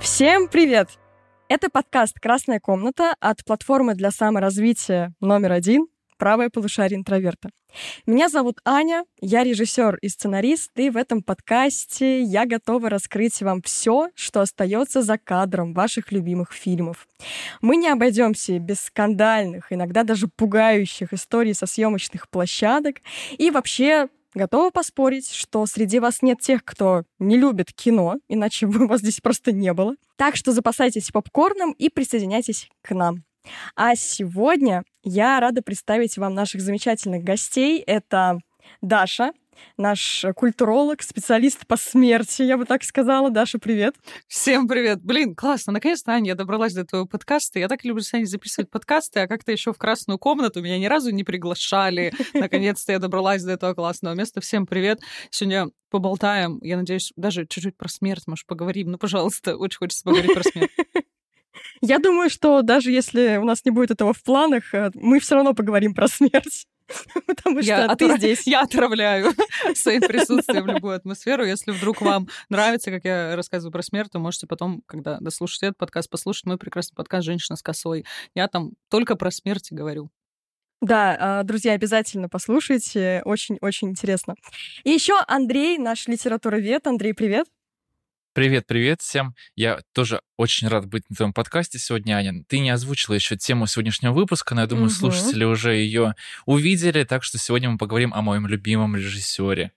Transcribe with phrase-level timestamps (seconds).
[0.00, 0.88] Всем привет!
[1.48, 7.50] Это подкаст «Красная комната» от платформы для саморазвития номер один «Правое полушарие интроверта».
[8.06, 13.62] Меня зовут Аня, я режиссер и сценарист, и в этом подкасте я готова раскрыть вам
[13.62, 17.08] все, что остается за кадром ваших любимых фильмов.
[17.60, 22.96] Мы не обойдемся без скандальных, иногда даже пугающих историй со съемочных площадок
[23.38, 28.86] и вообще Готова поспорить, что среди вас нет тех, кто не любит кино, иначе бы
[28.86, 29.94] вас здесь просто не было.
[30.16, 33.24] Так что запасайтесь попкорном и присоединяйтесь к нам.
[33.74, 37.80] А сегодня я рада представить вам наших замечательных гостей.
[37.80, 38.38] Это
[38.80, 39.32] Даша,
[39.76, 43.30] наш культуролог, специалист по смерти, я бы так сказала.
[43.30, 43.96] Даша, привет.
[44.28, 45.02] Всем привет.
[45.02, 45.72] Блин, классно.
[45.72, 47.58] Наконец-то, Аня, я добралась до твоего подкаста.
[47.58, 50.86] Я так люблю с Аней записывать подкасты, а как-то еще в красную комнату меня ни
[50.86, 52.12] разу не приглашали.
[52.34, 54.40] Наконец-то я добралась до этого классного места.
[54.40, 55.00] Всем привет.
[55.30, 56.58] Сегодня поболтаем.
[56.62, 58.90] Я надеюсь, даже чуть-чуть про смерть, может, поговорим.
[58.90, 60.70] Ну, пожалуйста, очень хочется поговорить про смерть.
[61.80, 65.34] Я думаю, что даже если у нас не будет этого в планах, э, мы все
[65.34, 66.66] равно поговорим про смерть.
[67.26, 68.46] Потому что я ты здесь.
[68.46, 69.32] Я отравляю
[69.74, 71.44] своим присутствием любую атмосферу.
[71.44, 75.78] Если вдруг вам нравится, как я рассказываю про смерть, то можете потом, когда дослушаете этот
[75.78, 78.04] подкаст, послушать мой прекрасный подкаст «Женщина с косой».
[78.34, 80.10] Я там только про смерть говорю.
[80.80, 83.22] Да, а, друзья, обязательно послушайте.
[83.24, 84.34] Очень-очень интересно.
[84.82, 86.86] И еще Андрей, наш литературовед.
[86.86, 87.46] Андрей, привет.
[88.34, 89.34] Привет, привет всем.
[89.56, 92.42] Я тоже очень рад быть на твоем подкасте сегодня, Аня.
[92.48, 94.94] Ты не озвучила еще тему сегодняшнего выпуска, но я думаю, угу.
[94.94, 96.14] слушатели уже ее
[96.46, 99.72] увидели, так что сегодня мы поговорим о моем любимом режиссере.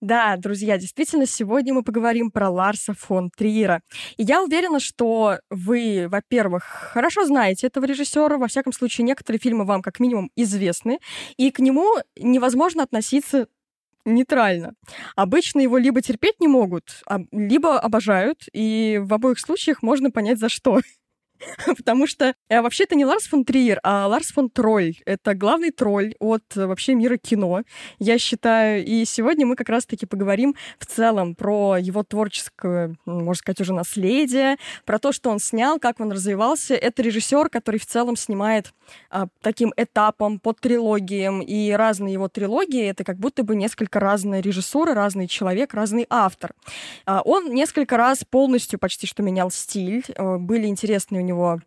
[0.00, 3.80] Да, друзья, действительно, сегодня мы поговорим про Ларса фон Триера.
[4.16, 9.64] И я уверена, что вы, во-первых, хорошо знаете этого режиссера, во всяком случае, некоторые фильмы
[9.64, 10.98] вам как минимум известны,
[11.36, 13.46] и к нему невозможно относиться
[14.04, 14.74] нейтрально.
[15.16, 20.38] Обычно его либо терпеть не могут, а, либо обожают, и в обоих случаях можно понять,
[20.38, 20.80] за что.
[21.66, 24.94] Потому что э, вообще это не Ларс фон Триер, а Ларс фон Тролль.
[25.06, 27.62] Это главный тролль от э, вообще мира кино,
[27.98, 28.84] я считаю.
[28.84, 34.56] И сегодня мы как раз-таки поговорим в целом про его творческое, можно сказать, уже наследие,
[34.84, 36.74] про то, что он снял, как он развивался.
[36.74, 38.72] Это режиссер, который в целом снимает
[39.10, 41.40] а, таким этапом по трилогиям.
[41.40, 46.52] И разные его трилогии— это как будто бы несколько разные режиссуры, разный человек, разный автор.
[47.06, 50.04] А, он несколько раз полностью почти что менял стиль.
[50.16, 51.58] А, были интересные у него него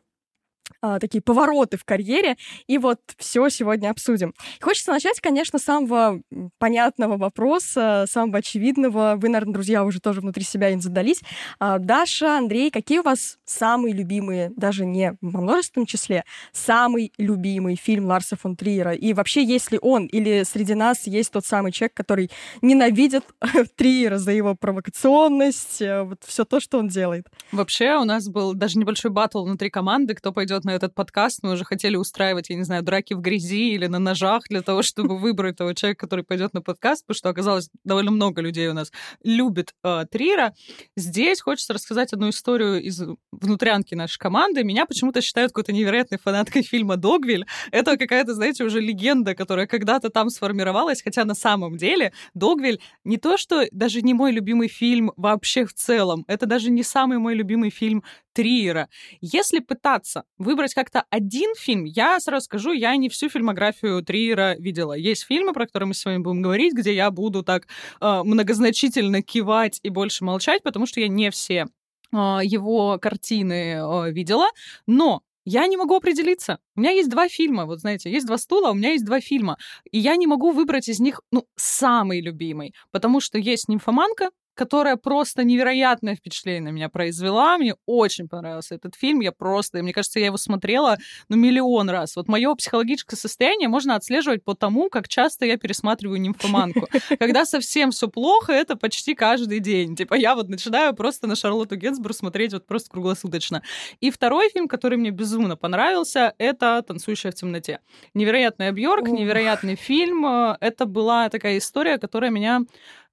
[0.81, 2.38] а, такие повороты в карьере,
[2.68, 4.34] и вот все сегодня обсудим.
[4.62, 6.22] Хочется начать, конечно, с самого
[6.59, 9.16] понятного вопроса, самого очевидного.
[9.18, 11.22] Вы, наверное, друзья, уже тоже внутри себя им задались.
[11.59, 17.76] А, Даша, Андрей, какие у вас самые любимые, даже не в множественном числе, самый любимый
[17.76, 18.94] фильм Ларса фон Триера?
[18.94, 22.30] И вообще, есть ли он или среди нас есть тот самый человек, который
[22.62, 23.24] ненавидит
[23.76, 27.28] Триера за его провокационность, э, вот все то, что он делает?
[27.52, 31.39] Вообще, у нас был даже небольшой батл внутри команды, кто пойдет на этот подкаст.
[31.43, 34.81] Мы уже хотели устраивать, я не знаю, драки в грязи или на ножах для того,
[34.83, 38.73] чтобы выбрать того человека, который пойдет на подкаст, потому что оказалось довольно много людей у
[38.73, 38.91] нас
[39.23, 40.53] любит э, Трира.
[40.95, 43.01] Здесь хочется рассказать одну историю из
[43.31, 44.63] внутрянки нашей команды.
[44.63, 47.45] Меня почему-то считают какой-то невероятной фанаткой фильма «Догвиль».
[47.72, 53.17] Это какая-то, знаете, уже легенда, которая когда-то там сформировалась, хотя на самом деле «Догвиль» не
[53.17, 57.35] то, что даже не мой любимый фильм вообще в целом, это даже не самый мой
[57.35, 58.03] любимый фильм
[58.35, 58.90] Триера.
[59.22, 64.94] Если пытаться выбрать как-то один фильм, я сразу скажу, я не всю фильмографию Триера видела.
[64.94, 67.68] Есть фильмы, про которые мы сегодня будем говорить, где я буду так
[68.01, 71.68] э, многозначительно кивать и больше молчать, потому что я не все
[72.12, 74.47] э, его картины э, видела.
[74.85, 76.59] Но я не могу определиться.
[76.75, 79.58] У меня есть два фильма, вот знаете, есть два стула, у меня есть два фильма.
[79.91, 84.96] И я не могу выбрать из них, ну, самый любимый, потому что есть «Нимфоманка», которая
[84.96, 87.57] просто невероятное впечатление на меня произвела.
[87.57, 89.19] Мне очень понравился этот фильм.
[89.19, 90.97] Я просто, мне кажется, я его смотрела
[91.29, 92.16] ну миллион раз.
[92.16, 96.87] Вот мое психологическое состояние можно отслеживать по тому, как часто я пересматриваю «Нимфоманку».
[97.19, 99.96] Когда совсем все плохо, это почти каждый день.
[99.96, 103.61] Типа я вот начинаю просто на Шарлотту Генсбур смотреть вот просто круглосуточно.
[103.99, 107.79] И второй фильм, который мне безумно понравился, это «Танцующая в темноте».
[108.13, 110.25] Невероятный Бьорк, невероятный фильм.
[110.25, 112.61] Это была такая история, которая меня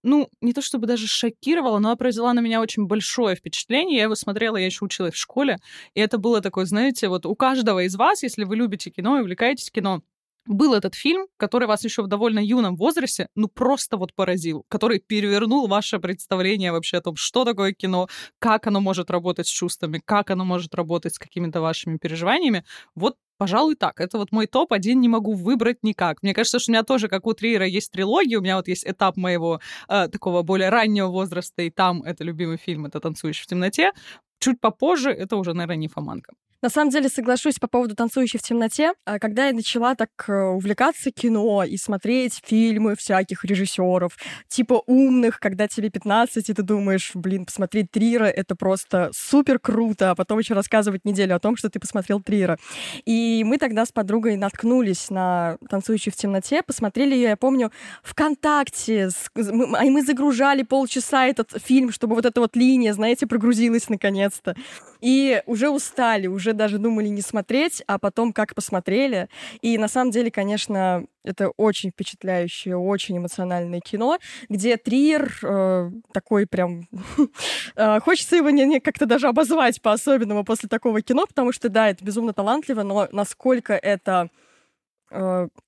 [0.02, 3.98] ну, не то чтобы даже шокировала, но произвела на меня очень большое впечатление.
[3.98, 5.58] Я его смотрела, я еще училась в школе,
[5.94, 9.20] и это было такое, знаете, вот у каждого из вас, если вы любите кино и
[9.20, 10.02] увлекаетесь кино,
[10.46, 14.98] был этот фильм, который вас еще в довольно юном возрасте, ну, просто вот поразил, который
[14.98, 18.08] перевернул ваше представление вообще о том, что такое кино,
[18.40, 22.64] как оно может работать с чувствами, как оно может работать с какими-то вашими переживаниями.
[22.96, 24.00] Вот Пожалуй, так.
[24.00, 26.22] Это вот мой топ-1 не могу выбрать никак.
[26.22, 28.38] Мне кажется, что у меня тоже, как у Триера, есть трилогия.
[28.38, 32.56] У меня вот есть этап моего э, такого более раннего возраста, и там это любимый
[32.56, 33.90] фильм, это «Танцующий в темноте».
[34.38, 36.34] Чуть попозже это уже, наверное, «Фоманка».
[36.62, 38.92] На самом деле соглашусь по поводу «Танцующей в темноте».
[39.04, 44.16] А когда я начала так э, увлекаться кино и смотреть фильмы всяких режиссеров,
[44.46, 50.12] типа умных, когда тебе 15, и ты думаешь, блин, посмотреть Трира— это просто супер круто,
[50.12, 52.56] а потом еще рассказывать неделю о том, что ты посмотрел Трира.
[53.04, 57.72] И мы тогда с подругой наткнулись на «Танцующую в темноте», посмотрели ее, я помню,
[58.04, 64.54] ВКонтакте, и мы загружали полчаса этот фильм, чтобы вот эта вот линия, знаете, прогрузилась наконец-то.
[65.02, 69.28] И уже устали, уже даже думали не смотреть, а потом как посмотрели.
[69.60, 74.18] И на самом деле, конечно, это очень впечатляющее, очень эмоциональное кино,
[74.48, 76.88] где Триер э, такой прям...
[77.76, 81.90] э, хочется его не, не как-то даже обозвать по-особенному после такого кино, потому что, да,
[81.90, 84.30] это безумно талантливо, но насколько это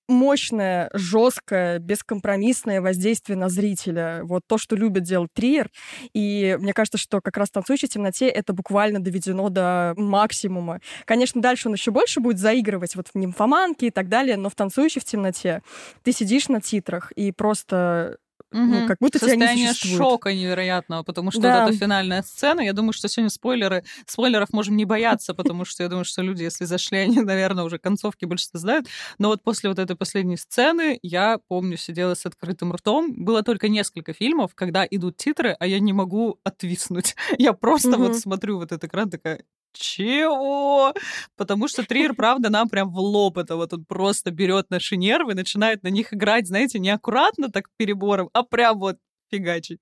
[0.09, 4.21] мощное, жесткое, бескомпромиссное воздействие на зрителя.
[4.25, 5.71] Вот то, что любит делать Триер.
[6.13, 10.81] И мне кажется, что как раз «Танцующий в темноте» это буквально доведено до максимума.
[11.05, 14.55] Конечно, дальше он еще больше будет заигрывать вот в «Нимфоманке» и так далее, но в
[14.55, 15.63] «Танцующий в темноте»
[16.03, 18.19] ты сидишь на титрах и просто
[18.55, 18.63] Угу.
[18.63, 19.99] Ну, как будто Состояние тебя не существует.
[19.99, 21.65] шока невероятного, потому что да.
[21.65, 25.83] вот эта финальная сцена, я думаю, что сегодня спойлеры, спойлеров можем не бояться, потому что
[25.83, 28.87] я думаю, что люди, если зашли, они, наверное, уже концовки больше знают.
[29.19, 33.13] Но вот после вот этой последней сцены я помню, сидела с открытым ртом.
[33.25, 37.17] Было только несколько фильмов, когда идут титры, а я не могу отвиснуть.
[37.39, 38.05] Я просто угу.
[38.05, 39.43] вот смотрю вот этот экран, такая,
[39.75, 40.95] чего?
[41.37, 45.35] Потому что Триер, правда, нам прям в лоб это вот он просто берет наши нервы,
[45.35, 48.97] начинает на них играть, знаете, не аккуратно так перебором, а прям вот
[49.31, 49.81] фигачить.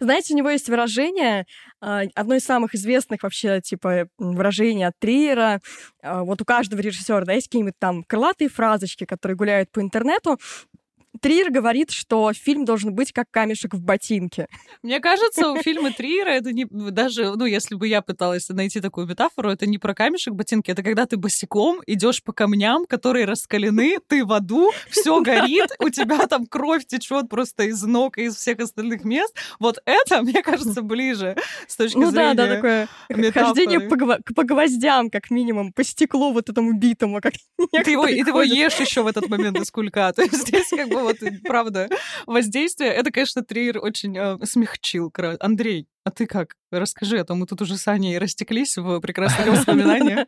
[0.00, 1.44] Знаете, у него есть выражение,
[1.80, 5.60] а, одно из самых известных вообще, типа, выражений от Триера.
[6.02, 10.38] А, вот у каждого режиссера, да, есть какие-нибудь там крылатые фразочки, которые гуляют по интернету.
[11.22, 14.48] Триер говорит, что фильм должен быть как камешек в ботинке.
[14.82, 19.06] Мне кажется, у фильма Триера это не даже, ну, если бы я пыталась найти такую
[19.06, 23.24] метафору, это не про камешек в ботинке, это когда ты босиком идешь по камням, которые
[23.24, 28.24] раскалены, ты в аду, все горит, у тебя там кровь течет просто из ног и
[28.24, 29.32] из всех остальных мест.
[29.60, 31.36] Вот это, мне кажется, ближе
[31.68, 32.30] с точки ну, зрения.
[32.30, 33.46] Ну да, да, такое метафоры.
[33.46, 37.34] хождение по, по гвоздям, как минимум, по стеклу вот этому битому, как
[37.84, 40.12] ты его, И ты его ешь еще в этот момент из кулька.
[40.12, 41.88] То есть здесь как бы вот, правда,
[42.26, 42.90] воздействие.
[42.90, 45.12] Это, конечно, Триер очень э, смягчил.
[45.40, 46.56] Андрей, а ты как?
[46.70, 50.26] Расскажи, а то мы тут уже с Аней растеклись в прекрасных воспоминаниях.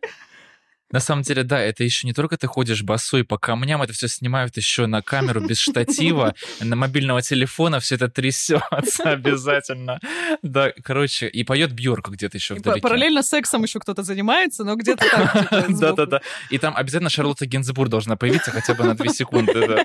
[0.90, 4.06] На самом деле, да, это еще не только ты ходишь босой по камням, это все
[4.06, 9.98] снимают еще на камеру без штатива, на мобильного телефона все это трясется обязательно.
[10.42, 12.80] Да, короче, и поет Бьорк где-то еще вдалеке.
[12.80, 15.28] Параллельно сексом еще кто-то занимается, но где-то там.
[15.28, 16.20] Типа, Да-да-да.
[16.50, 19.54] И там обязательно Шарлотта Гинзбур должна появиться хотя бы на две секунды.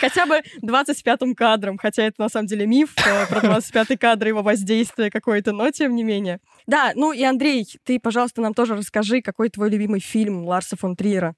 [0.00, 4.42] Хотя бы 25-м кадром, хотя это на самом деле миф э, про 25-й кадр, его
[4.42, 6.40] воздействие какое-то, но тем не менее.
[6.68, 10.96] Да, ну и Андрей, ты, пожалуйста, нам тоже расскажи, какой твой любимый фильм Ларса фон
[10.96, 11.34] Триера.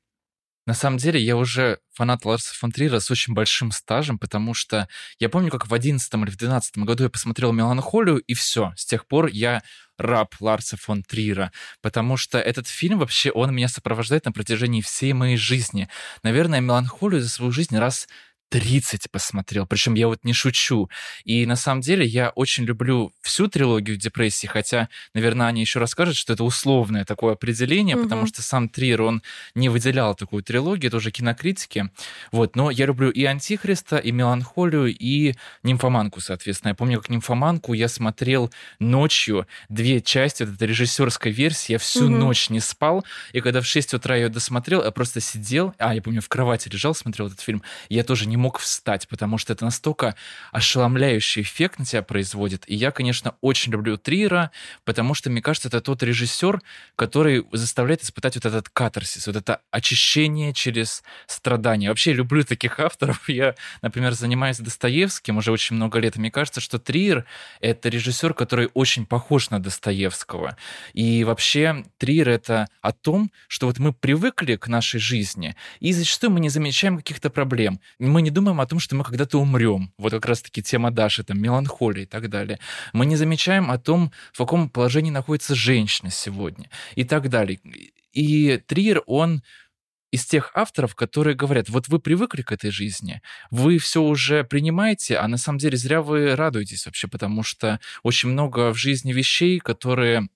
[0.67, 4.89] На самом деле, я уже фанат Ларса фон Триера с очень большим стажем, потому что
[5.21, 8.73] я помню, как в 11 или в 12 году я посмотрел «Меланхолию», и все.
[8.77, 9.63] С тех пор я
[9.99, 15.13] раб Ларса фон Триера, потому что этот фильм вообще, он меня сопровождает на протяжении всей
[15.13, 15.89] моей жизни.
[16.25, 18.09] Наверное, «Меланхолию» за свою жизнь раз
[18.51, 20.91] 30 посмотрел, причем я вот не шучу.
[21.25, 26.17] И на самом деле я очень люблю всю трилогию депрессии, хотя, наверное, Аня еще расскажет,
[26.17, 28.05] что это условное такое определение, угу.
[28.05, 29.23] потому что сам Триер, он
[29.55, 31.91] не выделял такую трилогию, это уже кинокритики.
[32.33, 36.71] Вот, но я люблю и Антихриста, и Меланхолию, и Нимфоманку, соответственно.
[36.71, 42.07] Я помню, как Нимфоманку я смотрел ночью, две части, вот эта режиссерская версия, я всю
[42.07, 42.17] угу.
[42.17, 45.95] ночь не спал, и когда в 6 утра я ее досмотрел, я просто сидел, а,
[45.95, 49.53] я помню, в кровати лежал, смотрел этот фильм, я тоже не мог встать, потому что
[49.53, 50.17] это настолько
[50.51, 52.65] ошеломляющий эффект на тебя производит.
[52.67, 54.51] И я, конечно, очень люблю Триера,
[54.85, 56.61] потому что, мне кажется, это тот режиссер,
[56.97, 61.89] который заставляет испытать вот этот катарсис, вот это очищение через страдания.
[61.89, 63.29] Вообще люблю таких авторов.
[63.29, 67.25] Я, например, занимаюсь Достоевским уже очень много лет, и мне кажется, что Триер—
[67.61, 70.57] это режиссер, который очень похож на Достоевского.
[70.95, 76.31] И вообще Триер— это о том, что вот мы привыкли к нашей жизни, и зачастую
[76.31, 77.81] мы не замечаем каких-то проблем.
[77.99, 79.93] Мы не не думаем о том, что мы когда-то умрем.
[79.99, 82.59] Вот как раз-таки тема Даши, там, меланхолия и так далее.
[82.93, 87.61] Мы не замечаем о том, в каком положении находится женщина сегодня и так далее.
[88.13, 89.43] И Триер, он
[90.13, 93.21] из тех авторов, которые говорят, вот вы привыкли к этой жизни,
[93.51, 98.31] вы все уже принимаете, а на самом деле зря вы радуетесь вообще, потому что очень
[98.31, 100.29] много в жизни вещей, которые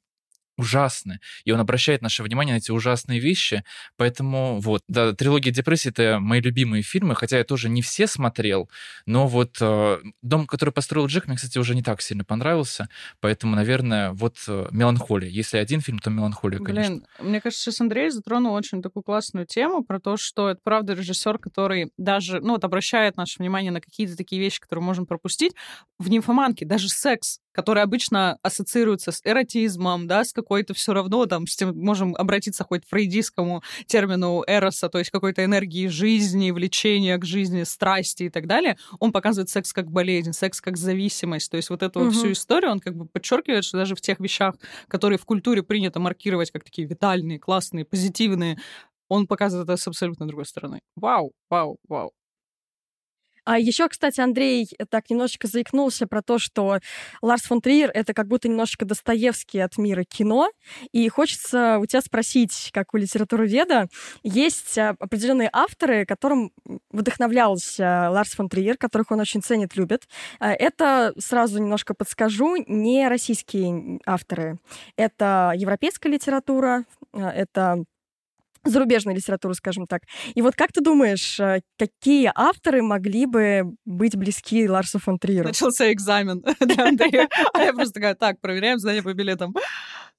[0.56, 1.20] ужасны.
[1.44, 3.64] И он обращает наше внимание на эти ужасные вещи.
[3.96, 8.68] Поэтому вот, да, трилогия депрессии— это мои любимые фильмы, хотя я тоже не все смотрел,
[9.06, 12.88] но вот э, «Дом, который построил Джек» мне, кстати, уже не так сильно понравился,
[13.20, 15.28] поэтому, наверное, вот э, «Меланхолия».
[15.28, 16.96] Если один фильм, то «Меланхолия», конечно.
[16.96, 20.94] Блин, мне кажется, сейчас Андрей затронул очень такую классную тему про то, что это, правда,
[20.94, 25.54] режиссер, который даже, ну, вот обращает наше внимание на какие-то такие вещи, которые можем пропустить.
[25.98, 31.46] В «Нимфоманке» даже секс который обычно ассоциируется с эротизмом, да, с какой-то все равно, там,
[31.46, 37.16] с тем, можем обратиться хоть к фрейдистскому термину эроса, то есть какой-то энергии жизни, влечения
[37.18, 41.56] к жизни, страсти и так далее, он показывает секс как болезнь, секс как зависимость, то
[41.56, 42.10] есть вот эту угу.
[42.10, 44.54] всю историю он как бы подчеркивает, что даже в тех вещах,
[44.88, 48.58] которые в культуре принято маркировать как такие витальные, классные, позитивные,
[49.08, 50.80] он показывает это с абсолютно другой стороны.
[50.96, 52.12] Вау, вау, вау.
[53.44, 56.78] А еще, кстати, Андрей так немножечко заикнулся про то, что
[57.22, 60.50] Ларс фон Триер— это как будто немножечко Достоевский от мира кино.
[60.92, 63.88] И хочется у тебя спросить, как у литературоведа,
[64.22, 66.52] есть а, определенные авторы, которым
[66.90, 70.08] вдохновлялся Ларс фон Триер, которых он очень ценит, любит.
[70.40, 74.58] А, это, сразу немножко подскажу, не российские авторы.
[74.96, 77.84] Это европейская литература, а, это
[78.64, 80.02] зарубежной литературы, скажем так.
[80.34, 85.48] И вот как ты думаешь, э, какие авторы могли бы быть близки Ларсу фон Триеру?
[85.48, 87.28] Начался экзамен для Андрея.
[87.52, 89.54] А я просто такая, так, проверяем знания по билетам.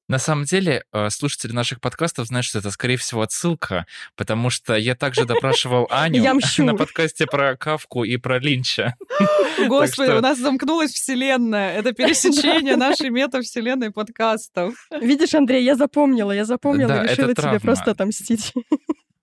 [0.07, 4.75] На самом деле, э, слушатели наших подкастов знают, что это, скорее всего, отсылка, потому что
[4.75, 6.23] я также допрашивал Аню
[6.59, 8.95] на подкасте про Кавку и про Линча.
[9.67, 11.73] Господи, у нас замкнулась вселенная.
[11.73, 14.75] Это пересечение нашей метавселенной подкастов.
[15.01, 18.53] Видишь, Андрей, я запомнила, я запомнила решила тебе просто отомстить.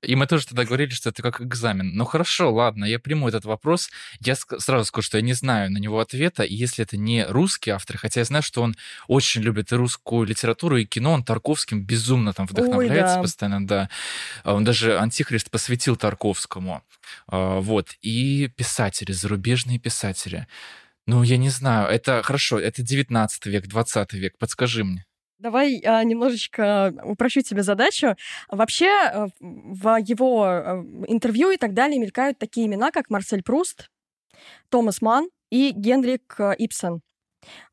[0.02, 1.94] И мы тоже тогда говорили, что это как экзамен.
[1.94, 3.88] Ну хорошо, ладно, я приму этот вопрос.
[4.20, 6.42] Я сразу скажу, что я не знаю на него ответа.
[6.42, 8.74] И если это не русский автор, хотя я знаю, что он
[9.06, 13.22] очень любит и русскую литературу, и кино, он Тарковским безумно там вдохновляется Ой, да.
[13.22, 13.90] постоянно, да.
[14.42, 16.82] А он даже «Антихрист» посвятил Тарковскому.
[17.28, 17.90] А, вот.
[18.02, 20.46] И писатели, зарубежные писатели.
[21.06, 25.04] Ну, я не знаю, это хорошо, это 19 век, 20 век, подскажи мне.
[25.42, 28.14] Давай а, немножечко упрощу тебе задачу.
[28.48, 33.90] Вообще э, в его э, интервью и так далее мелькают такие имена, как Марсель Пруст,
[34.68, 37.00] Томас Ман и Генрик э, Ипсен.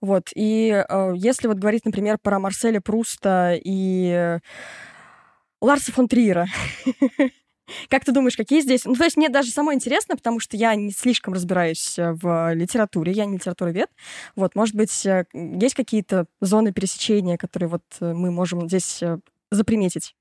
[0.01, 0.29] Вот.
[0.33, 0.83] И
[1.13, 4.39] если вот говорить, например, про Марселя Пруста и
[5.61, 6.47] Ларса фон Триера,
[7.89, 8.85] Как ты думаешь, какие здесь?
[8.85, 12.53] Ну, то есть мне даже самое интересно, потому что я не слишком разбираюсь э, в
[12.53, 13.89] литературе, я не литературовед.
[14.35, 19.01] Вот, может быть, э, есть какие-то зоны пересечения, которые вот э, мы можем здесь
[19.51, 20.15] заприметить?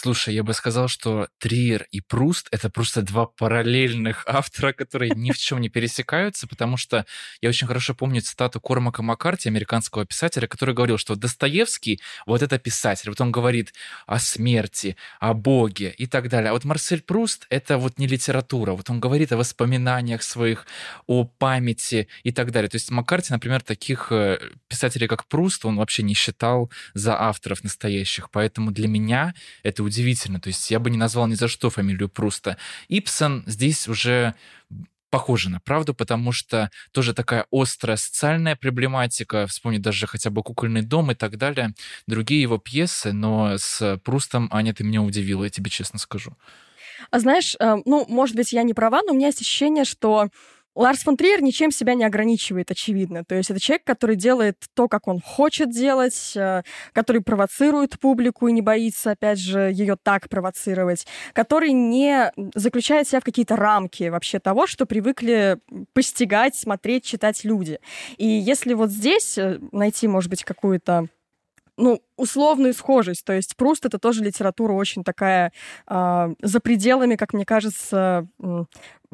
[0.00, 5.32] Слушай, я бы сказал, что Триер и Пруст— это просто два параллельных автора, которые ни
[5.32, 7.04] в чем не пересекаются, потому что
[7.40, 12.60] я очень хорошо помню цитату Кормака Маккарти, американского писателя, который говорил, что Достоевский— вот это
[12.60, 13.08] писатель.
[13.08, 13.74] Вот он говорит
[14.06, 16.50] о смерти, о Боге и так далее.
[16.50, 18.74] А вот Марсель Пруст— это вот не литература.
[18.74, 20.68] Вот он говорит о воспоминаниях своих,
[21.08, 22.68] о памяти и так далее.
[22.68, 24.38] То есть Маккарти, например, таких э,
[24.68, 28.30] писателей, как Пруст, он вообще не считал за авторов настоящих.
[28.30, 30.40] Поэтому для меня это удивительно.
[30.40, 32.56] То есть я бы не назвал ни за что фамилию Пруста.
[32.88, 34.34] Ипсон здесь уже
[35.10, 40.82] похоже на правду, потому что тоже такая острая социальная проблематика, вспомнить даже хотя бы «Кукольный
[40.82, 41.72] дом» и так далее,
[42.06, 46.36] другие его пьесы, но с Прустом, Аня, ты меня удивила, я тебе честно скажу.
[47.10, 50.28] А знаешь, э, ну, может быть, я не права, но у меня есть ощущение, что
[50.78, 53.24] Ларс фон Триер ничем себя не ограничивает, очевидно.
[53.24, 58.46] То есть это человек, который делает то, как он хочет делать, э, который провоцирует публику
[58.46, 64.04] и не боится, опять же, ее так провоцировать, который не заключает себя в какие-то рамки
[64.04, 65.58] вообще того, что привыкли
[65.94, 67.80] постигать, смотреть, читать люди.
[68.16, 71.08] И если вот здесь э, найти, может быть, какую-то
[71.76, 73.24] ну, условную схожесть.
[73.24, 75.52] То есть Пруст это тоже литература очень такая
[75.88, 78.26] э, за пределами, как мне кажется,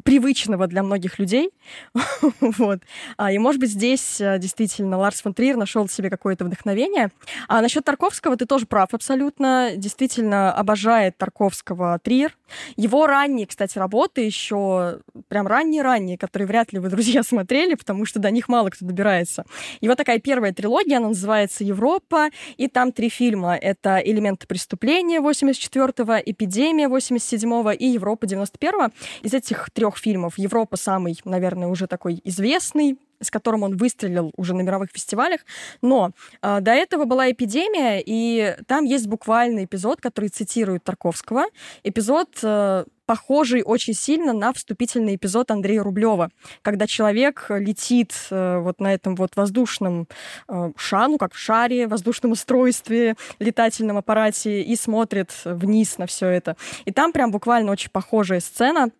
[0.03, 1.49] привычного для многих людей.
[2.41, 2.81] вот.
[3.17, 7.11] А, и, может быть, здесь э, действительно Ларс фон Триер нашел себе какое-то вдохновение.
[7.47, 9.71] А насчет Тарковского ты тоже прав абсолютно.
[9.75, 12.37] Действительно обожает Тарковского Триер.
[12.75, 18.19] Его ранние, кстати, работы еще прям ранние-ранние, которые вряд ли вы, друзья, смотрели, потому что
[18.19, 19.45] до них мало кто добирается.
[19.81, 23.55] Его такая первая трилогия, она называется «Европа», и там три фильма.
[23.55, 28.91] Это «Элементы преступления» 84-го, «Эпидемия» 87-го и «Европа» 91-го.
[29.23, 34.53] Из этих трех фильмов «Европа» самый, наверное, уже такой известный, с которым он выстрелил уже
[34.53, 35.41] на мировых фестивалях.
[35.81, 36.11] Но
[36.41, 41.45] э, до этого была эпидемия, и там есть буквально эпизод, который цитирует Тарковского.
[41.83, 48.79] Эпизод э, похожий очень сильно на вступительный эпизод Андрея Рублева, когда человек летит э, вот
[48.79, 50.07] на этом вот воздушном
[50.47, 56.57] э, шану, как в шаре, воздушном устройстве, летательном аппарате и смотрит вниз на все это.
[56.85, 58.91] И там прям буквально очень похожая сцена.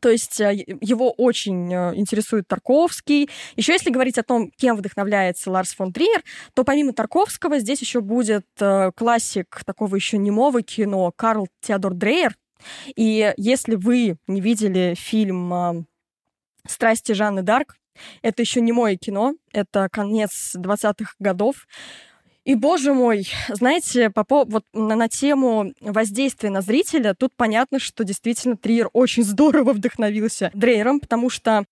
[0.00, 3.28] То есть э, его очень интересует Тарковский.
[3.56, 6.22] Еще если говорить о том, кем вдохновляется Ларс фон Триер,
[6.54, 8.46] то помимо Тарковского здесь еще будет
[8.96, 12.34] классик такого еще немого кино Карл Теодор Дрейер,
[12.96, 15.86] и если вы не видели фильм
[16.66, 17.76] «Страсти Жанны Дарк»,
[18.22, 21.66] это еще не мое кино, это конец 20-х годов.
[22.44, 28.04] И, боже мой, знаете, по, вот на, на тему воздействия на зрителя, тут понятно, что
[28.04, 31.64] действительно Триер очень здорово вдохновился Дрейером, потому что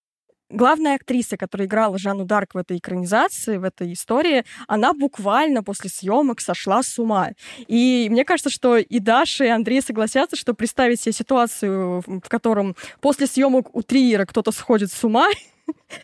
[0.52, 5.90] главная актриса, которая играла Жанну Дарк в этой экранизации, в этой истории, она буквально после
[5.90, 7.30] съемок сошла с ума.
[7.66, 12.76] И мне кажется, что и Даша, и Андрей согласятся, что представить себе ситуацию, в котором
[13.00, 15.28] после съемок у Триера кто-то сходит с ума,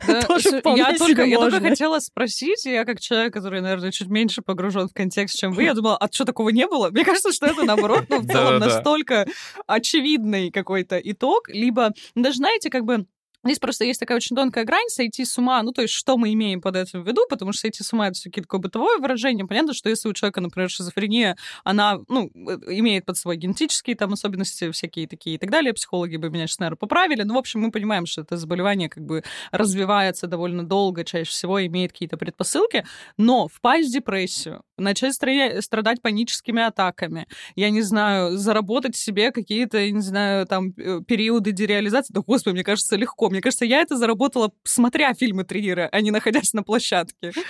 [0.06, 0.20] да,
[0.76, 4.92] я, только, я только хотела спросить, я как человек, который, наверное, чуть меньше погружен в
[4.92, 6.90] контекст, чем вы, я думала, а что такого не было?
[6.90, 9.26] Мне кажется, что это, наоборот, ну, в целом настолько
[9.66, 13.06] очевидный какой-то итог, либо, даже, знаете, как бы
[13.48, 15.62] Здесь просто есть такая очень тонкая грань сойти с ума.
[15.62, 18.06] Ну, то есть, что мы имеем под этим в виду, потому что сойти с ума—
[18.08, 19.46] это все-таки такое бытовое выражение.
[19.46, 24.12] Понятно, что если у человека, например, шизофрения, она, ну, э, имеет под собой генетические там
[24.12, 27.22] особенности всякие такие и так далее, психологи бы меня сейчас, наверное, поправили.
[27.22, 31.64] Но, в общем, мы понимаем, что это заболевание как бы развивается довольно долго, чаще всего
[31.64, 32.84] имеет какие-то предпосылки.
[33.16, 37.26] Но впасть в депрессию, начать страдать паническими атаками,
[37.56, 42.64] я не знаю, заработать себе какие-то, не знаю, там, э, периоды дереализации, да, господи, мне
[42.64, 47.33] кажется, легко мне кажется, я это заработала, смотря фильмы Триера, а не находясь на площадке.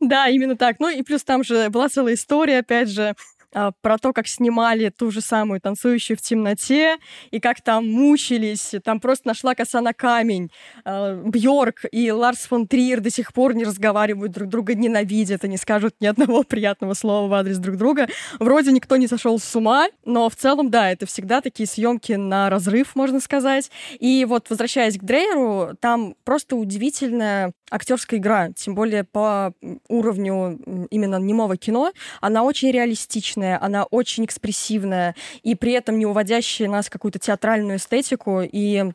[0.00, 0.80] Да, именно так.
[0.80, 3.14] Ну и плюс там же была целая история, опять же,
[3.52, 6.96] про то, как снимали ту же самую «Танцующую в темноте»,
[7.30, 10.50] и как там мучились, там просто нашла коса на камень.
[10.84, 15.48] А, Бьорк и Ларс фон Триер до сих пор не разговаривают друг друга, ненавидят и
[15.48, 18.08] не скажут ни одного приятного слова в адрес друг друга.
[18.38, 22.50] Вроде никто не сошел с ума, но в целом, да, это всегда такие съемки на
[22.50, 23.70] разрыв, можно сказать.
[23.98, 29.54] И вот, возвращаясь к Дрейеру, там просто удивительная актерская игра, тем более по
[29.88, 30.58] уровню
[30.90, 36.68] именно немого кино, она очень реалистична динамичная, она очень экспрессивная, и при этом не уводящая
[36.68, 38.42] нас в какую-то театральную эстетику.
[38.42, 38.92] И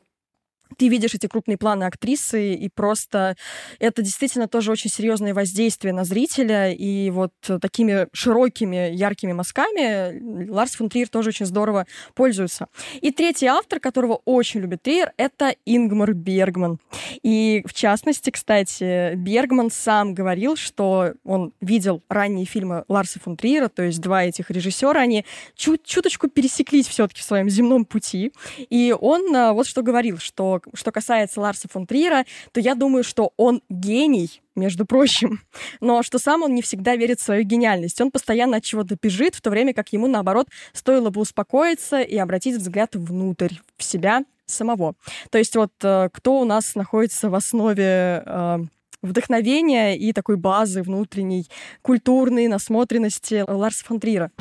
[0.77, 3.35] ты видишь эти крупные планы актрисы, и просто
[3.79, 10.75] это действительно тоже очень серьезное воздействие на зрителя, и вот такими широкими, яркими мазками Ларс
[10.75, 12.67] фон Триер тоже очень здорово пользуется.
[13.01, 16.79] И третий автор, которого очень любит Триер, это Ингмар Бергман.
[17.23, 23.69] И в частности, кстати, Бергман сам говорил, что он видел ранние фильмы Ларса фон Триера,
[23.69, 25.25] то есть два этих режиссера, они
[25.55, 28.31] чуть чуточку пересеклись все-таки в своем земном пути,
[28.69, 33.03] и он а, вот что говорил, что что касается Ларса фон Триера, то я думаю,
[33.03, 35.41] что он гений, между прочим,
[35.81, 37.99] но что сам он не всегда верит в свою гениальность.
[38.01, 42.17] Он постоянно от чего-то бежит, в то время как ему, наоборот, стоило бы успокоиться и
[42.17, 44.95] обратить взгляд внутрь, в себя самого.
[45.31, 48.57] То есть вот э, кто у нас находится в основе э,
[49.01, 51.47] вдохновения и такой базы внутренней
[51.81, 54.31] культурной насмотренности Ларса фон Триера?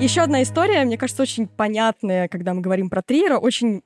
[0.00, 3.82] Еще одна история, мне кажется, очень понятная, когда мы говорим про Триера, очень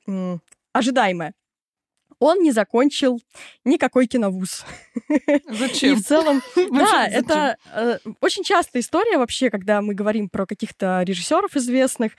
[0.73, 1.35] ожидаемая
[2.19, 3.21] он не закончил
[3.65, 4.65] никакой киновуз.
[5.49, 5.93] Зачем?
[5.93, 11.03] И в целом, да, это э, очень частая история вообще, когда мы говорим про каких-то
[11.03, 12.13] режиссеров известных.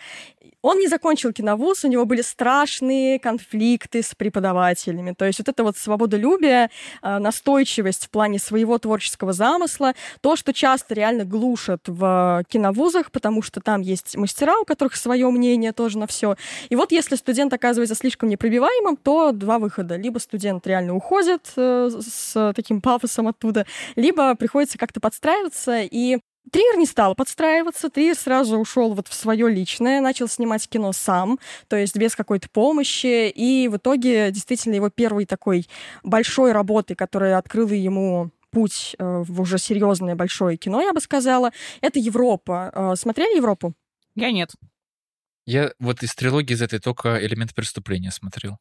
[0.61, 5.13] Он не закончил киновуз, у него были страшные конфликты с преподавателями.
[5.13, 6.69] То есть вот это вот свободолюбие,
[7.01, 13.41] э, настойчивость в плане своего творческого замысла, то, что часто реально глушат в киновузах, потому
[13.41, 16.35] что там есть мастера, у которых свое мнение тоже на все.
[16.69, 19.95] И вот если студент оказывается слишком непробиваемым, то два выхода года.
[19.95, 26.19] Либо студент реально уходит э, с таким пафосом оттуда, либо приходится как-то подстраиваться, и
[26.51, 31.39] Триер не стал подстраиваться, Триер сразу ушел вот в свое личное, начал снимать кино сам,
[31.67, 35.67] то есть без какой-то помощи, и в итоге действительно его первой такой
[36.03, 41.51] большой работой, которая открыла ему путь э, в уже серьезное большое кино, я бы сказала,
[41.81, 42.71] это Европа.
[42.73, 43.73] Э, смотрели Европу?
[44.15, 44.51] Я нет.
[45.45, 48.57] Я вот из трилогии из этой только «Элемент преступления» смотрел.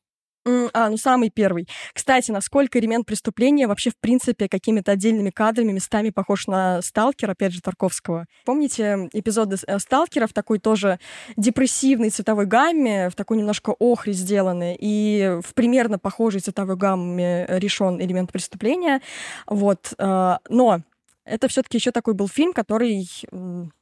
[0.46, 1.68] А, ну самый первый.
[1.94, 7.52] Кстати, насколько элемент преступления вообще, в принципе, какими-то отдельными кадрами местами похож на «Сталкер», опять
[7.52, 8.26] же, Тарковского.
[8.44, 10.98] Помните эпизоды э, «Сталкера» в такой тоже
[11.36, 18.00] депрессивной цветовой гамме, в такой немножко охре сделаны, и в примерно похожей цветовой гамме решен
[18.00, 19.00] элемент преступления.
[19.46, 19.94] Вот.
[19.98, 20.82] Э, но
[21.24, 23.08] это все-таки еще такой был фильм, который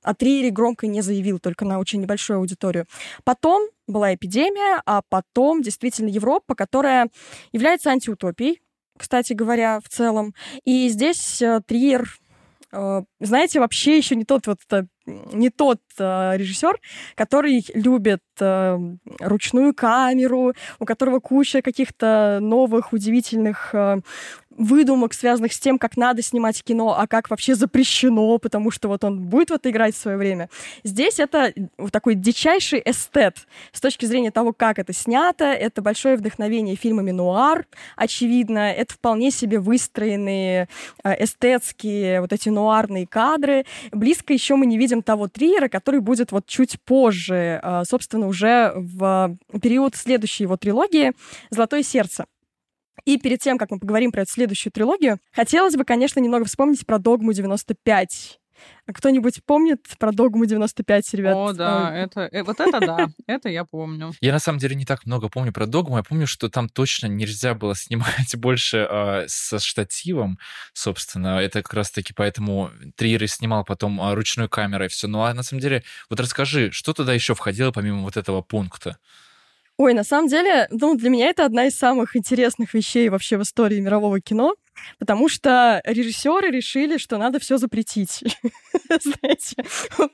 [0.02, 2.86] о триллере громко не заявил, только на очень небольшую аудиторию.
[3.24, 7.08] Потом была эпидемия, а потом действительно Европа, которая
[7.52, 8.60] является антиутопией,
[8.96, 10.34] кстати говоря, в целом.
[10.64, 12.08] И здесь э, Триер
[12.72, 16.78] э, знаете, вообще еще не тот вот э, не тот э, режиссер,
[17.14, 18.78] который любит э,
[19.20, 24.00] ручную камеру, у которого куча каких-то новых удивительных э,
[24.64, 29.04] выдумок, связанных с тем, как надо снимать кино, а как вообще запрещено, потому что вот
[29.04, 30.48] он будет в это играть в свое время.
[30.84, 31.52] Здесь это
[31.90, 35.44] такой дичайший эстет с точки зрения того, как это снято.
[35.44, 38.72] Это большое вдохновение фильмами нуар, очевидно.
[38.72, 40.68] Это вполне себе выстроенные
[41.04, 43.64] э, эстетские вот эти нуарные кадры.
[43.92, 48.72] Близко еще мы не видим того триера, который будет вот чуть позже, э, собственно, уже
[48.76, 51.12] в период следующей его трилогии
[51.50, 52.26] «Золотое сердце».
[53.04, 56.86] И перед тем, как мы поговорим про эту следующую трилогию, хотелось бы, конечно, немного вспомнить
[56.86, 58.38] про «Догму 95».
[58.86, 61.34] А кто-нибудь помнит про «Догму 95», ребят?
[61.34, 61.98] О, да, Ой.
[61.98, 64.12] это, э, вот это да, это я помню.
[64.20, 65.96] Я на самом деле не так много помню про «Догму».
[65.96, 70.38] Я помню, что там точно нельзя было снимать больше э, со штативом,
[70.72, 71.40] собственно.
[71.40, 75.08] Это как раз-таки поэтому Триер снимал потом э, ручной камерой все.
[75.08, 78.98] Ну а на самом деле, вот расскажи, что туда еще входило помимо вот этого пункта?
[79.82, 83.42] Ой, на самом деле, ну, для меня это одна из самых интересных вещей вообще в
[83.42, 84.54] истории мирового кино,
[85.00, 88.22] потому что режиссеры решили, что надо все запретить.
[89.02, 89.56] Знаете,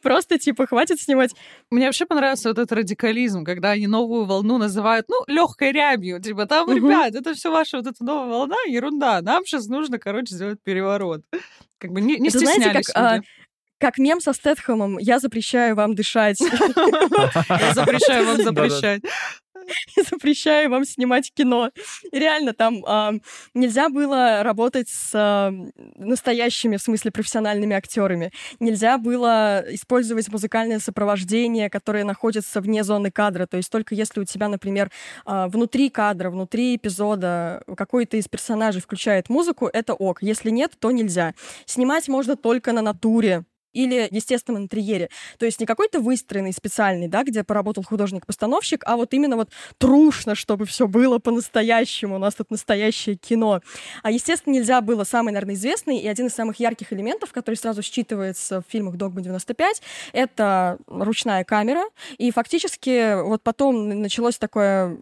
[0.00, 1.34] просто типа хватит снимать.
[1.70, 6.18] Мне вообще понравился вот этот радикализм, когда они новую волну называют, ну, легкой рябью.
[6.18, 9.20] Типа, там, ребят, это все ваша вот эта новая волна, ерунда.
[9.20, 11.20] Нам сейчас нужно, короче, сделать переворот.
[11.76, 13.20] Как бы не, не стеснялись знаете, как, а,
[13.78, 16.40] как мем со Стэтхэмом «Я запрещаю вам дышать».
[17.48, 19.02] Я запрещаю вам запрещать.
[20.10, 21.70] запрещаю вам снимать кино.
[22.10, 23.18] И реально, там э,
[23.54, 28.32] нельзя было работать с э, настоящими, в смысле, профессиональными актерами.
[28.60, 33.46] Нельзя было использовать музыкальное сопровождение, которое находится вне зоны кадра.
[33.46, 34.90] То есть только если у тебя, например,
[35.26, 40.22] э, внутри кадра, внутри эпизода какой-то из персонажей включает музыку, это ок.
[40.22, 41.34] Если нет, то нельзя.
[41.66, 45.10] Снимать можно только на натуре или естественном интерьере.
[45.38, 50.34] То есть не какой-то выстроенный специальный, да, где поработал художник-постановщик, а вот именно вот трушно,
[50.34, 52.16] чтобы все было по-настоящему.
[52.16, 53.60] У нас тут настоящее кино.
[54.02, 57.82] А, естественно, нельзя было самый, наверное, известный и один из самых ярких элементов, который сразу
[57.82, 61.82] считывается в фильмах «Догма 95», это ручная камера.
[62.16, 64.96] И фактически вот потом началось такое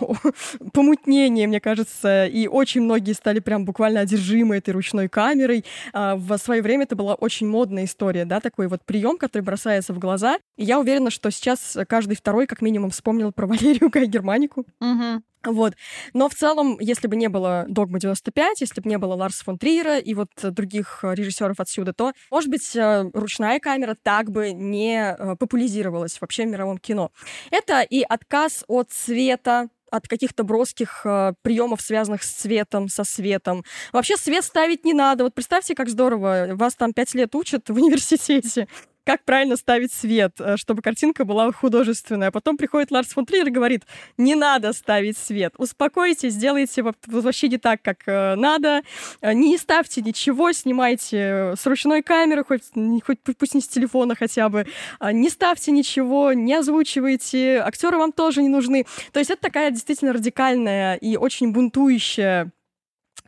[0.72, 5.64] помутнение, мне кажется, и очень многие стали прям буквально одержимы этой ручной камерой.
[5.92, 9.42] А, в свое время это была очень модная история история, да, такой вот прием, который
[9.42, 10.38] бросается в глаза.
[10.56, 14.66] И я уверена, что сейчас каждый второй, как минимум, вспомнил про Валерию Гай Германику.
[14.80, 15.22] Угу.
[15.44, 15.74] Вот.
[16.12, 19.58] Но в целом, если бы не было «Догма 95», если бы не было Ларса фон
[19.58, 25.00] Триера и вот других режиссеров отсюда, то, может быть, э, ручная камера так бы не
[25.00, 27.10] э, популяризировалась вообще в мировом кино.
[27.50, 33.64] Это и отказ от цвета, от каких-то броских э, приемов, связанных с цветом, со светом.
[33.92, 35.24] Вообще свет ставить не надо.
[35.24, 36.48] Вот представьте, как здорово.
[36.52, 38.68] Вас там пять лет учат в университете
[39.04, 42.28] как правильно ставить свет, э, чтобы картинка была художественная.
[42.28, 43.82] А потом приходит Ларс фон Триер и говорит,
[44.16, 48.82] не надо ставить свет, успокойтесь, сделайте вообще не так, как э, надо,
[49.20, 52.62] э, не ставьте ничего, снимайте с ручной камеры, хоть,
[53.04, 54.66] хоть пусть не с телефона хотя бы,
[55.12, 58.86] не ставьте ничего, не озвучивайте, актеры вам тоже не нужны.
[59.12, 62.52] То есть это такая действительно радикальная и очень бунтующая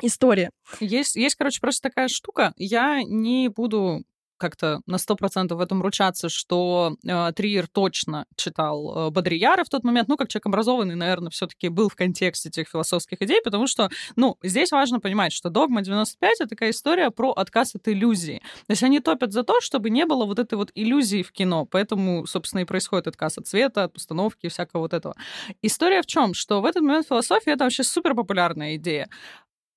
[0.02, 0.50] история.
[0.80, 2.52] Есть, есть, короче, просто такая штука.
[2.56, 4.04] Я не буду
[4.36, 9.68] как-то на сто процентов в этом ручаться, что э, Триер точно читал э, Бодрияра в
[9.68, 13.40] тот момент, ну, как человек образованный, наверное, все таки был в контексте этих философских идей,
[13.42, 17.86] потому что, ну, здесь важно понимать, что «Догма 95»— это такая история про отказ от
[17.88, 18.40] иллюзии.
[18.66, 21.64] То есть они топят за то, чтобы не было вот этой вот иллюзии в кино,
[21.64, 25.14] поэтому, собственно, и происходит отказ от цвета, от постановки и всякого вот этого.
[25.62, 26.34] История в чем?
[26.34, 29.08] Что в этот момент философия— это вообще супер популярная идея.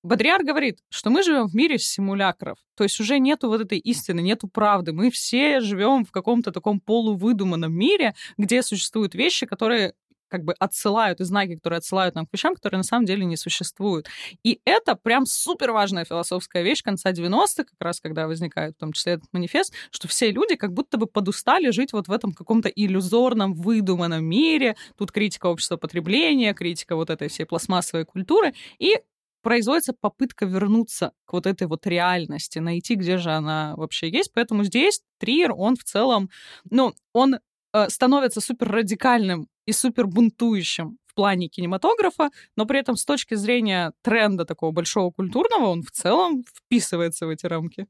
[0.02, 2.58] Бодриар говорит, что мы живем в мире симулякров.
[2.76, 4.92] То есть уже нету вот этой истины, нету правды.
[4.92, 9.94] Мы все живем в каком-то таком полувыдуманном мире, где существуют вещи, которые
[10.28, 13.36] как бы отсылают, и знаки, которые отсылают нам к вещам, которые на самом деле не
[13.36, 14.08] существуют.
[14.44, 18.92] И это прям супер важная философская вещь конца 90-х, как раз когда возникает в том
[18.92, 22.68] числе этот манифест, что все люди как будто бы подустали жить вот в этом каком-то
[22.68, 24.76] иллюзорном, выдуманном мире.
[24.96, 28.54] Тут критика общества потребления, критика вот этой всей пластмассовой культуры.
[28.78, 29.00] И
[29.48, 34.30] производится попытка вернуться к вот этой вот реальности, найти, где же она вообще есть.
[34.34, 36.28] Поэтому здесь Триер, он в целом,
[36.68, 37.36] ну, он
[37.72, 43.36] э, становится супер радикальным и супер бунтующим в плане кинематографа, но при этом с точки
[43.36, 47.86] зрения тренда такого большого культурного он в целом вписывается в эти рамки.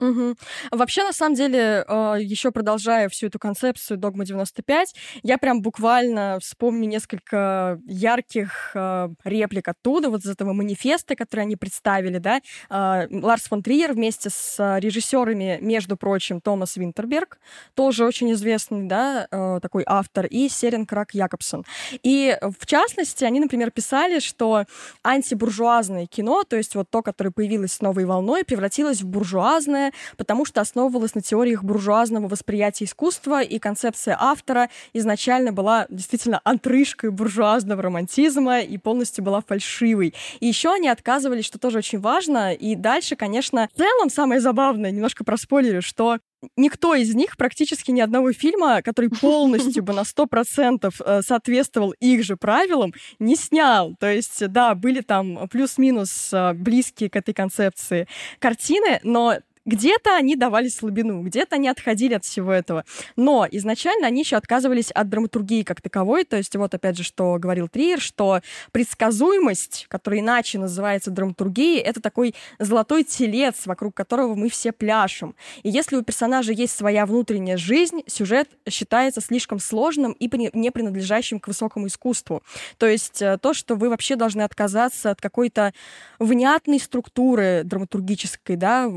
[0.00, 0.36] Угу.
[0.72, 6.38] Вообще, на самом деле, а, еще продолжая всю эту концепцию Догма 95, я прям буквально
[6.40, 12.40] вспомню несколько ярких а, реплик оттуда, вот из этого манифеста, который они представили, да.
[12.70, 17.38] А, Ларс фон Триер вместе с режиссерами, между прочим, Томас Винтерберг,
[17.74, 19.26] тоже очень известный, да,
[19.60, 21.64] такой автор, и Серен Крак Якобсон.
[22.02, 24.64] И, в частности, они, например, писали, что
[25.02, 30.44] антибуржуазное кино, то есть вот то, которое появилось с новой волной, превратилось в буржуазное, потому
[30.44, 37.82] что основывалась на теориях буржуазного восприятия искусства, и концепция автора изначально была действительно отрыжкой буржуазного
[37.82, 40.14] романтизма и полностью была фальшивой.
[40.40, 44.90] И еще они отказывались, что тоже очень важно, и дальше, конечно, в целом самое забавное,
[44.90, 46.18] немножко проспойлерю, что
[46.56, 52.24] никто из них, практически ни одного фильма, который полностью бы на 100% э, соответствовал их
[52.24, 53.94] же правилам, не снял.
[53.98, 58.06] То есть, да, были там плюс-минус э, близкие к этой концепции
[58.38, 62.84] картины, но где-то они давали слабину, где-то они отходили от всего этого.
[63.16, 66.24] Но изначально они еще отказывались от драматургии как таковой.
[66.24, 68.40] То есть вот опять же, что говорил Триер, что
[68.72, 75.34] предсказуемость, которая иначе называется драматургией, это такой золотой телец, вокруг которого мы все пляшем.
[75.62, 81.38] И если у персонажа есть своя внутренняя жизнь, сюжет считается слишком сложным и не принадлежащим
[81.38, 82.42] к высокому искусству.
[82.78, 85.72] То есть э, то, что вы вообще должны отказаться от какой-то
[86.18, 88.88] внятной структуры драматургической, да,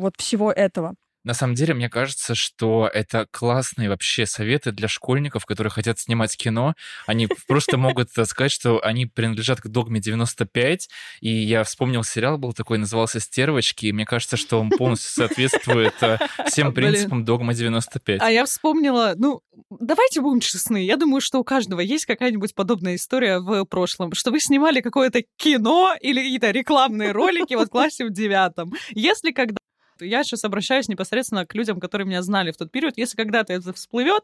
[0.00, 0.94] вот всего этого.
[1.22, 6.34] На самом деле, мне кажется, что это классные вообще советы для школьников, которые хотят снимать
[6.36, 6.74] кино.
[7.06, 10.88] Они просто могут сказать, что они принадлежат к догме 95.
[11.20, 15.94] И я вспомнил сериал был такой, назывался «Стервочки», и мне кажется, что он полностью соответствует
[16.00, 18.22] э, всем принципам догма 95.
[18.22, 22.94] А я вспомнила, ну, давайте будем честны, я думаю, что у каждого есть какая-нибудь подобная
[22.94, 28.06] история в прошлом, что вы снимали какое-то кино или какие-то рекламные ролики вот в классе
[28.06, 28.72] в девятом.
[28.94, 29.59] Если когда
[30.00, 32.94] я сейчас обращаюсь непосредственно к людям, которые меня знали в тот период.
[32.96, 34.22] Если когда-то это всплывет,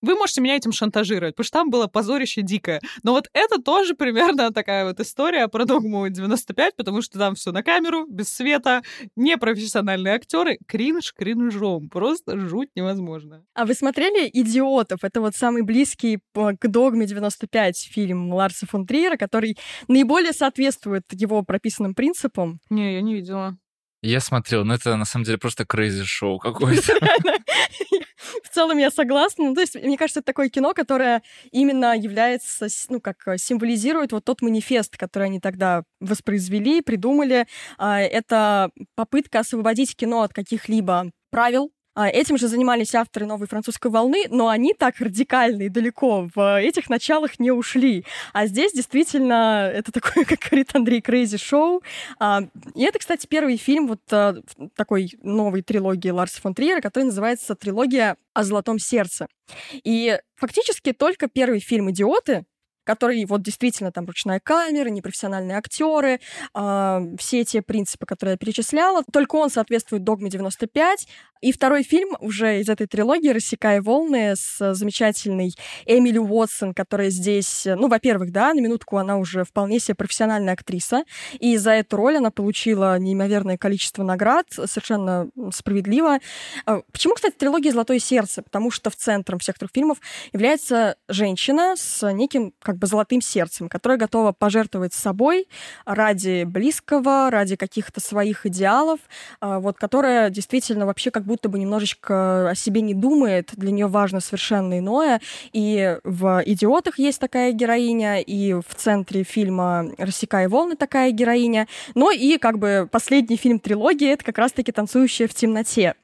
[0.00, 2.80] вы можете меня этим шантажировать, потому что там было позорище дикое.
[3.02, 7.52] Но вот это тоже примерно такая вот история про догму 95, потому что там все
[7.52, 8.82] на камеру, без света,
[9.16, 13.44] непрофессиональные актеры, кринж кринжом, просто жуть невозможно.
[13.54, 15.02] А вы смотрели «Идиотов»?
[15.02, 19.56] Это вот самый близкий к догме 95 фильм Ларса фон Триера, который
[19.88, 22.60] наиболее соответствует его прописанным принципам.
[22.70, 23.56] Не, я не видела.
[24.02, 26.94] Я смотрел, но это на самом деле просто крейзи шоу какое-то.
[28.44, 29.46] В целом я согласна.
[29.48, 34.12] Ну, то есть, мне кажется, это такое кино, которое именно является, ну, как э, символизирует
[34.12, 37.46] вот тот манифест, который они тогда воспроизвели, придумали.
[37.76, 41.70] А, это попытка освободить кино от каких-либо правил,
[42.06, 46.88] этим же занимались авторы новой французской волны, но они так радикально и далеко в этих
[46.90, 48.04] началах не ушли.
[48.32, 51.82] А здесь действительно это такое, как говорит Андрей, крейзи шоу.
[52.18, 52.42] А,
[52.74, 54.36] и это, кстати, первый фильм вот а,
[54.76, 59.26] такой новой трилогии Ларса фон Триера, который называется «Трилогия о золотом сердце».
[59.72, 62.44] И фактически только первый фильм «Идиоты»,
[62.88, 66.20] который вот действительно там ручная камера, непрофессиональные актеры,
[66.54, 69.04] э, все те принципы, которые я перечисляла.
[69.12, 71.06] Только он соответствует догме 95.
[71.40, 75.52] И второй фильм уже из этой трилогии «Рассекая волны» с замечательной
[75.86, 81.04] Эмили Уотсон, которая здесь, ну, во-первых, да, на минутку она уже вполне себе профессиональная актриса,
[81.38, 86.18] и за эту роль она получила неимоверное количество наград, совершенно справедливо.
[86.66, 88.42] А, почему, кстати, трилогия «Золотое сердце»?
[88.42, 89.98] Потому что в центром всех трех фильмов
[90.32, 95.48] является женщина с неким как бы золотым сердцем, которая готова пожертвовать собой
[95.84, 99.00] ради близкого, ради каких-то своих идеалов,
[99.40, 103.86] а, вот, которая действительно вообще как будто бы немножечко о себе не думает, для нее
[103.86, 105.20] важно совершенно иное.
[105.52, 111.68] И в «Идиотах» есть такая героиня, и в центре фильма «Рассекая волны» такая героиня.
[111.94, 115.94] Но и как бы последний фильм трилогии— это как раз-таки «Танцующая в темноте».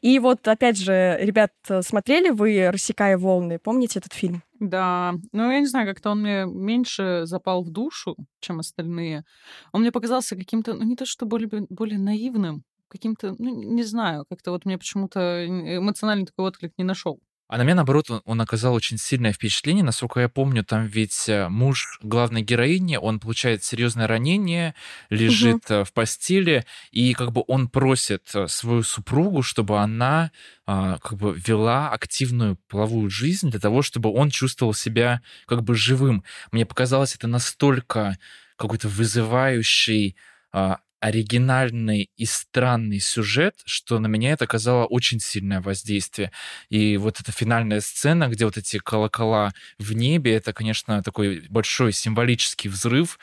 [0.00, 1.52] И вот, опять же, ребят,
[1.82, 3.58] смотрели вы «Рассекая волны»?
[3.58, 4.42] Помните этот фильм?
[4.58, 9.24] Да, ну я не знаю, как-то он мне меньше запал в душу, чем остальные.
[9.72, 14.26] Он мне показался каким-то, ну не то что более, более наивным, каким-то, ну не знаю,
[14.28, 17.20] как-то вот мне почему-то эмоциональный такой отклик не нашел.
[17.50, 19.82] А на меня, наоборот, он, оказал очень сильное впечатление.
[19.82, 24.76] Насколько я помню, там ведь э, муж главной героини, он получает серьезное ранение,
[25.08, 25.84] лежит угу.
[25.84, 30.30] в постели, и как бы он просит э, свою супругу, чтобы она
[30.64, 35.74] а, как бы вела активную половую жизнь для того, чтобы он чувствовал себя как бы
[35.74, 36.22] живым.
[36.52, 38.16] Мне показалось это настолько
[38.54, 40.14] какой-то вызывающий
[40.52, 46.30] а, оригинальный и странный сюжет, что на меня это оказало очень сильное воздействие.
[46.68, 51.92] И вот эта финальная сцена, где вот эти колокола в небе, это, конечно, такой большой
[51.92, 53.18] символический взрыв.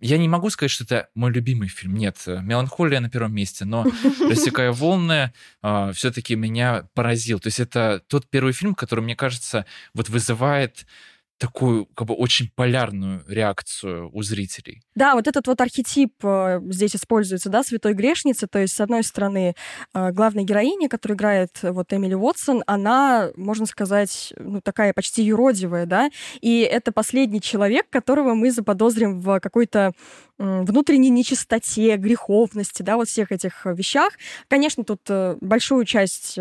[0.00, 1.96] Я не могу сказать, что это мой любимый фильм.
[1.96, 3.86] Нет, «Меланхолия» на первом месте, но
[4.20, 5.32] «Рассекая волны»
[5.62, 7.40] а, все-таки меня поразил.
[7.40, 10.86] То есть это тот первый фильм, который, мне кажется, вот вызывает
[11.38, 14.82] такую как бы очень полярную реакцию у зрителей.
[14.94, 19.02] Да, вот этот вот архетип э, здесь используется, да, святой грешницы, то есть, с одной
[19.02, 19.54] стороны,
[19.92, 25.22] э, главная героиня, которую играет э, вот Эмили Уотсон, она, можно сказать, ну, такая почти
[25.24, 29.92] юродивая, да, и это последний человек, которого мы заподозрим в какой-то
[30.36, 34.14] внутренней нечистоте, греховности, да, вот всех этих вещах.
[34.48, 35.08] Конечно, тут
[35.40, 36.36] большую часть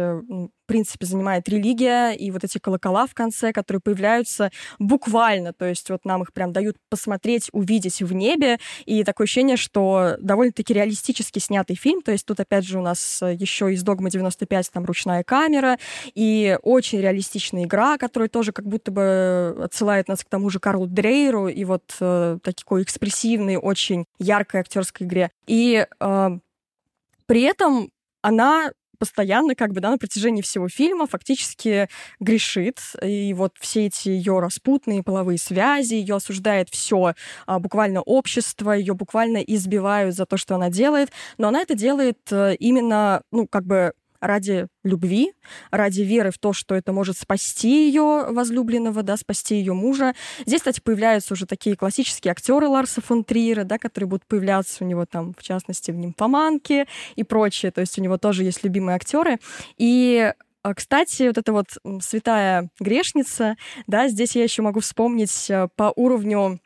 [0.64, 4.50] в принципе, занимает религия и вот эти колокола в конце, которые появляются
[4.80, 9.58] буквально, то есть вот нам их прям дают посмотреть, увидеть в небе, и такое ощущение,
[9.58, 14.10] что довольно-таки реалистически снятый фильм, то есть тут опять же у нас еще из «Догмы
[14.10, 15.78] 95» там ручная камера,
[16.16, 20.88] и очень реалистичная игра, которая тоже как будто бы отсылает нас к тому же Карлу
[20.88, 25.30] Дрейеру, и вот э, такой экспрессивной, очень яркой актерской игре.
[25.46, 26.30] И э,
[27.26, 27.90] при этом
[28.22, 28.72] она
[29.04, 31.90] постоянно, как бы, да, на протяжении всего фильма фактически
[32.22, 32.80] грешит.
[33.02, 37.14] И вот все эти ее распутные половые связи, ее осуждает все
[37.46, 41.12] а, буквально общество, ее буквально избивают за то, что она делает.
[41.38, 43.92] Но она это делает э, именно, ну, как бы
[44.24, 45.34] ради любви,
[45.70, 50.14] ради веры в то, что это может спасти ее возлюбленного, да, спасти ее мужа.
[50.46, 54.88] Здесь, кстати, появляются уже такие классические актеры Ларса фон Триера, да, которые будут появляться у
[54.88, 57.72] него там, в частности, в «Нимфоманке» и прочее.
[57.72, 59.40] То есть у него тоже есть любимые актеры.
[59.78, 60.32] И
[60.64, 61.68] а, кстати, вот эта вот
[62.02, 63.58] святая грешница,
[63.88, 66.62] да, здесь я еще могу вспомнить э, по уровню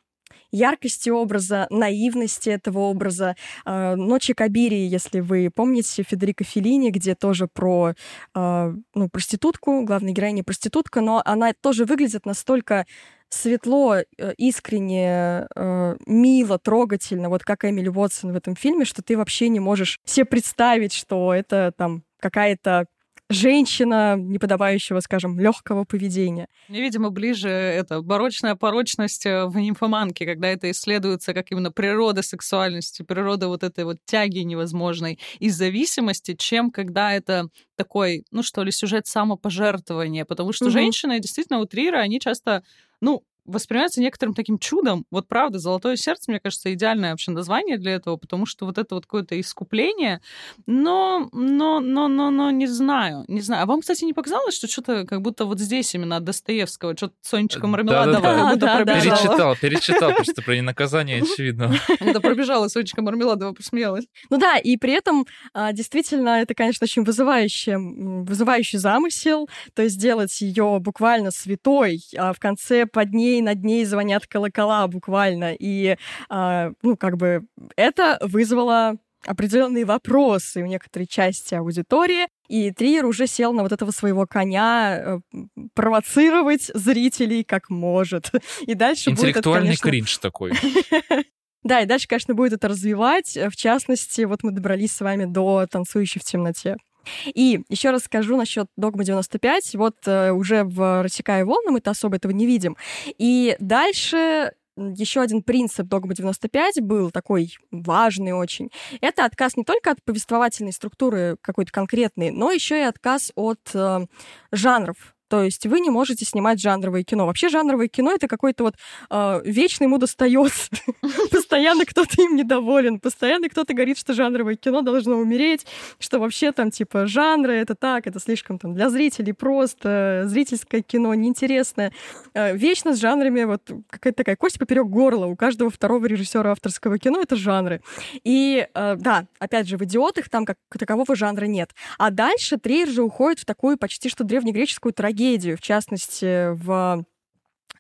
[0.52, 3.36] яркости образа, наивности этого образа.
[3.66, 7.94] А, «Ночи Кабирии», если вы помните, Федерико Феллини, где тоже про
[8.34, 12.86] а, ну, проститутку, главная героиня проститутка, но она тоже выглядит настолько
[13.30, 19.18] светло, э, искренне, э, мило, трогательно, вот как Эмили Уотсон в этом фильме, что ты
[19.18, 22.88] вообще не можешь себе представить, что это там какая-то
[23.30, 26.48] женщина неподобающего, скажем, легкого поведения.
[26.70, 32.22] Мне, видимо, ближе это барочная порочность э, в нимфоманке, когда это исследуется как именно природа
[32.22, 38.64] сексуальности, природа вот этой вот тяги невозможной и зависимости, чем когда это такой, ну что
[38.64, 40.72] ли, сюжет самопожертвования, потому что угу.
[40.72, 42.64] женщины действительно у Трира, они часто
[43.02, 45.06] ну, воспринимается некоторым таким чудом.
[45.10, 48.96] Вот правда, «Золотое сердце», мне кажется, идеальное вообще название для этого, потому что вот это
[48.96, 50.22] вот какое-то искупление,
[50.66, 53.64] но, но, но, но, но не знаю, не знаю.
[53.64, 57.16] А вам, кстати, не показалось, что что-то как будто вот здесь именно от Достоевского, что-то
[57.22, 59.02] Сонечка Мармеладова да, да, будто да, пробежала?
[59.02, 61.74] Перечитал, перечитал, просто про наказание очевидно.
[62.00, 64.06] Это пробежала Сонечка Мармеладова, посмеялась.
[64.30, 67.76] Ну да, и при этом а, действительно это, конечно, очень вызывающий,
[68.24, 73.64] вызывающий замысел, то есть сделать ее буквально святой, а в конце под ней ней над
[73.64, 75.54] ней звонят колокола буквально.
[75.58, 75.98] И,
[76.30, 77.46] э, ну, как бы
[77.76, 83.92] это вызвало определенные вопросы у некоторой части аудитории, и Триер уже сел на вот этого
[83.92, 85.40] своего коня э,
[85.74, 88.32] провоцировать зрителей как может.
[88.62, 89.90] И дальше Интеллектуальный будет это, конечно...
[89.90, 90.54] кринж такой.
[91.64, 93.36] Да, и дальше, конечно, будет это развивать.
[93.36, 96.78] В частности, вот мы добрались с вами до «Танцующей в темноте».
[97.26, 99.76] И еще раз скажу насчет догмы 95.
[99.76, 102.78] Вот э, уже в «Рассекая волны» мы-то особо этого не видим.
[103.18, 108.70] И дальше еще один принцип догмы 95 был такой важный очень.
[109.02, 114.06] Это отказ не только от повествовательной структуры какой-то конкретной, но еще и отказ от э,
[114.52, 117.26] жанров то есть вы не можете снимать жанровое кино.
[117.26, 118.76] Вообще жанровое кино это какой-то вот
[119.10, 120.70] э, вечно ему достается.
[121.32, 125.66] Постоянно кто-то им недоволен, постоянно кто-то говорит, что жанровое кино должно умереть,
[126.00, 131.14] что вообще там типа жанры это так, это слишком там для зрителей просто, зрительское кино
[131.14, 131.92] неинтересное.
[132.34, 135.26] Э, вечно с жанрами вот какая-то такая кость поперек горла.
[135.26, 137.82] У каждого второго режиссера авторского кино это жанры.
[138.24, 141.72] И э, да, опять же, в идиотах там как такового жанра нет.
[141.98, 147.04] А дальше Триер же уходит в такую почти что древнегреческую трагедию трагедию, в частности, в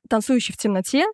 [0.09, 1.05] танцующий в темноте,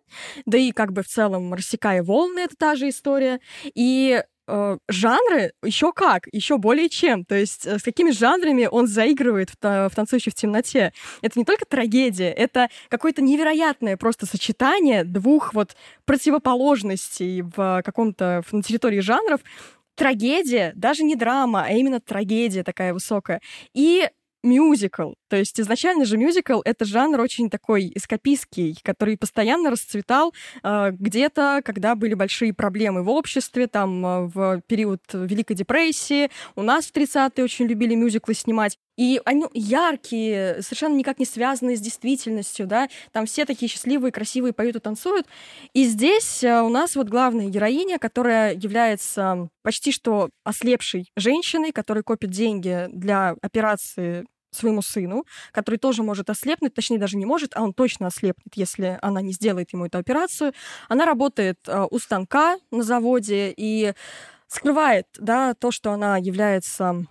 [0.46, 3.40] да и как бы в целом рассекая волны, это та же история.
[3.74, 7.24] И э, жанры еще как, еще более чем.
[7.24, 10.92] То есть э, с какими жанрами он заигрывает в, в «Танцующей в темноте».
[11.22, 18.62] Это не только трагедия, это какое-то невероятное просто сочетание двух вот противоположностей в каком-то на
[18.62, 19.40] территории жанров.
[19.96, 23.40] Трагедия, даже не драма, а именно трагедия такая высокая.
[23.74, 24.08] И
[24.44, 25.12] мюзикл.
[25.28, 30.32] То есть изначально же мюзикл— это жанр очень такой эскапистский, который постоянно расцветал
[30.62, 36.30] э, где-то, когда были большие проблемы в обществе, там, э, в период Великой депрессии.
[36.54, 38.78] У нас в 30-е очень любили мюзиклы снимать.
[38.96, 44.52] И они яркие, совершенно никак не связанные с действительностью, да, там все такие счастливые, красивые,
[44.52, 45.26] поют и танцуют.
[45.72, 52.04] И здесь э, у нас вот главная героиня, которая является почти что ослепшей женщиной, которая
[52.04, 54.26] копит деньги для операции
[54.56, 58.98] своему сыну, который тоже может ослепнуть, точнее даже не может, а он точно ослепнет, если
[59.02, 60.52] она не сделает ему эту операцию.
[60.88, 63.94] Она работает э, у станка на заводе и
[64.48, 67.06] скрывает, да, то, что она является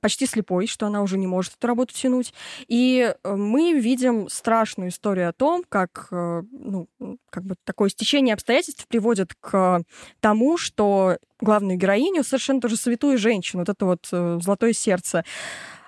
[0.00, 2.34] почти слепой, что она уже не может эту работу тянуть.
[2.68, 6.88] И э, мы видим страшную историю о том, как, э, ну,
[7.30, 9.82] как бы такое стечение обстоятельств приводит к
[10.20, 14.06] тому, что главную героиню, совершенно тоже святую женщину, вот это вот
[14.42, 15.24] золотое сердце,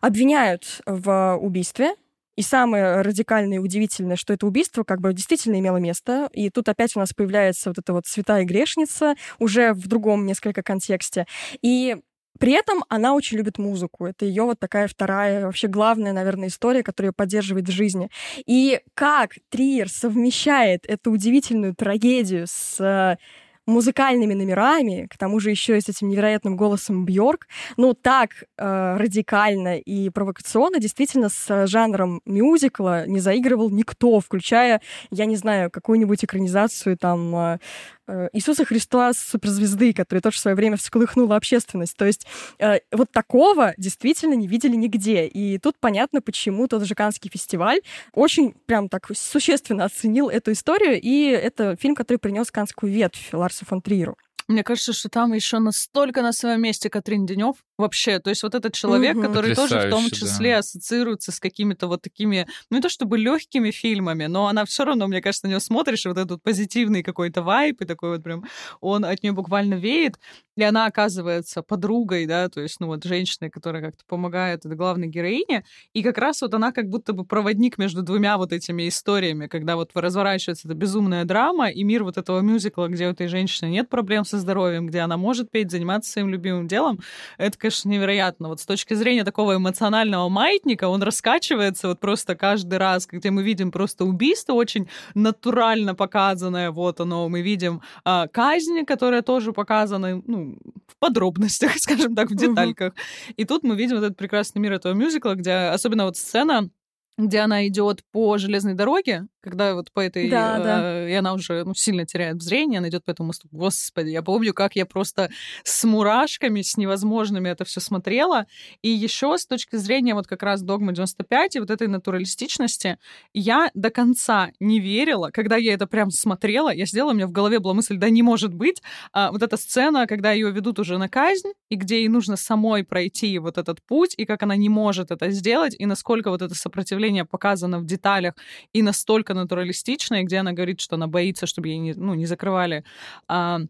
[0.01, 1.95] обвиняют в убийстве,
[2.37, 6.29] и самое радикальное и удивительное, что это убийство как бы действительно имело место.
[6.33, 10.63] И тут опять у нас появляется вот эта вот святая грешница, уже в другом несколько
[10.63, 11.27] контексте.
[11.63, 11.97] И
[12.39, 14.07] при этом она очень любит музыку.
[14.07, 18.11] Это ее вот такая вторая, вообще главная, наверное, история, которая ее поддерживает в жизни.
[18.47, 23.19] И как Триер совмещает эту удивительную трагедию с
[23.67, 28.97] музыкальными номерами, к тому же еще и с этим невероятным голосом Бьорк, ну, так э,
[28.97, 34.81] радикально и провокационно, действительно, с жанром мюзикла не заигрывал никто, включая,
[35.11, 37.96] я не знаю, какую-нибудь экранизацию там э, Э,
[38.33, 41.97] Иисуса Христа суперзвезды, который тоже в свое время всколыхнула общественность.
[41.97, 42.27] То есть
[42.59, 45.27] э, вот такого действительно не видели нигде.
[45.27, 47.81] И тут понятно, почему тот же Канский фестиваль
[48.13, 53.65] очень прям так существенно оценил эту историю, и это фильм, который принес Канскую ветвь Ларсу
[53.65, 54.17] фон Триру.
[54.49, 58.21] Мне кажется, что там еще настолько на своем месте Катрин Денев вообще.
[58.21, 59.27] То есть вот этот человек, угу.
[59.27, 60.59] который тоже в том числе да.
[60.59, 65.09] ассоциируется с какими-то вот такими, ну не то чтобы легкими фильмами, но она все равно,
[65.09, 68.45] мне кажется, на нее смотришь, и вот этот позитивный какой-то вайп, и такой вот прям,
[68.81, 70.19] он от нее буквально веет,
[70.57, 75.07] и она оказывается подругой, да, то есть, ну вот женщиной, которая как-то помогает этой главной
[75.09, 79.47] героине, и как раз вот она как будто бы проводник между двумя вот этими историями,
[79.47, 83.69] когда вот разворачивается эта безумная драма, и мир вот этого мюзикла, где у этой женщины
[83.69, 87.01] нет проблем со здоровьем, где она может петь, заниматься своим любимым делом,
[87.37, 88.49] это, конечно, невероятно.
[88.49, 93.43] Вот с точки зрения такого эмоционального маятника он раскачивается вот просто каждый раз, где мы
[93.43, 100.23] видим просто убийство очень натурально показанное, вот оно, мы видим а, казнь, которая тоже показана,
[100.27, 100.46] ну,
[100.87, 102.93] в подробностях, скажем так, в детальках.
[102.93, 103.35] Uh-huh.
[103.37, 106.71] И тут мы видим вот этот прекрасный мир этого мюзикла, где особенно вот сцена,
[107.19, 110.29] где она идет по железной дороге, когда вот по этой...
[110.29, 111.09] Да, э, да.
[111.09, 113.47] И она уже ну, сильно теряет зрение, она идет по этому мосту.
[113.53, 115.31] Господи, я помню, как я просто
[115.63, 118.47] с мурашками, с невозможными это все смотрела.
[118.83, 122.99] И еще с точки зрения вот как раз «Догмы 95» и вот этой натуралистичности,
[123.35, 127.33] я до конца не верила, когда я это прям смотрела, я сидела, у меня в
[127.33, 128.83] голове была мысль, да не может быть.
[129.13, 132.83] А вот эта сцена, когда ее ведут уже на казнь, и где ей нужно самой
[132.83, 136.57] пройти вот этот путь, и как она не может это сделать, и насколько вот это
[136.57, 138.35] сопротивление показано в деталях,
[138.73, 142.85] и настолько натуралистичная, где она говорит, что она боится, чтобы ей не, ну, не закрывали
[143.29, 143.61] а,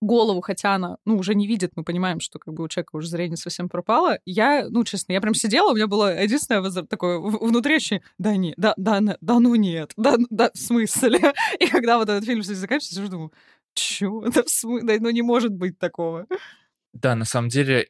[0.00, 3.08] голову, хотя она, ну, уже не видит, мы понимаем, что как бы у человека уже
[3.08, 4.18] зрение совсем пропало.
[4.24, 6.84] Я, ну, честно, я прям сидела, у меня было единственное возра...
[6.84, 11.32] такое внутри ощущение, да не, да, да, да, ну нет, да, да, в смысле?
[11.58, 13.32] И когда вот этот фильм заканчивается, я уже думаю,
[13.74, 16.26] чё, да в смысле, да, ну не может быть такого.
[16.92, 17.88] Да, на самом деле,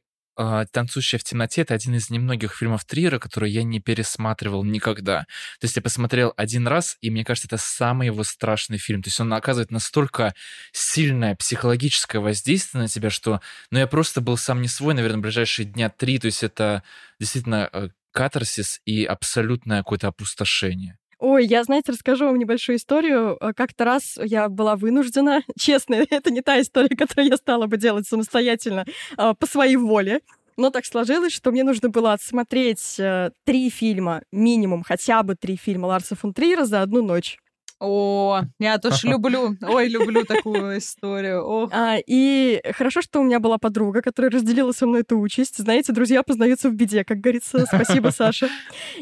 [0.71, 5.23] «Танцующая в темноте»— это один из немногих фильмов Триера, которые я не пересматривал никогда.
[5.59, 9.03] То есть я посмотрел один раз, и мне кажется, это самый его страшный фильм.
[9.03, 10.35] То есть он оказывает настолько
[10.73, 13.41] сильное психологическое воздействие на тебя, что
[13.73, 16.21] ну, я просто был сам не свой, наверное, ближайшие дня три.
[16.21, 16.85] То есть это
[17.19, 20.99] действительно э, катарсис и абсолютное какое-то опустошение.
[21.19, 23.37] Ой, я, знаете, расскажу вам небольшую историю.
[23.41, 27.77] Э, как-то раз я была вынуждена, честно, это не та история, которую я стала бы
[27.77, 28.85] делать самостоятельно
[29.17, 30.21] а, по своей воле.
[30.57, 35.57] Но так сложилось, что мне нужно было отсмотреть э, три фильма, минимум, хотя бы три
[35.57, 37.39] фильма Ларса фон Триера за одну ночь.
[37.81, 41.45] О, я тоже люблю, ой, люблю такую историю.
[41.45, 41.71] Ох.
[41.73, 45.59] А, и хорошо, что у меня была подруга, которая разделила со мной эту участь.
[45.59, 47.65] Знаете, друзья познаются в беде, как говорится.
[47.67, 48.49] Спасибо, Саша.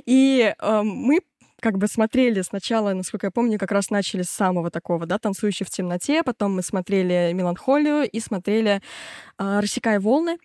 [0.05, 1.21] И э, мы
[1.61, 5.65] как бы смотрели сначала, насколько я помню, как раз начали с самого такого, да, «Танцующий
[5.67, 8.83] в темноте», потом мы смотрели «Меланхолию» и смотрели
[9.39, 10.39] э, «Рассекая волны».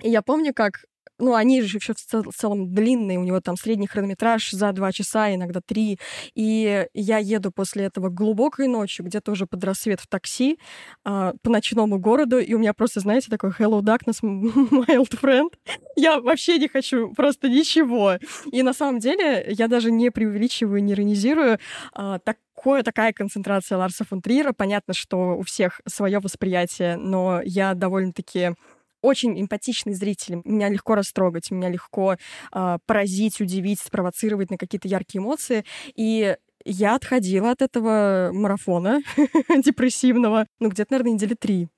[0.00, 0.84] И я помню, как
[1.18, 5.34] ну, они же еще в целом длинные, у него там средний хронометраж за два часа,
[5.34, 5.98] иногда три.
[6.34, 10.58] И я еду после этого глубокой ночью, где-то уже под рассвет в такси
[11.04, 15.50] а, по ночному городу, и у меня просто, знаете, такой hello darkness, my old friend.
[15.96, 18.14] Я вообще не хочу просто ничего.
[18.50, 21.58] И на самом деле я даже не преувеличиваю, не иронизирую.
[21.92, 24.52] А, такое, такая концентрация Ларса фон Триера.
[24.52, 28.54] Понятно, что у всех свое восприятие, но я довольно-таки
[29.04, 30.40] очень эмпатичный зритель.
[30.44, 32.16] Меня легко растрогать, меня легко
[32.52, 35.64] э, поразить, удивить, спровоцировать на какие-то яркие эмоции.
[35.94, 39.02] И я отходила от этого марафона
[39.64, 41.68] депрессивного, ну, где-то, наверное, недели три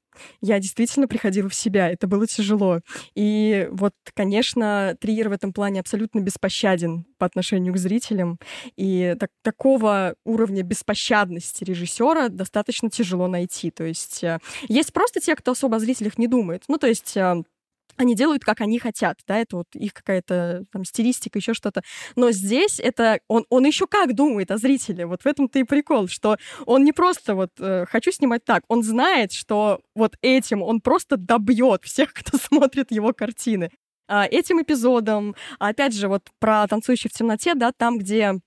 [0.40, 2.80] я действительно приходила в себя, это было тяжело.
[3.14, 8.38] И вот, конечно, Триер в этом плане абсолютно беспощаден по отношению к зрителям,
[8.76, 13.70] и так, такого уровня беспощадности режиссера достаточно тяжело найти.
[13.70, 14.38] То есть э,
[14.68, 16.64] есть просто те, кто особо о зрителях не думает.
[16.68, 17.42] Ну, то есть э,
[17.96, 21.82] они делают, как они хотят, да, это вот их какая-то там стилистика, еще что-то.
[22.14, 25.06] Но здесь это он, он еще как думает о зрителе.
[25.06, 26.36] Вот в этом-то и прикол, что
[26.66, 31.16] он не просто вот э, хочу снимать так, он знает, что вот этим он просто
[31.16, 33.70] добьет всех, кто смотрит его картины.
[34.08, 38.38] А, этим эпизодом, опять же, вот про танцующий в темноте, да, там, где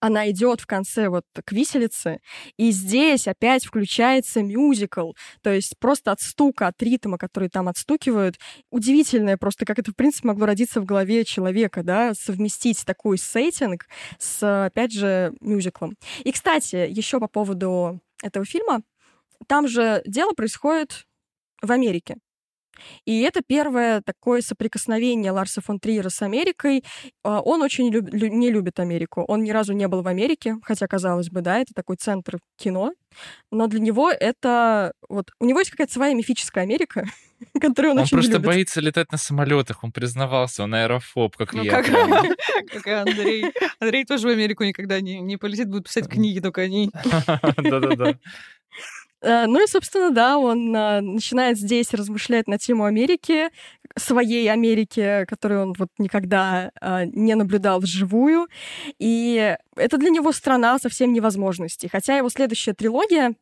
[0.00, 2.20] она идет в конце вот к виселице,
[2.56, 8.36] и здесь опять включается мюзикл, то есть просто от стука, от ритма, который там отстукивают,
[8.70, 13.86] удивительное просто, как это, в принципе, могло родиться в голове человека, да, совместить такой сеттинг
[14.18, 15.96] с, опять же, мюзиклом.
[16.24, 18.82] И, кстати, еще по поводу этого фильма,
[19.46, 21.06] там же дело происходит
[21.62, 22.16] в Америке.
[23.04, 26.84] И это первое такое соприкосновение Ларса фон Триера с Америкой.
[27.24, 29.24] А, он очень люб, не любит Америку.
[29.28, 32.92] Он ни разу не был в Америке, хотя, казалось бы, да, это такой центр кино.
[33.50, 34.92] Но для него это...
[35.08, 37.04] Вот, у него есть какая-то своя мифическая Америка,
[37.60, 38.46] которую он, он очень просто любит.
[38.46, 41.82] боится летать на самолетах, он признавался, он аэрофоб, как ну, я.
[41.82, 41.86] Как,
[42.72, 43.52] как и Андрей.
[43.80, 46.90] Андрей тоже в Америку никогда не, не полетит, будет писать книги, только они.
[47.56, 48.18] Да-да-да.
[49.20, 53.50] Э, ну и, собственно, да, он а, начинает здесь размышлять на тему Америки,
[53.96, 58.46] своей Америки, которую он вот никогда а, не наблюдал вживую.
[58.98, 61.88] И это для него страна совсем невозможностей.
[61.88, 63.34] Хотя его следующая трилогия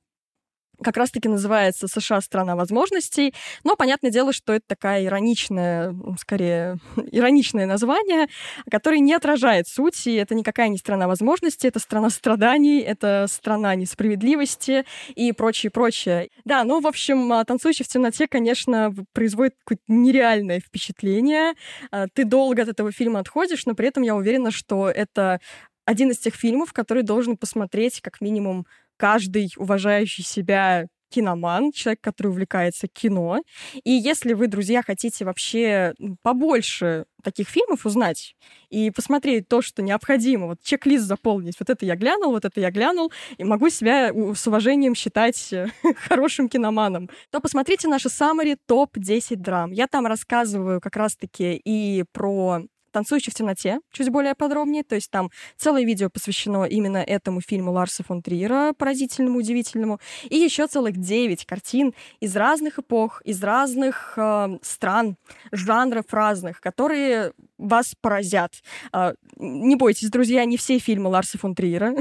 [0.82, 2.20] как раз-таки называется «США.
[2.20, 3.34] Страна возможностей».
[3.64, 6.78] Но понятное дело, что это такая ироничная, скорее,
[7.12, 8.28] ироничное название,
[8.70, 10.16] которое не отражает сути.
[10.16, 16.30] Это никакая не страна возможностей, это страна страданий, это страна несправедливости и прочее, прочее.
[16.44, 21.54] Да, ну, в общем, а, «Танцующий в темноте», конечно, производит какое-то нереальное впечатление.
[21.90, 25.40] А, ты долго от этого фильма отходишь, но при этом я уверена, что это
[25.86, 28.66] один из тех фильмов, который должен посмотреть как минимум
[28.96, 33.40] каждый уважающий себя киноман, человек, который увлекается кино.
[33.84, 38.36] И если вы, друзья, хотите вообще побольше таких фильмов узнать
[38.68, 42.70] и посмотреть то, что необходимо, вот чек-лист заполнить, вот это я глянул, вот это я
[42.70, 45.52] глянул, и могу себя с уважением считать
[45.96, 49.72] хорошим киноманом, то посмотрите наши summary топ-10 драм.
[49.72, 52.62] Я там рассказываю как раз-таки и про
[52.96, 54.82] «Танцующий в темноте», чуть более подробнее.
[54.82, 60.00] То есть там целое видео посвящено именно этому фильму Ларса фон Триера, поразительному, удивительному.
[60.30, 65.18] И еще целых девять картин из разных эпох, из разных э, стран,
[65.52, 68.54] жанров разных, которые вас поразят.
[68.94, 71.94] Э, не бойтесь, друзья, не все фильмы Ларса фон Триера.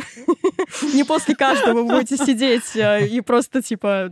[0.93, 4.11] Не после каждого вы будете сидеть э, и просто, типа,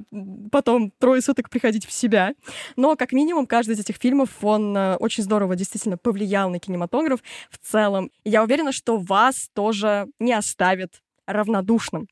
[0.52, 2.34] потом трое суток приходить в себя.
[2.76, 7.22] Но, как минимум, каждый из этих фильмов, он э, очень здорово действительно повлиял на кинематограф
[7.50, 8.12] в целом.
[8.24, 12.08] я уверена, что вас тоже не оставит равнодушным.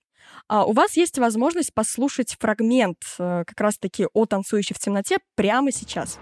[0.47, 5.71] А у вас есть возможность послушать фрагмент э, как раз-таки о «Танцующей в темноте» прямо
[5.71, 6.19] сейчас.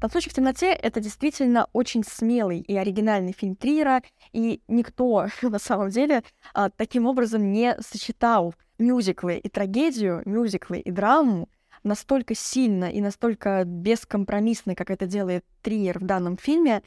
[0.00, 5.90] «Танцующий в темноте»— это действительно очень смелый и оригинальный фильм Триера, и никто на самом
[5.90, 6.22] деле
[6.54, 11.48] а, таким образом не сочетал мюзиклы и трагедию, мюзиклы и драму
[11.82, 16.82] настолько сильно и настолько бескомпромиссно, как это делает Триер в данном фильме,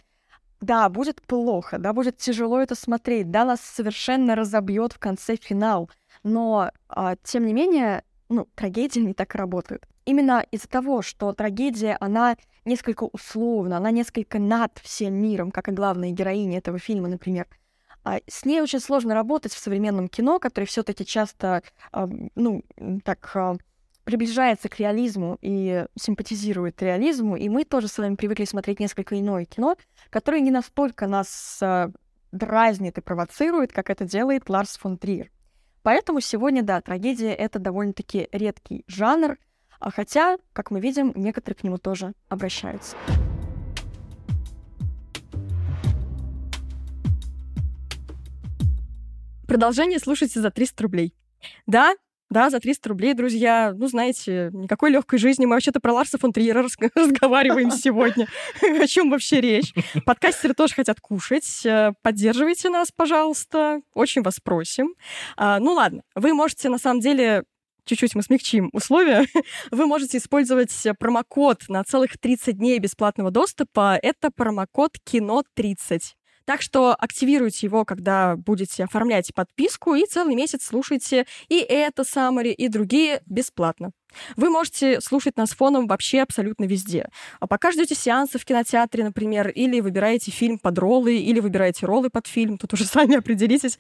[0.61, 5.89] да, будет плохо, да, будет тяжело это смотреть, да, нас совершенно разобьет в конце финал,
[6.23, 9.87] но, а, тем не менее, ну, трагедии не так работают.
[10.11, 12.35] Именно из-за того, что трагедия, она
[12.65, 17.47] несколько условна, она несколько над всем миром, как и главная героиня этого фильма, например,
[18.03, 22.61] а с ней очень сложно работать в современном кино, которое все таки часто, а, ну,
[23.05, 23.55] так
[24.03, 29.45] приближается к реализму и симпатизирует реализму, и мы тоже с вами привыкли смотреть несколько иное
[29.45, 29.77] кино,
[30.09, 31.89] которое не настолько нас э,
[32.33, 35.31] дразнит и провоцирует, как это делает Ларс фон Триер.
[35.83, 39.37] Поэтому сегодня, да, трагедия— это довольно-таки редкий жанр,
[39.81, 42.95] а хотя, как мы видим, некоторые к нему тоже обращаются.
[49.47, 51.13] Продолжение слушайте за 300 рублей.
[51.65, 51.95] Да,
[52.29, 53.73] да, за 300 рублей, друзья.
[53.75, 55.45] Ну, знаете, никакой легкой жизни.
[55.45, 56.65] Мы вообще-то про Ларса фон Триера
[56.95, 58.27] разговариваем сегодня.
[58.61, 59.73] О чем вообще речь?
[60.05, 61.65] Подкастеры тоже хотят кушать.
[61.65, 63.81] Э, поддерживайте нас, пожалуйста.
[63.93, 64.95] Очень вас просим.
[65.35, 66.03] А, ну, ладно.
[66.15, 67.43] Вы можете, на самом деле,
[67.85, 69.25] чуть-чуть мы смягчим условия,
[69.71, 73.97] вы можете использовать промокод на целых 30 дней бесплатного доступа.
[74.01, 76.01] Это промокод КИНО30.
[76.45, 82.51] Так что активируйте его, когда будете оформлять подписку, и целый месяц слушайте и это Summary,
[82.51, 83.91] и другие бесплатно.
[84.35, 87.09] Вы можете слушать нас фоном вообще абсолютно везде.
[87.39, 92.09] А пока ждете сеанса в кинотеатре, например, или выбираете фильм под роллы, или выбираете роллы
[92.09, 93.79] под фильм, тут уже сами определитесь.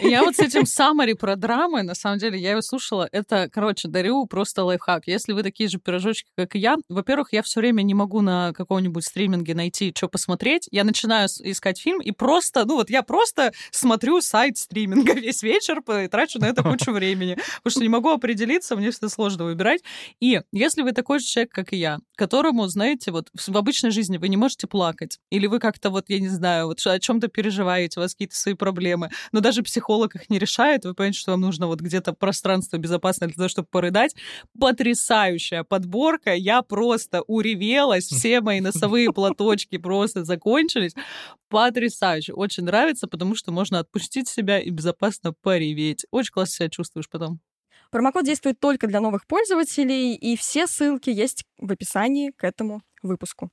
[0.00, 3.88] Я вот с этим саммари про драмы, на самом деле, я его слушала, это, короче,
[3.88, 5.06] дарю просто лайфхак.
[5.06, 8.52] Если вы такие же пирожочки, как и я, во-первых, я все время не могу на
[8.52, 10.68] каком-нибудь стриминге найти, что посмотреть.
[10.70, 15.80] Я начинаю искать фильм и просто, ну вот я просто смотрю сайт стриминга весь вечер,
[15.80, 19.63] и трачу на это кучу времени, потому что не могу определиться, мне всегда сложно выбирать
[19.64, 19.82] выбирать.
[20.20, 24.18] И если вы такой же человек, как и я, которому, знаете, вот в обычной жизни
[24.18, 28.00] вы не можете плакать, или вы как-то вот, я не знаю, вот о чем-то переживаете,
[28.00, 31.40] у вас какие-то свои проблемы, но даже психолог их не решает, вы понимаете, что вам
[31.40, 34.14] нужно вот где-то пространство безопасное для того, чтобы порыдать.
[34.58, 40.94] Потрясающая подборка, я просто уревелась, все мои носовые платочки просто закончились.
[41.48, 46.04] Потрясающе, очень нравится, потому что можно отпустить себя и безопасно пореветь.
[46.10, 47.53] Очень классно себя чувствуешь потом.
[47.94, 53.50] Промокод действует только для новых пользователей, и все ссылки есть в описании к этому выпуску.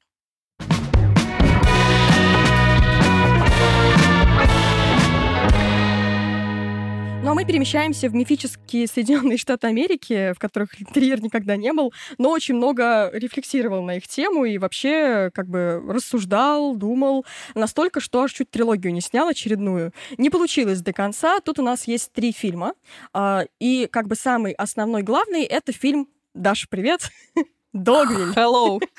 [7.24, 11.93] Ну а мы перемещаемся в мифические Соединенные Штаты Америки, в которых Триер никогда не был,
[12.17, 18.24] но очень много рефлексировал на их тему и вообще как бы рассуждал, думал настолько, что
[18.24, 19.93] аж чуть трилогию не снял очередную.
[20.17, 21.39] Не получилось до конца.
[21.41, 22.74] Тут у нас есть три фильма.
[23.13, 27.11] А, и как бы самый основной главный— это фильм «Даша, привет!»
[27.74, 28.34] «Догвиль».
[28.36, 28.80] Hello.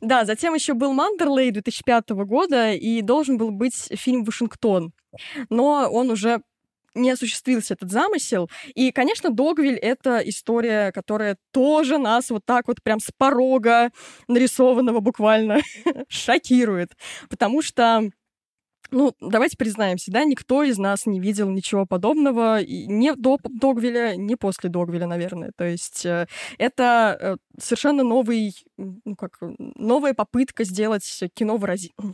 [0.00, 4.92] Да, затем еще был Мандерлей 2005 года, и должен был быть фильм «Вашингтон».
[5.48, 6.42] Но он уже
[6.94, 8.50] не осуществился этот замысел.
[8.74, 13.90] И, конечно, Догвиль— это история, которая тоже нас вот так вот прям с порога
[14.28, 15.60] нарисованного буквально
[16.08, 16.96] шокирует.
[17.28, 18.10] Потому что
[18.92, 24.16] ну, давайте признаемся, да, никто из нас не видел ничего подобного и не до Догвиля,
[24.16, 25.50] не после Догвиля, наверное.
[25.56, 26.26] То есть э,
[26.58, 32.12] это э, совершенно новый, ну, как, новая попытка сделать кино выразительным.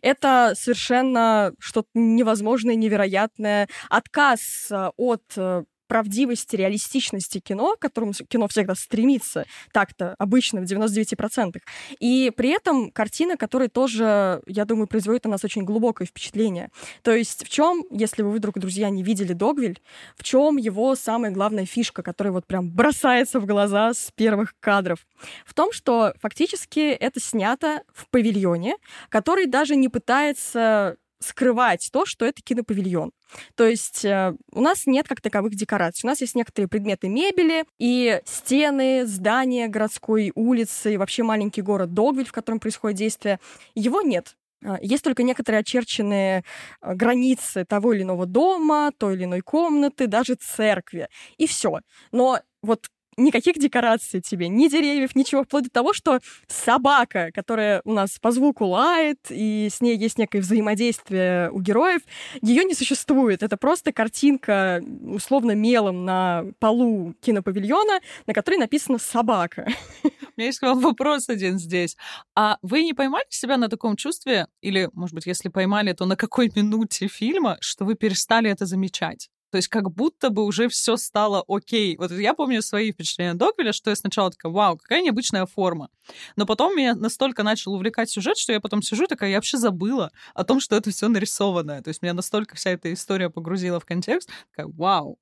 [0.00, 3.68] Это совершенно что-то невозможное, невероятное.
[3.88, 10.64] Отказ э, от э, правдивости, реалистичности кино, к которому кино всегда стремится, так-то обычно в
[10.64, 11.58] 99%.
[12.00, 16.70] И при этом картина, которая тоже, я думаю, производит на нас очень глубокое впечатление.
[17.02, 19.82] То есть в чем, если вы вдруг, друзья, не видели Догвиль,
[20.16, 25.06] в чем его самая главная фишка, которая вот прям бросается в глаза с первых кадров?
[25.44, 28.76] В том, что фактически это снято в павильоне,
[29.10, 33.12] который даже не пытается скрывать то, что это кинопавильон.
[33.54, 36.06] То есть э, у нас нет как таковых декораций.
[36.06, 41.94] У нас есть некоторые предметы мебели и стены, здания городской улицы, и вообще маленький город
[41.94, 43.40] Догвиль, в котором происходит действие.
[43.74, 44.36] Его нет.
[44.64, 46.44] А, есть только некоторые очерченные
[46.80, 51.08] а, границы того или иного дома, той или иной комнаты, даже церкви.
[51.36, 51.80] И все.
[52.12, 57.92] Но вот никаких декораций тебе, ни деревьев, ничего, вплоть до того, что собака, которая у
[57.92, 62.02] нас по звуку лает, и с ней есть некое взаимодействие у героев,
[62.40, 63.42] ее не существует.
[63.42, 69.66] Это просто картинка, условно, мелом на полу кинопавильона, на которой написано «собака».
[70.04, 71.96] У меня есть к вам вопрос один здесь.
[72.34, 76.16] А вы не поймали себя на таком чувстве, или, может быть, если поймали, то на
[76.16, 79.28] какой минуте фильма, что вы перестали это замечать?
[79.52, 81.94] То есть как будто бы уже все стало окей.
[81.98, 85.90] Вот я помню свои впечатления Догвиля, что я сначала такая, вау, какая необычная форма.
[86.36, 90.10] Но потом меня настолько начал увлекать сюжет, что я потом сижу такая, я вообще забыла
[90.32, 91.82] о том, что это все нарисованное.
[91.82, 95.18] То есть меня настолько вся эта история погрузила в контекст, такая, вау.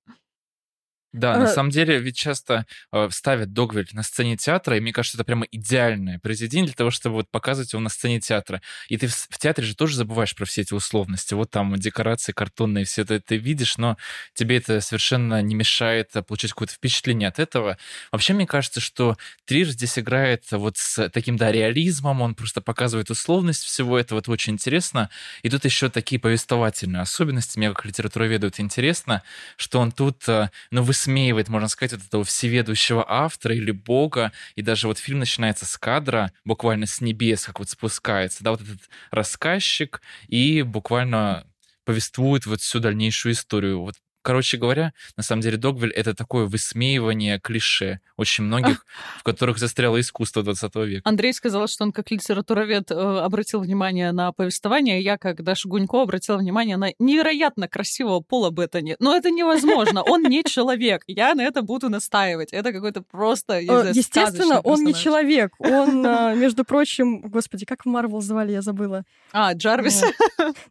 [1.12, 5.16] Да, на самом деле ведь часто э, ставят Догвиль на сцене театра, и мне кажется,
[5.16, 8.62] это прямо идеальное произведение для того, чтобы вот показывать его на сцене театра.
[8.88, 11.34] И ты в, в театре же тоже забываешь про все эти условности.
[11.34, 13.96] Вот там декорации картонные, все это ты видишь, но
[14.34, 17.76] тебе это совершенно не мешает э, получить какое-то впечатление от этого.
[18.12, 23.10] Вообще, мне кажется, что Трир здесь играет вот с таким, да, реализмом, он просто показывает
[23.10, 25.10] условность всего этого, это очень интересно.
[25.42, 29.24] И тут еще такие повествовательные особенности, мне как литературоведу это интересно,
[29.56, 34.32] что он тут, э, ну, вы высмеивает, можно сказать, вот этого всеведущего автора или бога,
[34.54, 38.60] и даже вот фильм начинается с кадра, буквально с небес, как вот спускается, да, вот
[38.60, 38.80] этот
[39.10, 41.46] рассказчик, и буквально
[41.84, 43.80] повествует вот всю дальнейшую историю.
[43.80, 48.84] Вот Короче говоря, на самом деле Догвиль— это такое высмеивание клише очень многих,
[49.18, 51.08] в которых застряло искусство 20 века.
[51.08, 56.02] Андрей сказал, что он как литературовед э, обратил внимание на повествование, я как Даша Гунько
[56.02, 58.96] обратила внимание на невероятно красивого Пола Беттани.
[58.98, 61.02] Но это невозможно, он не человек.
[61.06, 62.52] Я на это буду настаивать.
[62.52, 65.54] Это какой-то просто, э, Естественно, он не человек.
[65.58, 69.04] Он, э, между прочим, господи, как в Марвел звали, я забыла.
[69.32, 70.02] А, Джарвис.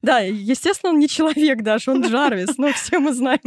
[0.02, 3.39] Да, естественно, он не человек даже, он Джарвис, но все мы знаем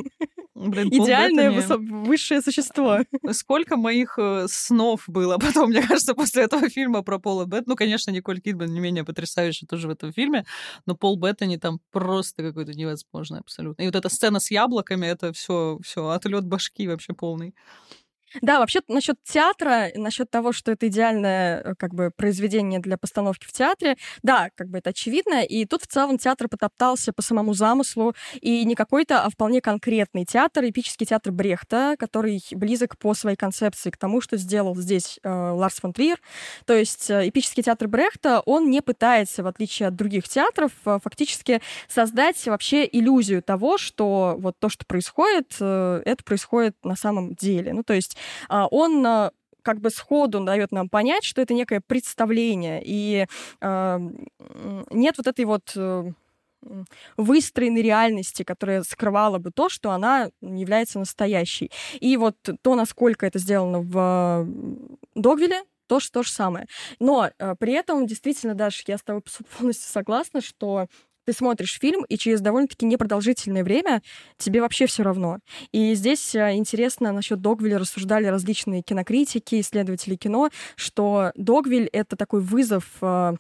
[0.54, 2.98] Блин, Идеальное высо- высшее существо.
[3.32, 7.66] Сколько моих э, снов было потом, мне кажется, после этого фильма про Пола Бет.
[7.66, 10.44] Ну, конечно, Николь Кидман не менее потрясающая тоже в этом фильме,
[10.86, 13.82] но Пол Беттани там просто какой-то невозможный абсолютно.
[13.82, 17.54] И вот эта сцена с яблоками, это все, все отлет башки вообще полный.
[18.40, 23.46] Да, вообще насчет театра, насчет того, что это идеальное э, как бы произведение для постановки
[23.46, 25.44] в театре, да, как бы это очевидно.
[25.44, 30.24] И тут в целом театр потоптался по самому замыслу, и не какой-то, а вполне конкретный
[30.24, 35.28] театр, эпический театр Брехта, который близок по своей концепции к тому, что сделал здесь э,
[35.28, 36.20] Ларс фон Триер.
[36.66, 40.98] То есть э, эпический театр Брехта, он не пытается, в отличие от других театров, э,
[41.02, 47.34] фактически создать вообще иллюзию того, что вот то, что происходит, э, это происходит на самом
[47.34, 47.72] деле.
[47.72, 48.16] Ну, то есть
[48.48, 53.26] он а, как бы сходу дает нам понять, что это некое представление, и
[53.60, 53.98] э,
[54.90, 56.12] нет вот этой вот э,
[57.16, 61.70] выстроенной реальности, которая скрывала бы то, что она является настоящей.
[62.00, 64.46] И вот то, насколько это сделано в
[65.14, 66.66] Догвиле, то, то же самое.
[67.00, 69.22] Но э, при этом, действительно, даже я с тобой
[69.58, 70.86] полностью согласна, что
[71.24, 74.02] ты смотришь фильм, и через довольно-таки непродолжительное время
[74.38, 75.38] тебе вообще все равно.
[75.72, 82.40] И здесь э, интересно насчет Догвилля рассуждали различные кинокритики, исследователи кино, что Догвиль— это такой
[82.40, 83.34] вызов э,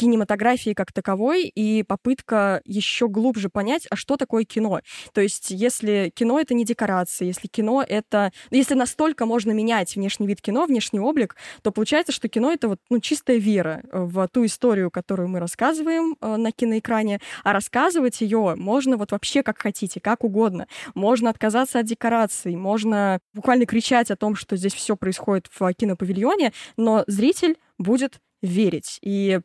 [0.00, 4.80] кинематографии как таковой и попытка еще глубже понять, а что такое кино.
[5.12, 8.32] То есть, если кино— это не декорации, если кино— это...
[8.50, 12.68] Ну, если настолько можно менять внешний вид кино, внешний облик, то получается, что кино— это
[12.68, 18.22] вот, ну, чистая вера в ту историю, которую мы рассказываем э, на киноэкране, а рассказывать
[18.22, 20.66] ее можно вот вообще как хотите, как угодно.
[20.94, 26.54] Можно отказаться от декораций, можно буквально кричать о том, что здесь все происходит в кинопавильоне,
[26.78, 28.98] но зритель будет верить.
[29.02, 29.40] И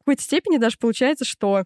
[0.00, 1.64] какой-то степени даже получается, что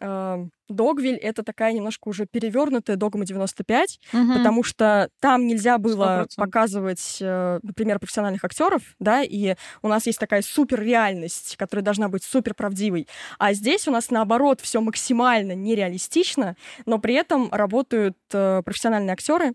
[0.00, 4.32] э, Догвиль— это такая немножко уже перевернутая догма 95, угу.
[4.34, 6.36] потому что там нельзя было 100%.
[6.36, 12.24] показывать, э, например, профессиональных актеров, да, и у нас есть такая суперреальность, которая должна быть
[12.24, 13.06] супер правдивой.
[13.38, 19.52] А здесь у нас, наоборот, все максимально нереалистично, но при этом работают э, профессиональные актеры,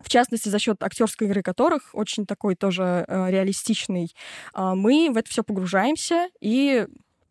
[0.00, 4.12] в частности, за счет актерской игры которых, очень такой тоже э, реалистичный,
[4.54, 6.86] э, мы в это все погружаемся и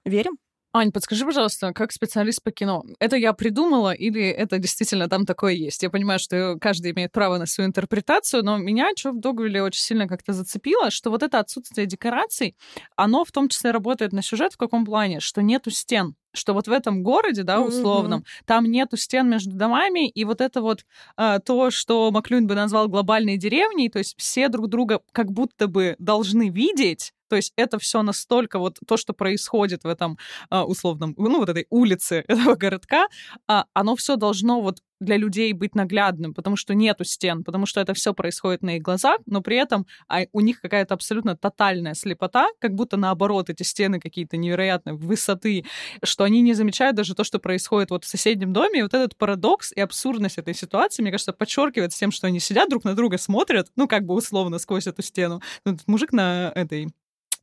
[0.06, 0.38] верим.
[0.76, 5.54] Ань, подскажи, пожалуйста, как специалист по кино, это я придумала или это действительно там такое
[5.54, 5.84] есть?
[5.84, 9.82] Я понимаю, что каждый имеет право на свою интерпретацию, но меня что в Догвилле очень
[9.82, 12.56] сильно как-то зацепило, что вот это отсутствие декораций,
[12.95, 15.20] оно в том числе работает на сюжет в каком плане?
[15.20, 18.43] Что нету стен что вот в этом городе, да, условном, mm-hmm.
[18.45, 20.84] там нету стен между домами, и вот это вот
[21.16, 25.68] а, то, что Маклюин бы назвал глобальной деревней, то есть все друг друга как будто
[25.68, 30.20] бы должны видеть, то есть это все настолько вот то, что происходит в этом
[30.52, 33.08] а, условном, ну вот этой улице этого городка,
[33.48, 37.82] а, оно все должно вот для людей быть наглядным, потому что нету стен, потому что
[37.82, 41.96] это все происходит на их глазах, но при этом а, у них какая-то абсолютно тотальная
[41.96, 45.66] слепота, как будто наоборот эти стены какие-то невероятные высоты,
[46.04, 48.80] что они не замечают даже то, что происходит вот в соседнем доме.
[48.80, 52.70] И вот этот парадокс и абсурдность этой ситуации, мне кажется, подчеркивает тем, что они сидят
[52.70, 55.42] друг на друга, смотрят, ну как бы условно сквозь эту стену.
[55.66, 56.90] Ну, мужик на этой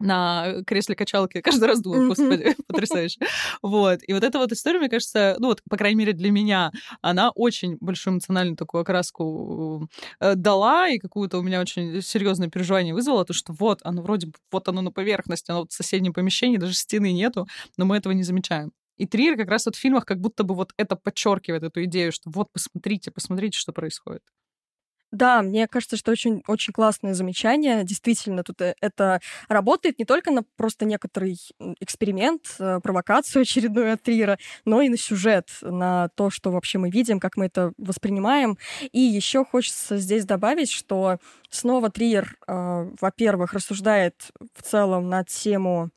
[0.01, 3.21] на кресле качалки каждый раз думаю, господи, потрясающе.
[3.63, 4.01] Вот.
[4.07, 6.73] И вот эта вот история, мне кажется, ну вот, по крайней мере, для меня,
[7.03, 9.89] она очень большую эмоциональную такую окраску
[10.21, 14.29] э, дала, и какую-то у меня очень серьезное переживание вызвало, то, что вот оно вроде
[14.29, 17.47] бы, вот оно на поверхности, оно в соседнем помещении, даже стены нету,
[17.77, 18.73] но мы этого не замечаем.
[18.97, 22.13] И Триер как раз вот в фильмах как будто бы вот это подчеркивает эту идею,
[22.13, 24.23] что вот посмотрите, посмотрите, что происходит.
[25.13, 27.83] Да, мне кажется, что очень, очень классное замечание.
[27.85, 31.37] Действительно, тут э, это работает не только на просто некоторый
[31.81, 36.91] эксперимент, э, провокацию очередную от Трира, но и на сюжет, на то, что вообще мы
[36.91, 38.57] видим, как мы это воспринимаем.
[38.93, 41.19] И еще хочется здесь добавить, что
[41.51, 44.15] снова Триер, э, во-первых, рассуждает
[44.55, 45.91] в целом на тему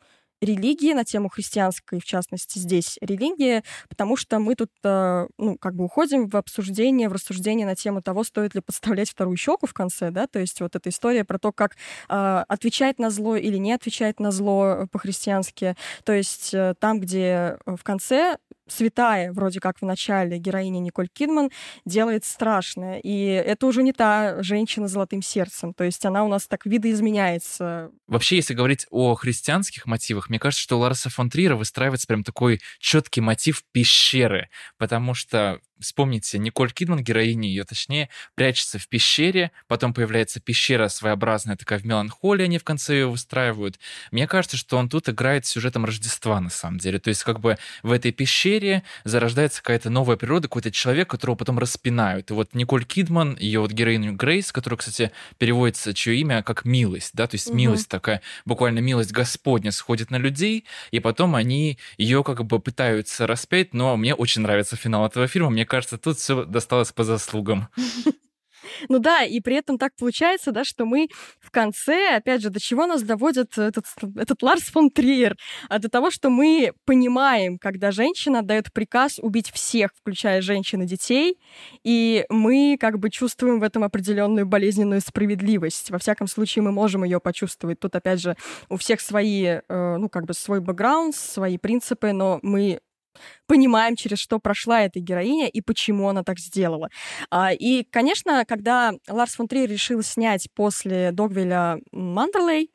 [0.46, 5.76] религии, на тему христианской, в частности, здесь религии, потому что мы тут, э, ну, как
[5.76, 9.74] бы уходим в обсуждение, в рассуждение на тему того, стоит ли подставлять вторую щеку в
[9.74, 11.76] конце, да, то есть вот эта история про то, как
[12.10, 17.58] э, отвечать на зло или не отвечать на зло по-христиански, то есть э, там, где
[17.66, 18.38] в конце
[18.68, 21.52] святая, вроде как в начале, героиня Николь Кидман
[21.86, 23.00] делает страшное.
[23.00, 25.74] И это уже не та женщина с золотым сердцем.
[25.74, 27.92] То есть она у нас так видоизменяется.
[28.08, 32.24] Вообще, если говорить о христианских мотивах, мне кажется, что у Ларса фон Трира выстраивается прям
[32.24, 39.52] такой четкий мотив пещеры, потому что Вспомните, Николь Кидман, героиня ее, точнее, прячется в пещере,
[39.68, 43.80] потом появляется пещера своеобразная такая в меланхолии, они в конце ее выстраивают.
[44.12, 47.00] Мне кажется, что он тут играет сюжетом Рождества, на самом деле.
[47.00, 48.53] То есть как бы в этой пещере
[49.04, 52.32] зарождается какая-то новая природа, какой-то человек, которого потом распинают.
[52.32, 57.12] И вот Николь Кидман, ее вот героиню Грейс, которая, кстати, переводится, чье имя как милость,
[57.14, 57.58] да, то есть угу.
[57.58, 63.28] милость такая, буквально милость Господня сходит на людей, и потом они ее как бы пытаются
[63.28, 67.70] распять, но мне очень нравится финал этого фильма, мне кажется, тут все досталось по заслугам.
[68.90, 71.08] Ну да, и при этом так получается, да, что мы
[71.40, 75.38] в конце, опять же, до чего нас доводит этот, этот Ларс фон Триер?
[75.70, 80.86] А до того, что мы понимаем, когда женщина дает приказ убить всех, включая женщин и
[80.86, 81.38] детей,
[81.84, 85.92] и мы как бы чувствуем в этом определенную болезненную справедливость.
[85.92, 87.80] Во всяком случае, мы можем ее почувствовать.
[87.80, 88.36] Тут, опять же,
[88.70, 89.62] у всех свои, э,
[89.98, 92.80] ну, как бы свой бэкграунд, свои принципы, но мы
[93.48, 96.90] понимаем, через что прошла эта героиня и почему она так сделала.
[97.30, 102.72] А, и, конечно, когда Ларс фон Триер решил снять после Догвиля Мандерлей,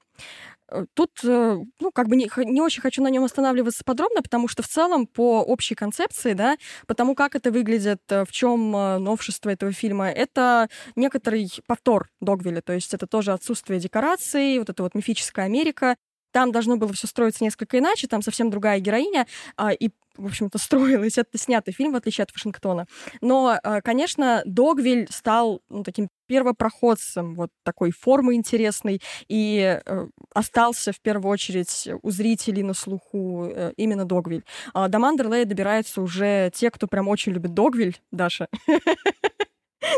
[0.70, 4.48] э, Тут, э, ну, как бы не, не очень хочу на нем останавливаться подробно, потому
[4.48, 9.50] что в целом по общей концепции, да, потому как это выглядит, э, в чем новшество
[9.50, 14.94] этого фильма, это некоторый повтор Догвиля, то есть это тоже отсутствие декораций, вот эта вот
[14.94, 15.96] мифическая Америка.
[16.32, 19.26] Там должно было все строиться несколько иначе, там совсем другая героиня,
[19.56, 21.16] а, и в общем-то, строилось.
[21.16, 22.86] Это снятый фильм, в отличие от Вашингтона.
[23.20, 30.92] Но, э, конечно, Догвиль стал ну, таким первопроходцем вот такой формы интересной и э, остался
[30.92, 34.44] в первую очередь у зрителей на слуху э, именно Догвиль.
[34.74, 38.48] А до Мандерлея добираются уже те, кто прям очень любит Догвиль, Даша.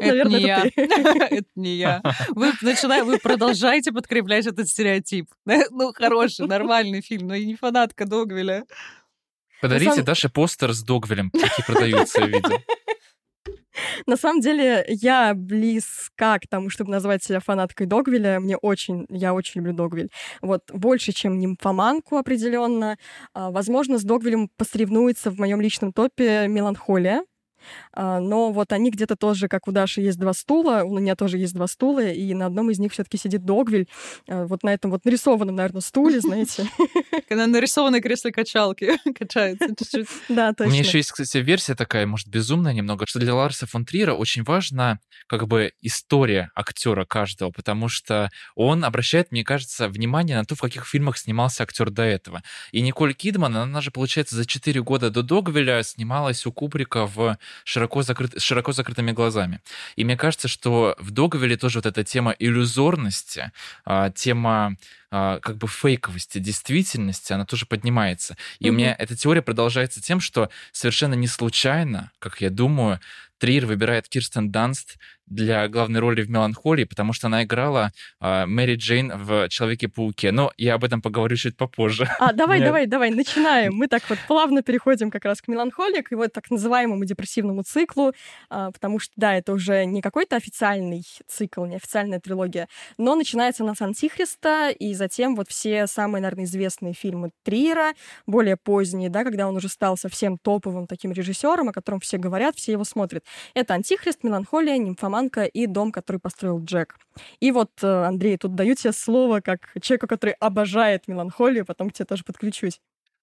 [0.00, 1.26] Это Наверное, не это я.
[1.30, 2.02] это не я.
[2.30, 5.28] Вы начинаете, вы продолжаете подкреплять этот стереотип.
[5.70, 8.64] ну, хороший, нормальный фильм, но и не фанатка Догвиля.
[9.60, 10.02] Подарите.
[10.02, 12.50] Даше постер с Догвилем, какие продаются, я видел.
[14.06, 18.40] На самом деле, я близка к тому, чтобы назвать себя фанаткой Догвиля.
[18.40, 20.10] Мне очень, я очень люблю Догвиль.
[20.42, 22.98] Вот больше, чем нимфоманку определенно.
[23.32, 27.24] А, возможно, с Догвилем посоревнуется в моем личном топе «Меланхолия»,
[27.94, 31.54] но вот они где-то тоже, как у Даши есть два стула, у меня тоже есть
[31.54, 33.88] два стула, и на одном из них все-таки сидит Догвиль,
[34.28, 36.68] а, вот на этом вот нарисованном, наверное, стуле, знаете.
[37.28, 40.08] Когда нарисованной кресле качалки качается чуть-чуть.
[40.28, 40.66] Да, точно.
[40.66, 44.14] У меня еще есть, кстати, версия такая, может, безумная немного, что для Ларса фон Трира
[44.14, 50.44] очень важна как бы история актера каждого, потому что он обращает, мне кажется, внимание на
[50.44, 52.42] то, в каких фильмах снимался актер до этого.
[52.72, 57.38] И Николь Кидман, она же, получается, за 4 года до Догвиля снималась у Кубрика в
[57.64, 59.60] широко, закрыт, широко закрытыми глазами.
[59.96, 63.52] И мне кажется, что в Договеле тоже вот эта тема иллюзорности,
[63.84, 64.76] а, тема
[65.10, 68.36] как бы фейковости действительности, она тоже поднимается.
[68.58, 68.68] И mm-hmm.
[68.68, 73.00] у меня эта теория продолжается тем, что совершенно не случайно, как я думаю,
[73.40, 78.74] Триер выбирает Кирстен Данст для главной роли в «Меланхолии», потому что она играла э, Мэри
[78.74, 80.32] Джейн в «Человеке-пауке».
[80.32, 82.08] Но я об этом поговорю чуть попозже.
[82.18, 82.66] А, давай, Нет.
[82.66, 83.74] давай, давай, начинаем.
[83.74, 88.12] Мы так вот плавно переходим как раз к «Меланхолии», к его так называемому депрессивному циклу,
[88.50, 93.62] э, потому что, да, это уже не какой-то официальный цикл, не официальная трилогия, но начинается
[93.62, 97.94] она с «Антихриста», и затем вот все самые, наверное, известные фильмы Триера,
[98.26, 102.56] более поздние, да, когда он уже стал совсем топовым таким режиссером, о котором все говорят,
[102.56, 103.24] все его смотрят.
[103.54, 106.96] Это «Антихрист», «Меланхолия», «Нимфоманка» и «Дом, который построил Джек».
[107.40, 111.94] И вот, э, Андрей, тут даю тебе слово как человеку, который обожает «Меланхолию», потом к
[111.94, 112.80] тебе тоже подключусь.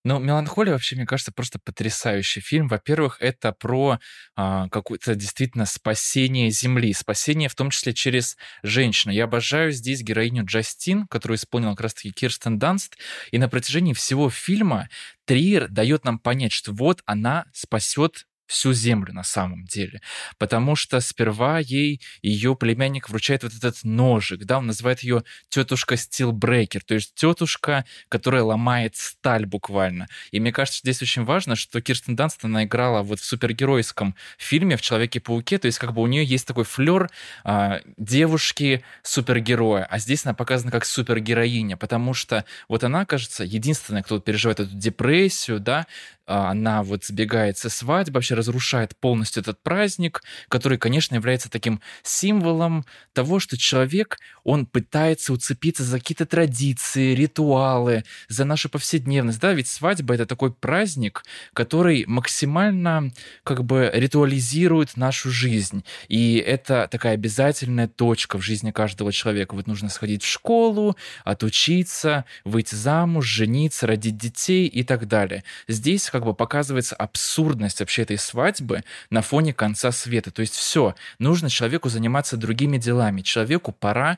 [0.08, 2.70] Ну, «Меланхолия» вообще, мне кажется, просто потрясающий фильм.
[2.70, 4.00] Во-первых, это про
[4.38, 9.14] а, какое-то действительно спасение Земли, спасение в том числе через женщину.
[9.14, 12.98] Я обожаю здесь героиню Джастин, которую исполнила как раз-таки Кирстен Данст,
[13.32, 14.88] и на протяжении всего фильма
[15.26, 20.02] Триер дает нам понять, что вот она спасет всю землю на самом деле.
[20.38, 25.98] Потому что сперва ей ее племянник вручает вот этот ножик, да, он называет ее тетушка
[25.98, 30.08] Стилбрекер, то есть тетушка, которая ломает сталь буквально.
[30.32, 34.78] И мне кажется, здесь очень важно, что Кирстен Данст, она играла вот в супергеройском фильме
[34.78, 37.10] в Человеке-пауке, то есть как бы у нее есть такой флер
[37.44, 44.20] а, девушки-супергероя, а здесь она показана как супергероиня, потому что вот она, кажется, единственная, кто
[44.20, 45.86] переживает эту депрессию, да,
[46.28, 52.86] она вот сбегает со свадьбы, вообще разрушает полностью этот праздник, который, конечно, является таким символом
[53.14, 59.68] того, что человек, он пытается уцепиться за какие-то традиции, ритуалы, за нашу повседневность, да, ведь
[59.68, 61.24] свадьба— это такой праздник,
[61.54, 63.12] который максимально
[63.44, 69.56] как бы ритуализирует нашу жизнь, и это такая обязательная точка в жизни каждого человека.
[69.56, 75.44] Вот нужно сходить в школу, отучиться, выйти замуж, жениться, родить детей и так далее.
[75.68, 80.32] Здесь как бы показывается абсурдность вообще этой свадьбы на фоне конца света.
[80.32, 83.22] То есть все, нужно человеку заниматься другими делами.
[83.22, 84.18] Человеку пора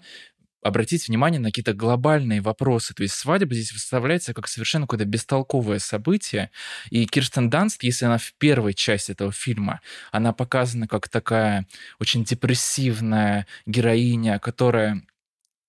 [0.62, 2.94] обратить внимание на какие-то глобальные вопросы.
[2.94, 6.52] То есть свадьба здесь выставляется как совершенно какое-то бестолковое событие.
[6.90, 9.82] И Кирстен Данст, если она в первой части этого фильма,
[10.12, 11.66] она показана как такая
[12.00, 15.02] очень депрессивная героиня, которая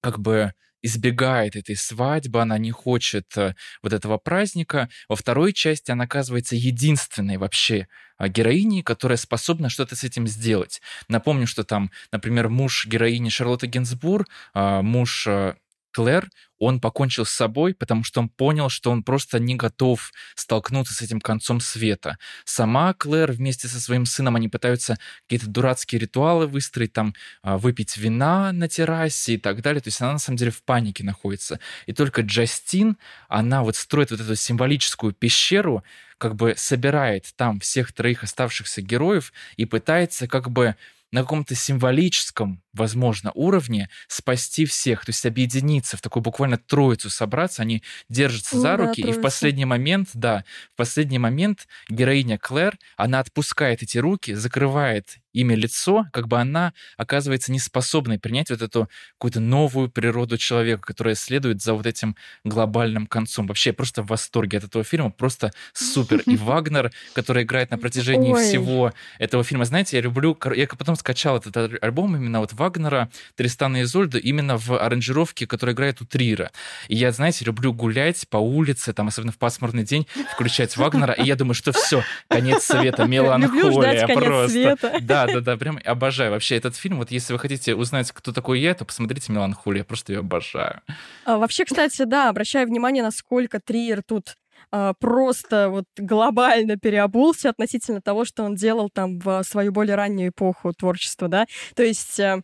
[0.02, 4.88] как бы избегает этой свадьбы, она не хочет э, вот этого праздника.
[5.08, 7.86] Во второй части она оказывается единственной вообще
[8.20, 10.82] а, героиней, которая способна что-то с этим сделать.
[11.08, 15.54] Напомню, что там, например, муж героини Шарлотты Генсбур, а, муж э,
[15.92, 16.28] Клэр,
[16.58, 21.00] он покончил с собой, потому что он понял, что он просто не готов столкнуться с
[21.00, 22.18] этим концом света.
[22.44, 27.96] Сама Клэр вместе со своим сыном, они пытаются какие-то дурацкие ритуалы выстроить, там, а, выпить
[27.96, 29.80] вина на террасе и так далее.
[29.80, 31.60] То есть она на самом деле в панике находится.
[31.86, 32.96] И только Джастин,
[33.28, 35.82] она вот строит вот эту символическую пещеру,
[36.18, 40.76] как бы собирает там всех троих оставшихся героев и пытается как бы
[41.12, 47.62] на каком-то символическом, возможно, уровне спасти всех, то есть объединиться в такую буквально троицу собраться,
[47.62, 52.38] они держатся ну, за руки, да, и в последний момент, да, в последний момент героиня
[52.38, 58.62] Клэр, она отпускает эти руки, закрывает имя лицо, как бы она оказывается неспособной принять вот
[58.62, 63.46] эту какую-то новую природу человека, которая следует за вот этим глобальным концом.
[63.46, 66.22] Вообще, я просто в восторге от этого фильма, просто супер.
[66.26, 68.42] И Вагнер, который играет на протяжении Ой.
[68.42, 69.64] всего этого фильма.
[69.64, 70.36] Знаете, я люблю...
[70.54, 75.74] Я потом скачал этот альбом именно вот Вагнера, Тристана и Изольда, именно в аранжировке, которая
[75.74, 76.50] играет у Трира.
[76.88, 81.24] И я, знаете, люблю гулять по улице, там, особенно в пасмурный день, включать Вагнера, и
[81.24, 84.76] я думаю, что все, конец света, меланхолия просто.
[85.00, 86.30] Да, да, да, прям обожаю.
[86.32, 89.84] Вообще этот фильм, вот если вы хотите узнать, кто такой я, то посмотрите «Меланхолию», я
[89.84, 90.80] просто ее обожаю.
[91.24, 94.36] А, вообще, кстати, да, обращаю внимание, насколько Триер тут
[94.70, 100.30] а, просто вот глобально переобулся относительно того, что он делал там в свою более раннюю
[100.30, 101.46] эпоху творчества, да.
[101.74, 102.40] То есть э,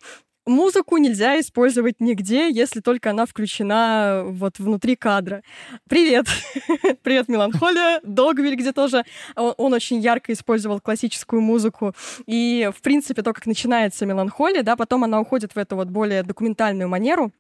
[0.46, 5.42] Музыку нельзя использовать нигде, если только она включена вот внутри кадра.
[5.88, 6.26] Привет!
[7.02, 7.98] Привет, Меланхолия!
[8.04, 11.94] Догвиль, где тоже он очень ярко использовал классическую музыку.
[12.26, 16.22] И, в принципе, то, как начинается Меланхолия, да, потом она уходит в эту вот более
[16.22, 17.32] документальную манеру,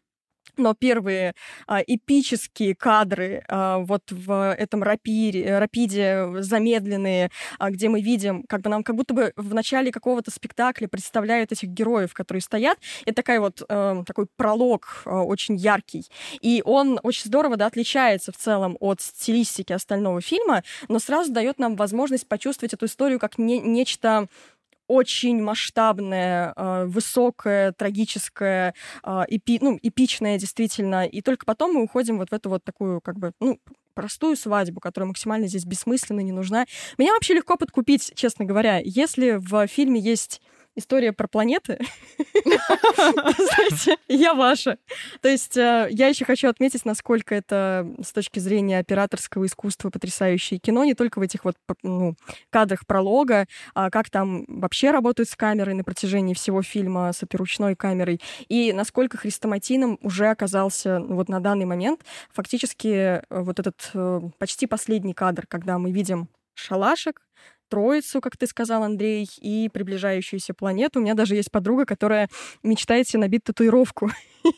[0.56, 1.34] но первые
[1.66, 8.62] а, эпические кадры а, вот в этом рапире, рапиде замедленные, а, где мы видим, как
[8.62, 12.78] бы нам как будто бы в начале какого-то спектакля представляют этих героев, которые стоят.
[13.04, 16.06] Это такая вот а, такой пролог а, очень яркий.
[16.40, 21.58] И он очень здорово да, отличается в целом от стилистики остального фильма, но сразу дает
[21.58, 24.28] нам возможность почувствовать эту историю как не, нечто
[24.88, 28.74] очень масштабное, э, высокое, трагическое,
[29.04, 31.06] э, эпи, ну, эпичное действительно.
[31.06, 33.58] И только потом мы уходим вот в эту вот такую, как бы, ну,
[33.94, 36.66] простую свадьбу, которая максимально здесь бессмысленна, не нужна.
[36.98, 38.80] Меня вообще легко подкупить, честно говоря.
[38.84, 40.42] Если в фильме есть
[40.76, 41.78] история про планеты.
[42.94, 44.78] Знаете, я ваша.
[45.20, 50.60] То есть э, я еще хочу отметить, насколько это с точки зрения операторского искусства потрясающее
[50.60, 52.14] кино, не только в этих вот ну,
[52.50, 57.74] кадрах пролога, а как там вообще работают с камерой на протяжении всего фильма, с оперучной
[57.74, 62.02] камерой, и насколько хрестоматийным уже оказался ну, вот на данный момент
[62.32, 67.20] фактически э, вот этот э, почти последний кадр, когда мы видим шалашик,
[67.68, 70.98] Троицу, как ты сказал, Андрей, и приближающуюся планету.
[70.98, 72.28] У меня даже есть подруга, которая
[72.62, 74.10] мечтает себе набить татуировку.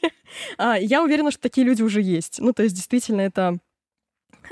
[0.59, 2.38] А, я уверена, что такие люди уже есть.
[2.38, 3.61] Ну, то есть, действительно, это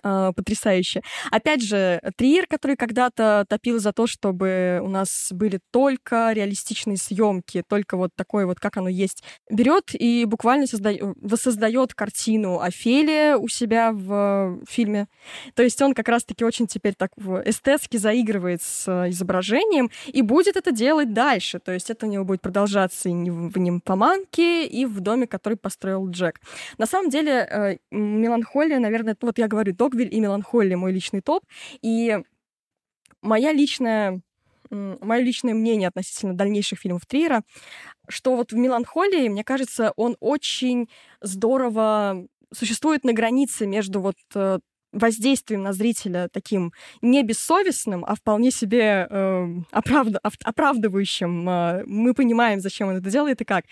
[0.02, 1.02] э, потрясающе.
[1.30, 7.62] Опять же, Триер, который когда-то топил за то, чтобы у нас были только реалистичные съемки,
[7.68, 10.92] только вот такое вот, как оно есть, берет и буквально созда...
[11.00, 15.08] воссоздает картину Офелия у себя в фильме.
[15.54, 17.10] То есть он как раз-таки очень теперь так
[17.44, 21.58] эстетски заигрывает с изображением и будет это делать дальше.
[21.58, 26.08] То есть это у него будет продолжаться и в «Нимфоманке», и в доме, который построил
[26.10, 26.40] Джек.
[26.78, 31.44] На самом деле, э, «Меланхолия», наверное, вот я говорю, Догвиль и Меланхолия мой личный топ.
[31.82, 32.18] И
[33.22, 34.20] моя личная
[34.68, 37.42] мое личное мнение относительно дальнейших фильмов Триера,
[38.08, 40.88] что вот в «Меланхолии», мне кажется, он очень
[41.20, 44.58] здорово существует на границе между вот э,
[44.98, 46.72] воздействием на зрителя таким
[47.02, 51.48] не бессовестным, а вполне себе э, оправда, оправдывающим.
[51.48, 53.64] Э, мы понимаем, зачем он это делает и как.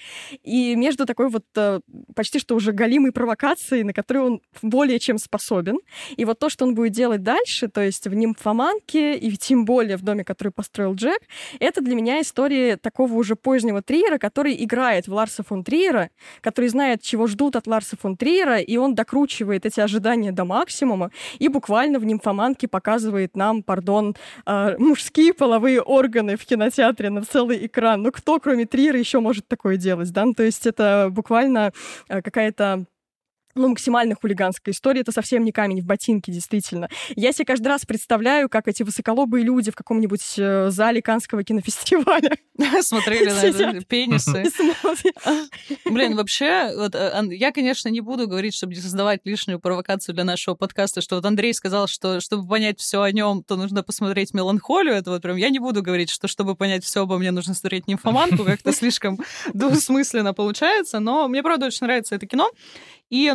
[0.42, 1.80] И между такой вот э,
[2.14, 5.78] почти что уже галимой провокацией, на которую он более чем способен,
[6.16, 9.96] и вот то, что он будет делать дальше, то есть в «Нимфоманке» и тем более
[9.96, 11.20] в доме, который построил Джек,
[11.60, 16.10] это для меня история такого уже позднего Триера, который играет в Ларса фон Триера,
[16.40, 21.10] который знает, чего ждут от Ларса фон Триера, и он докручивает эти ожидания до максимума,
[21.38, 24.14] и буквально в «Нимфоманке» показывает нам, пардон,
[24.46, 28.02] э, мужские половые органы в кинотеатре на целый экран.
[28.02, 30.24] Ну кто, кроме Триера, еще может такое делать, да?
[30.24, 31.72] Ну, то есть это буквально
[32.08, 32.84] э, какая-то
[33.54, 35.00] ну, максимально хулиганская история.
[35.00, 36.88] Это совсем не камень в ботинке, действительно.
[37.16, 42.36] Я себе каждый раз представляю, как эти высоколобые люди в каком-нибудь э, зале Канского кинофестиваля
[42.82, 44.44] смотрели на пенисы.
[45.84, 50.24] Блин, вообще, вот, э, я, конечно, не буду говорить, чтобы не создавать лишнюю провокацию для
[50.24, 54.34] нашего подкаста, что вот Андрей сказал, что чтобы понять все о нем, то нужно посмотреть
[54.34, 54.94] меланхолию.
[54.94, 57.86] Это вот прям я не буду говорить, что чтобы понять все обо мне, нужно смотреть
[57.86, 59.18] нимфоманку, как-то слишком
[59.54, 61.00] двусмысленно получается.
[61.00, 62.50] Но мне, правда, очень нравится это кино.
[63.10, 63.30] И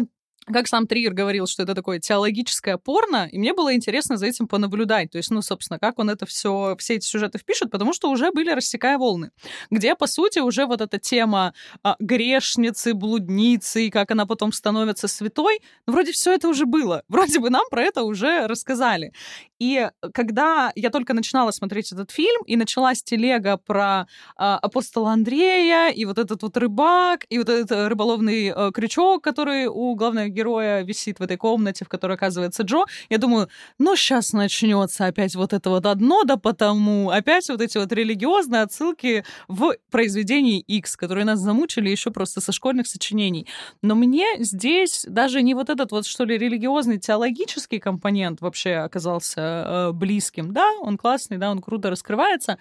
[0.51, 4.47] как сам Триер говорил, что это такое теологическое порно, и мне было интересно за этим
[4.47, 5.11] понаблюдать.
[5.11, 8.31] То есть, ну, собственно, как он это все, все эти сюжеты впишет, потому что уже
[8.31, 9.31] были «Рассекая волны»,
[9.69, 15.07] где, по сути, уже вот эта тема а, грешницы, блудницы, и как она потом становится
[15.07, 17.03] святой, ну, вроде все это уже было.
[17.09, 19.11] Вроде бы нам про это уже рассказали.
[19.59, 25.89] И когда я только начинала смотреть этот фильм, и началась телега про а, апостола Андрея,
[25.89, 30.83] и вот этот вот рыбак, и вот этот рыболовный а, крючок, который у главного героя
[30.83, 35.53] висит в этой комнате, в которой оказывается Джо, я думаю, ну, сейчас начнется опять вот
[35.53, 41.25] это вот одно, да потому, опять вот эти вот религиозные отсылки в произведении X, которые
[41.25, 43.47] нас замучили еще просто со школьных сочинений.
[43.81, 49.41] Но мне здесь даже не вот этот вот, что ли, религиозный теологический компонент вообще оказался
[49.41, 50.53] э, близким.
[50.53, 52.57] Да, он классный, да, он круто раскрывается,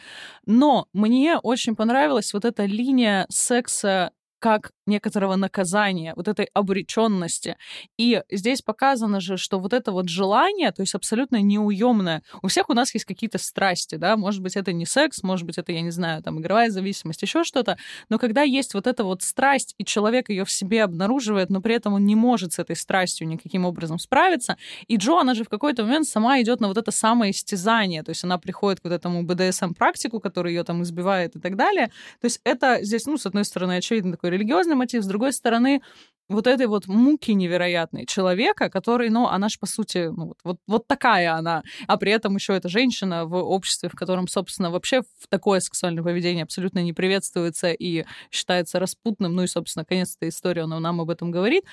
[0.47, 7.57] но мне очень понравилась вот эта линия секса как некоторого наказания, вот этой обреченности.
[7.97, 12.23] И здесь показано же, что вот это вот желание, то есть абсолютно неуемное.
[12.43, 15.59] У всех у нас есть какие-то страсти, да, может быть, это не секс, может быть,
[15.59, 17.79] это, я не знаю, там, игровая зависимость, еще что-то,
[18.09, 21.75] но когда есть вот эта вот страсть, и человек ее в себе обнаруживает, но при
[21.75, 25.49] этом он не может с этой страстью никаким образом справиться, и Джо, она же в
[25.49, 28.93] какой-то момент сама идет на вот это самое истязание, то есть она приходит к вот
[28.93, 31.89] этому БДСМ-практику, который ее там избивает и так далее.
[32.21, 35.83] То есть это здесь, ну, с одной стороны, очевидно, такой религиозный мотив, с другой стороны,
[36.29, 40.59] вот этой вот муки невероятной человека, который, ну, она же, по сути, ну, вот, вот,
[40.67, 45.03] вот такая она, а при этом еще эта женщина в обществе, в котором, собственно, вообще
[45.31, 50.61] такое сексуальное поведение абсолютно не приветствуется и считается распутным, ну и, собственно, конец этой истории,
[50.61, 51.65] он нам об этом говорит.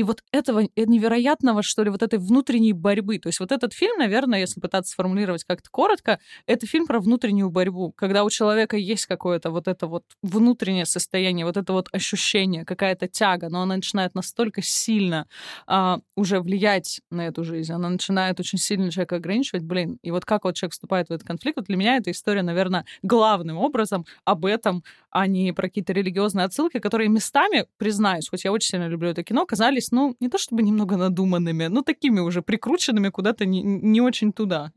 [0.00, 3.18] И вот этого э, невероятного, что ли, вот этой внутренней борьбы.
[3.18, 7.50] То есть вот этот фильм, наверное, если пытаться сформулировать как-то коротко, это фильм про внутреннюю
[7.50, 12.64] борьбу, когда у человека есть какое-то вот это вот внутреннее состояние, вот это вот ощущение,
[12.64, 15.26] какая-то тяга, но она начинает настолько сильно
[15.66, 19.98] а, уже влиять на эту жизнь, она начинает очень сильно человека ограничивать, блин.
[20.02, 22.86] И вот как вот человек вступает в этот конфликт, вот для меня эта история, наверное,
[23.02, 28.52] главным образом об этом, а не про какие-то религиозные отсылки, которые местами, признаюсь, хоть я
[28.52, 32.42] очень сильно люблю это кино, казались ну, не то чтобы немного надуманными, но такими уже
[32.42, 34.72] прикрученными куда-то не, не очень туда.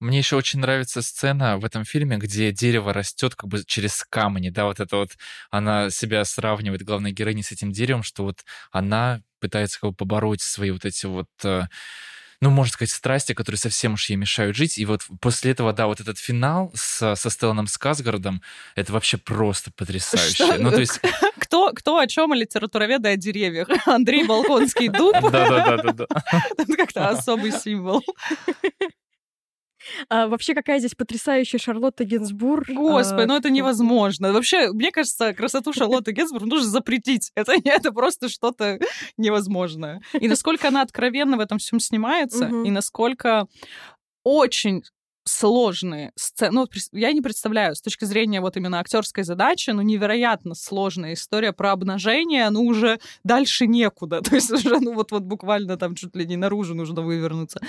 [0.00, 4.50] Мне еще очень нравится сцена в этом фильме, где дерево растет как бы через камни,
[4.50, 5.10] да, вот это вот,
[5.50, 10.42] она себя сравнивает, главной героиней, с этим деревом, что вот она пытается как бы побороть
[10.42, 11.62] свои вот эти вот э,
[12.40, 14.78] ну, можно сказать, страсти, которые совсем уж ей мешают жить.
[14.78, 18.42] И вот после этого, да, вот этот финал с, со Стелланом Сказгородом,
[18.74, 20.34] это вообще просто потрясающе.
[20.34, 20.58] Что?
[20.58, 21.00] Ну, то есть...
[21.38, 23.68] Кто, кто о чем литературоведы о деревьях?
[23.86, 25.14] Андрей Балконский дуб.
[25.30, 26.06] Да-да-да.
[26.58, 28.02] Это как-то особый символ.
[30.08, 32.64] А, вообще, какая здесь потрясающая Шарлотта Генсбур.
[32.68, 34.32] Господи, а, ну это невозможно.
[34.32, 37.30] Вообще, мне кажется, красоту Шарлотты Генсбур нужно запретить.
[37.34, 38.78] Это, это просто что-то
[39.16, 40.00] невозможное.
[40.18, 43.46] И насколько она откровенно в этом всем снимается, и насколько
[44.22, 44.82] очень
[45.24, 46.52] сложные сцены.
[46.52, 51.52] Ну, я не представляю, с точки зрения вот именно актерской задачи, ну, невероятно сложная история
[51.52, 54.20] про обнажение, ну, уже дальше некуда.
[54.22, 57.60] То есть уже, ну, вот, вот буквально там чуть ли не наружу нужно вывернуться.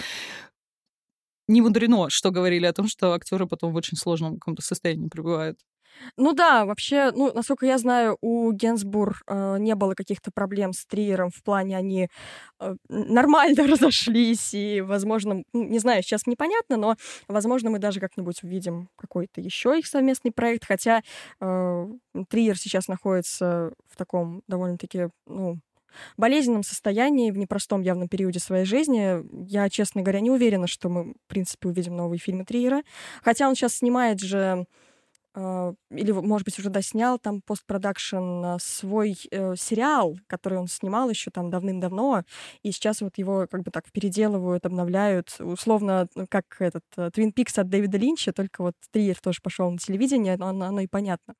[1.47, 5.59] Не мудрено, что говорили о том, что актеры потом в очень сложном каком-то состоянии пребывают.
[6.17, 10.85] Ну да, вообще, ну, насколько я знаю, у Генсбур э, не было каких-то проблем с
[10.85, 12.09] Триером в плане они
[12.59, 16.95] э, нормально разошлись, и, возможно, не знаю, сейчас непонятно, но,
[17.27, 21.01] возможно, мы даже как-нибудь увидим какой-то еще их совместный проект, хотя
[21.39, 21.87] э,
[22.29, 25.59] Триер сейчас находится в таком довольно-таки, ну,
[26.17, 29.23] болезненном состоянии, в непростом явном периоде своей жизни.
[29.47, 32.83] Я, честно говоря, не уверена, что мы, в принципе, увидим новые фильмы Триера.
[33.23, 34.65] Хотя он сейчас снимает же
[35.37, 41.29] а, или, может быть, уже доснял там постпродакшн свой э, сериал, который он снимал еще
[41.29, 42.23] там давным-давно,
[42.63, 47.57] и сейчас вот его как бы так переделывают, обновляют, условно, ну, как этот Твин Пикс
[47.59, 51.35] от Дэвида Линча, только вот Триер тоже пошел на телевидение, но оно, оно и понятно.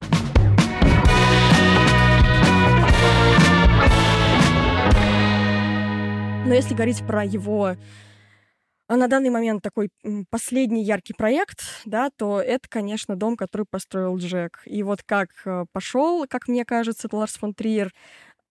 [6.46, 7.76] Но если говорить про его
[8.88, 9.90] а на данный момент такой
[10.30, 14.62] последний яркий проект, да, то это, конечно, дом, который построил Джек.
[14.66, 17.92] И вот как э, пошел, как мне кажется, Ларс фон Триер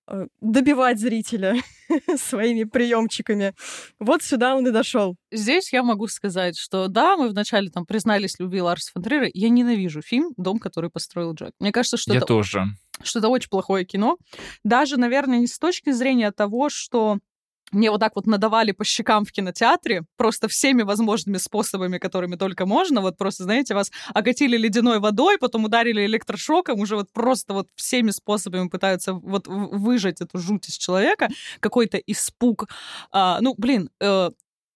[0.08, 1.54] э, добивать зрителя
[2.16, 3.54] своими приемчиками.
[4.00, 5.14] Вот сюда он и дошел.
[5.30, 9.28] Здесь я могу сказать, что да, мы вначале там признались любви Ларса фон Триера.
[9.32, 11.52] Я ненавижу фильм «Дом, который построил Джек».
[11.60, 12.26] Мне кажется, что я это...
[12.26, 12.64] тоже.
[13.04, 14.18] Что это очень плохое кино.
[14.64, 17.18] Даже, наверное, не с точки зрения того, что
[17.72, 22.66] мне вот так вот надавали по щекам в кинотеатре, просто всеми возможными способами, которыми только
[22.66, 23.00] можно.
[23.00, 28.10] Вот просто, знаете, вас окатили ледяной водой, потом ударили электрошоком, уже вот просто вот всеми
[28.10, 31.28] способами пытаются вот выжать эту жуть из человека,
[31.60, 32.68] какой-то испуг.
[33.10, 34.30] А, ну, блин, э,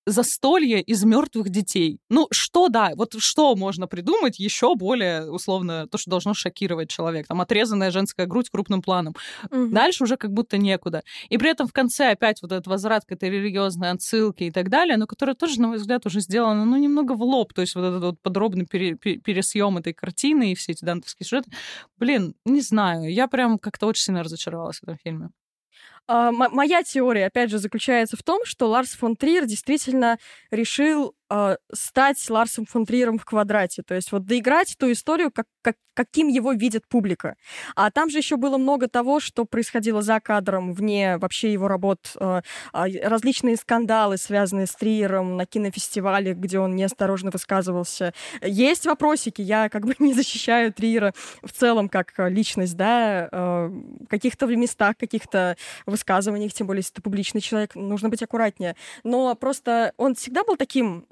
[0.08, 2.00] застолье из мертвых детей.
[2.08, 7.28] Ну, что, да, вот что можно придумать еще более, условно, то, что должно шокировать человека.
[7.28, 9.14] Там отрезанная женская грудь крупным планом.
[9.50, 9.68] Угу.
[9.68, 11.02] Дальше уже как будто некуда.
[11.28, 14.68] И при этом в конце опять вот этот возврат к этой религиозной отсылке и так
[14.68, 17.52] далее, но которая тоже, на мой взгляд, уже сделана, ну, немного в лоб.
[17.52, 21.50] То есть вот этот вот подробный пере, пересъем этой картины и все эти дантовские сюжеты.
[21.98, 25.30] Блин, не знаю, я прям как-то очень сильно разочаровалась в этом фильме.
[26.10, 30.18] Uh, моя теория, опять же, заключается в том, что Ларс фон Триер действительно
[30.50, 33.82] решил э, стать Ларсом фон Триером в квадрате.
[33.82, 37.36] То есть вот доиграть ту историю, как, как, каким его видит публика.
[37.74, 42.14] А там же еще было много того, что происходило за кадром, вне вообще его работ.
[42.20, 42.42] Э,
[42.72, 48.14] различные скандалы, связанные с Триером на кинофестивале, где он неосторожно высказывался.
[48.42, 49.42] Есть вопросики.
[49.42, 54.96] Я как бы не защищаю Триера в целом как личность, да, э, в каких-то местах,
[54.96, 55.56] каких-то
[55.86, 58.76] высказываниях, тем более, если ты публичный человек, нужно быть аккуратнее.
[59.04, 61.06] Но просто он всегда был таким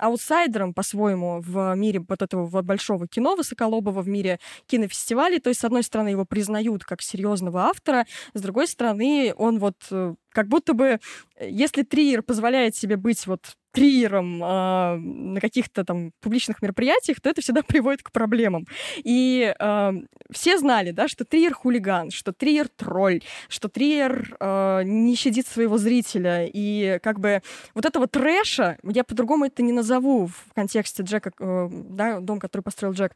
[0.00, 5.40] аутсайдером по-своему в мире вот этого вот большого кино высоколобого, в мире кинофестивалей.
[5.40, 9.76] То есть, с одной стороны, его признают как серьезного автора, с другой стороны, он вот
[9.90, 11.00] э, как будто бы,
[11.40, 17.40] если Триер позволяет себе быть вот триером э, на каких-то там публичных мероприятиях, то это
[17.40, 18.66] всегда приводит к проблемам.
[18.96, 19.92] И э,
[20.30, 25.78] все знали, да, что триер хулиган, что триер тролль, что триер э, не щадит своего
[25.78, 26.48] зрителя.
[26.52, 27.42] И как бы
[27.74, 32.62] вот этого трэша, я по-другому это не назову в контексте Джека, э, да, дом, который
[32.62, 33.14] построил Джек,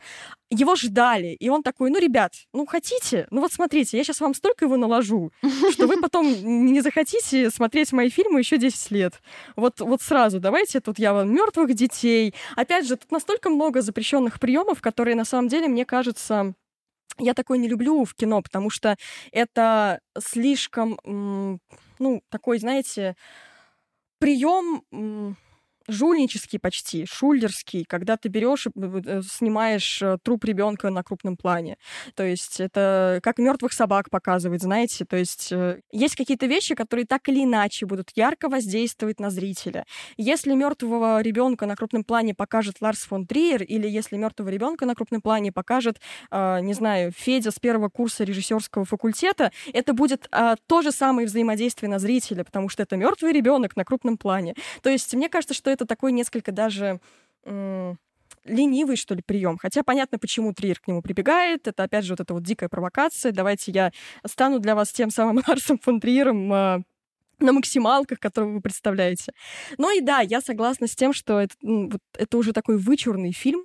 [0.51, 1.29] его ждали.
[1.29, 3.27] И он такой, ну, ребят, ну, хотите?
[3.31, 5.33] Ну, вот смотрите, я сейчас вам столько его наложу,
[5.73, 6.33] что вы потом
[6.73, 7.04] не захотите
[7.51, 9.23] смотреть мои фильмы еще 10 лет.
[9.57, 12.35] Вот, вот сразу давайте тут я вам мертвых детей.
[12.57, 16.55] Опять же, тут настолько много запрещенных приемов, которые на самом деле, мне кажется,
[17.19, 18.97] я такой не люблю в кино, потому что
[19.31, 20.99] это слишком,
[21.99, 23.17] ну, такой, знаете,
[24.19, 24.83] прием
[25.89, 31.77] жульнический почти, шулерский, когда ты берешь и э, снимаешь э, труп ребенка на крупном плане.
[32.15, 35.05] То есть это как мертвых собак показывать, знаете.
[35.05, 39.85] То есть э, есть какие-то вещи, которые так или иначе будут ярко воздействовать на зрителя.
[40.17, 44.95] Если мертвого ребенка на крупном плане покажет Ларс фон Триер, или если мертвого ребенка на
[44.95, 46.01] крупном плане покажет,
[46.33, 50.29] не знаю, Федя с первого курса режиссерского факультета, это будет
[50.67, 54.55] то же самое взаимодействие на зрителя, потому что это мертвый ребенок на крупном плане.
[54.83, 57.01] То есть мне кажется, что это такой несколько даже
[58.45, 59.59] ленивый, что ли, прием.
[59.59, 61.67] Хотя понятно, почему Триер к нему прибегает.
[61.67, 63.33] Это, опять же, вот эта вот дикая провокация.
[63.33, 63.91] Давайте я
[64.27, 66.83] стану для вас тем самым Ларсом фон Триером, а,
[67.41, 69.33] на максималках, которые вы представляете.
[69.79, 73.65] Ну и да, я согласна с тем, что это, вот, это уже такой вычурный фильм.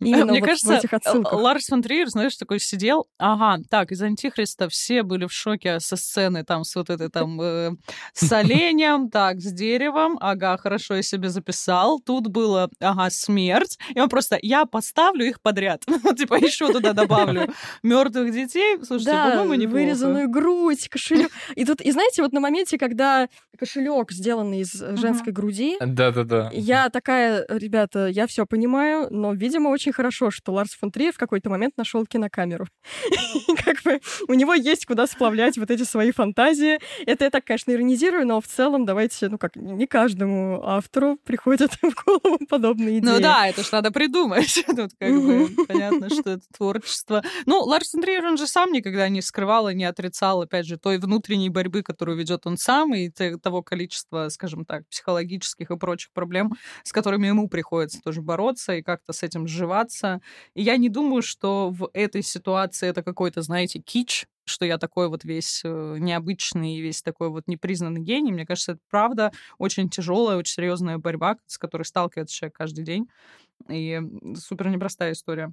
[0.00, 1.32] Именно Мне вот кажется, в этих отсылках.
[1.32, 5.96] Ларс фон Триер, знаешь, такой сидел, ага, так, из Антихриста все были в шоке со
[5.96, 7.72] сцены там с вот этой там э,
[8.14, 14.00] с оленем, так, с деревом, ага, хорошо, я себе записал, тут было, ага, смерть, и
[14.00, 15.84] он просто, я поставлю их подряд,
[16.16, 17.52] типа еще туда добавлю
[17.82, 19.72] мертвых детей, слушайте, да, по-моему, неплохо.
[19.74, 21.30] вырезанную грудь, кошелек.
[21.56, 23.28] И тут, и знаете, вот на моменте, когда
[23.58, 26.50] кошелек сделанный из э, женской груди, Да-да-да.
[26.52, 31.18] я такая, ребята, я все понимаю, но, видимо, очень хорошо, что Ларс фон Триер в
[31.18, 32.66] какой-то момент нашел кинокамеру.
[33.64, 36.78] Как бы у него есть куда сплавлять вот эти свои фантазии.
[37.06, 41.72] Это я так, конечно, иронизирую, но в целом давайте, ну как, не каждому автору приходят
[41.82, 43.10] в голову подобные идеи.
[43.10, 44.64] Ну да, это ж надо придумать.
[44.66, 47.22] Тут как бы понятно, что это творчество.
[47.46, 50.78] Ну, Ларс фон Триер, он же сам никогда не скрывал и не отрицал, опять же,
[50.78, 56.12] той внутренней борьбы, которую ведет он сам, и того количества, скажем так, психологических и прочих
[56.12, 56.52] проблем,
[56.84, 59.79] с которыми ему приходится тоже бороться и как-то с этим сживаться.
[60.54, 65.08] И я не думаю, что в этой ситуации это какой-то, знаете, кич, что я такой
[65.08, 68.32] вот весь э, необычный весь такой вот непризнанный гений.
[68.32, 73.08] Мне кажется, это правда очень тяжелая, очень серьезная борьба, с которой сталкивается человек каждый день.
[73.68, 74.00] И
[74.36, 75.52] супер непростая история.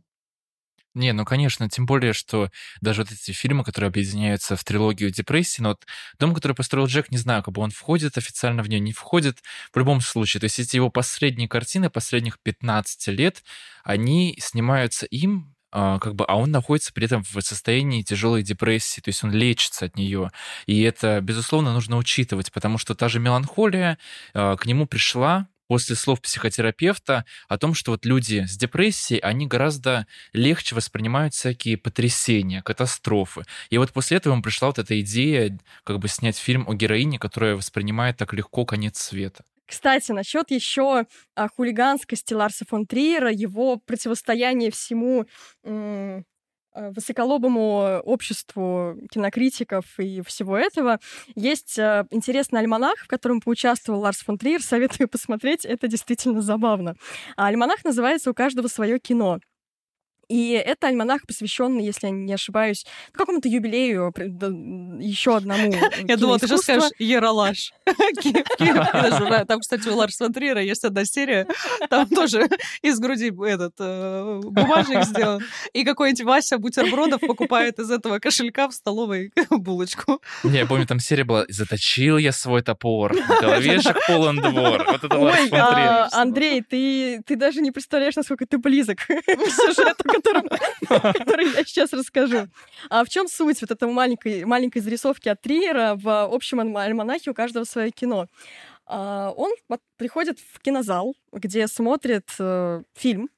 [0.98, 2.50] Не, ну, конечно, тем более, что
[2.82, 5.86] даже вот эти фильмы, которые объединяются в трилогию депрессии, но вот
[6.18, 9.44] «Дом, который построил Джек», не знаю, как бы он входит официально в нее, не входит,
[9.72, 10.42] в любом случае.
[10.42, 13.44] То есть эти его последние картины последних 15 лет,
[13.84, 19.00] они снимаются им, а, как бы, а он находится при этом в состоянии тяжелой депрессии,
[19.00, 20.32] то есть он лечится от нее.
[20.66, 24.00] И это, безусловно, нужно учитывать, потому что та же меланхолия
[24.34, 29.48] а, к нему пришла после слов психотерапевта о том, что вот люди с депрессией, они
[29.48, 33.44] гораздо легче воспринимают всякие потрясения, катастрофы.
[33.70, 37.20] И вот после этого ему пришла вот эта идея как бы снять фильм о героине,
[37.20, 39.44] которая воспринимает так легко конец света.
[39.66, 45.26] Кстати, насчет еще а, хулиганскости Ларса фон Триера, его противостояние всему
[46.96, 51.00] высоколобому обществу кинокритиков и всего этого.
[51.36, 54.62] Есть а, интересный альманах, в котором поучаствовал Ларс фон Триер.
[54.62, 56.96] Советую посмотреть, это действительно забавно.
[57.36, 59.40] А альманах называется «У каждого свое кино».
[60.30, 64.14] И это альманах, посвященный, если я не ошибаюсь, какому-то юбилею,
[65.00, 65.74] еще одному.
[66.08, 66.74] Я думала, ты сейчас киноискусства.
[66.74, 67.74] скажешь Ералаш.
[69.48, 71.48] Там, кстати, у Ларса фон Триера есть одна серия,
[71.90, 72.48] там тоже
[72.82, 75.44] из груди этот э, бумажник сделан.
[75.74, 80.22] И какой-нибудь Вася бутербродов покупает из этого кошелька в столовой булочку.
[80.44, 84.86] Не, я помню, там серия была «Заточил я свой топор, головешек полон двор».
[84.86, 86.10] Вот это Ларс а.
[86.12, 90.50] Андрей, ты, ты даже не представляешь, насколько ты близок к сюжету, которым-
[91.14, 92.48] который я сейчас расскажу.
[92.90, 97.32] А в чем суть вот этой маленькой, маленькой зарисовки от Триера в общем альма- альманахе
[97.32, 98.28] «У каждого свое кино»?
[98.86, 99.52] А, Он
[99.98, 103.30] приходит в кинозал, где смотрит э, фильм,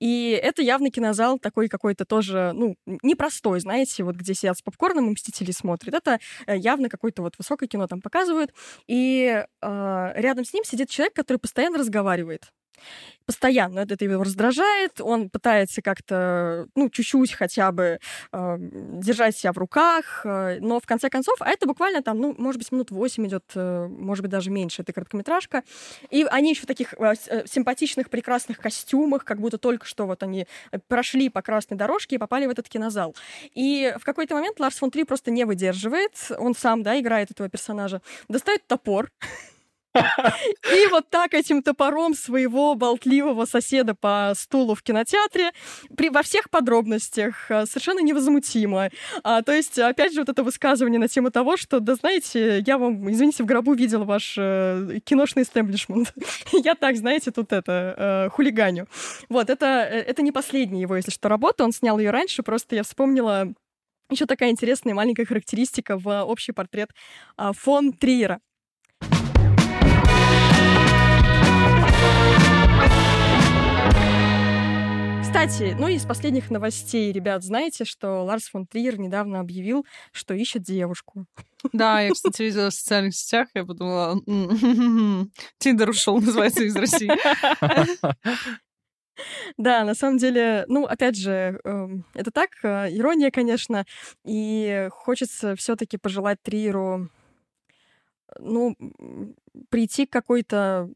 [0.00, 5.08] и это явно кинозал такой какой-то тоже, ну, непростой, знаете, вот где сидят с попкорном
[5.08, 5.94] и «Мстители» смотрят.
[5.94, 8.52] Это э, явно какое-то вот высокое кино там показывают.
[8.86, 12.52] И э, рядом с ним сидит человек, который постоянно разговаривает.
[13.26, 17.98] Постоянно это его раздражает, он пытается как-то, ну, чуть-чуть хотя бы
[18.32, 22.34] э, держать себя в руках, э, но в конце концов, а это буквально там, ну,
[22.38, 25.64] может быть, минут 8 идет, э, может быть, даже меньше, это короткометражка,
[26.10, 30.22] и они еще в таких э, э, симпатичных, прекрасных костюмах, как будто только что вот
[30.22, 33.16] они э, прошли по красной дорожке и попали в этот кинозал.
[33.54, 37.48] И в какой-то момент Ларс фон Три просто не выдерживает, он сам, да, играет этого
[37.48, 39.10] персонажа, достает топор,
[40.74, 45.52] и вот так этим топором своего болтливого соседа по стулу в кинотеатре
[45.96, 48.90] при, во всех подробностях, а, совершенно невозмутимо.
[49.22, 52.78] А, то есть, опять же, вот это высказывание на тему того, что, да знаете, я
[52.78, 56.12] вам, извините, в гробу видел ваш э, киношный истеблишмент.
[56.52, 58.86] я так, знаете, тут это, э, хулиганю.
[59.28, 62.76] Вот, это, э, это не последняя его, если что, работа, он снял ее раньше, просто
[62.76, 63.54] я вспомнила
[64.10, 66.90] еще такая интересная маленькая характеристика в общий портрет
[67.36, 68.40] а, фон Триера.
[75.36, 80.62] Кстати, ну из последних новостей, ребят, знаете, что Ларс фон Триер недавно объявил, что ищет
[80.62, 81.26] девушку.
[81.74, 87.12] Да, я, кстати, видела в социальных сетях, я подумала, «М, Тиндер ушел, называется, из России.
[89.58, 93.84] Да, на самом деле, ну, опять же, эм, это так, э, ирония, конечно,
[94.24, 97.10] и хочется все таки пожелать Триеру,
[98.38, 98.74] ну,
[99.68, 100.90] прийти к какой-то,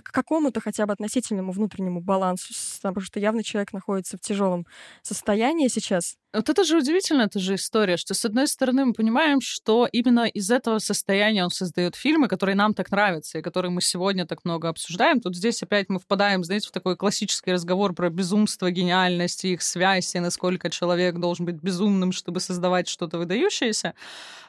[0.00, 2.52] к какому-то хотя бы относительному внутреннему балансу,
[2.82, 4.66] потому что явно человек находится в тяжелом
[5.02, 6.16] состоянии сейчас.
[6.34, 10.24] Вот это же удивительно, это же история, что с одной стороны мы понимаем, что именно
[10.24, 14.42] из этого состояния он создает фильмы, которые нам так нравятся, и которые мы сегодня так
[14.46, 15.20] много обсуждаем.
[15.20, 20.14] Тут здесь опять мы впадаем, знаете, в такой классический разговор про безумство, гениальность, их связь,
[20.14, 23.92] и насколько человек должен быть безумным, чтобы создавать что-то выдающееся.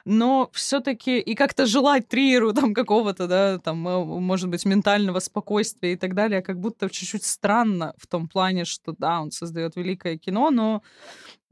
[0.06, 5.94] Но все-таки и как-то желать Триеру там какого-то, да, там, э, может быть, ментального спокойствия
[5.94, 10.18] и так далее, как будто чуть-чуть странно в том плане, что да, он создает великое
[10.18, 10.84] кино, но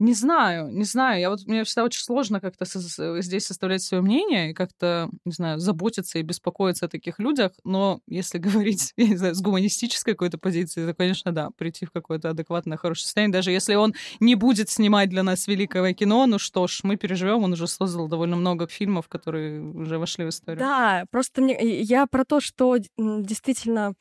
[0.02, 1.20] не знаю, не знаю.
[1.20, 5.32] Я вот мне всегда очень сложно как-то со- здесь составлять свое мнение и как-то, не
[5.32, 7.52] знаю, заботиться и беспокоиться о таких людях.
[7.64, 11.92] Но если говорить, я не знаю, с гуманистической какой-то позиции, то, конечно, да, прийти в
[11.92, 13.32] какое-то адекватное, хорошее состояние.
[13.32, 17.44] Даже если он не будет снимать для нас великое кино, ну что ж, мы переживем.
[17.44, 20.60] Он уже создал довольно много фильмов, которые уже вошли в историю.
[20.60, 23.94] Да, просто мне, я про то, что действительно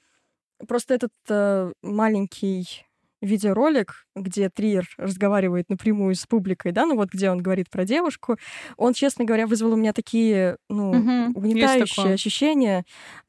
[0.68, 2.86] просто этот э, маленький
[3.22, 8.38] видеоролик, где Триер разговаривает напрямую с публикой, да, ну вот где он говорит про девушку,
[8.77, 12.84] он, честно говоря, вызвал у меня такие, ну, угу, угнетающие ощущения.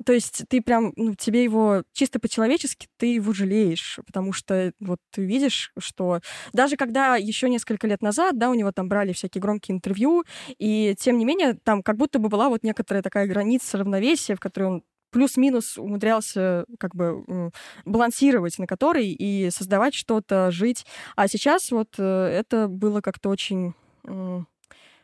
[0.04, 4.98] То есть ты прям, ну, тебе его чисто по-человечески, ты его жалеешь, потому что вот
[5.10, 6.20] ты видишь, что
[6.52, 10.24] даже когда еще несколько лет назад, да, у него там брали всякие громкие интервью,
[10.58, 14.40] и тем не менее там как будто бы была вот некоторая такая граница равновесия, в
[14.40, 14.82] которой он
[15.12, 17.52] плюс-минус умудрялся как бы
[17.84, 20.84] балансировать на которой и создавать что-то, жить.
[21.14, 23.74] А сейчас вот э, это было как-то очень,
[24.04, 24.46] ну,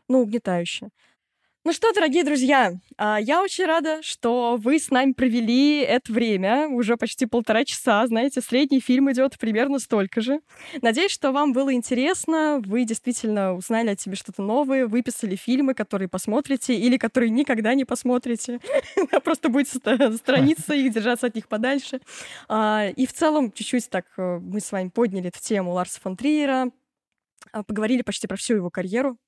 [0.08, 0.88] угнетающе.
[1.64, 6.68] Ну что, дорогие друзья, а, я очень рада, что вы с нами провели это время,
[6.68, 10.40] уже почти полтора часа, знаете, средний фильм идет примерно столько же.
[10.80, 16.08] Надеюсь, что вам было интересно, вы действительно узнали от себя что-то новое, выписали фильмы, которые
[16.08, 18.60] посмотрите или которые никогда не посмотрите,
[19.24, 22.00] просто будете страницы и держаться от них подальше.
[22.48, 26.16] А, и в целом чуть-чуть так э, мы с вами подняли эту тему Ларса фон
[26.16, 26.70] Триера,
[27.66, 29.18] поговорили почти про всю его карьеру.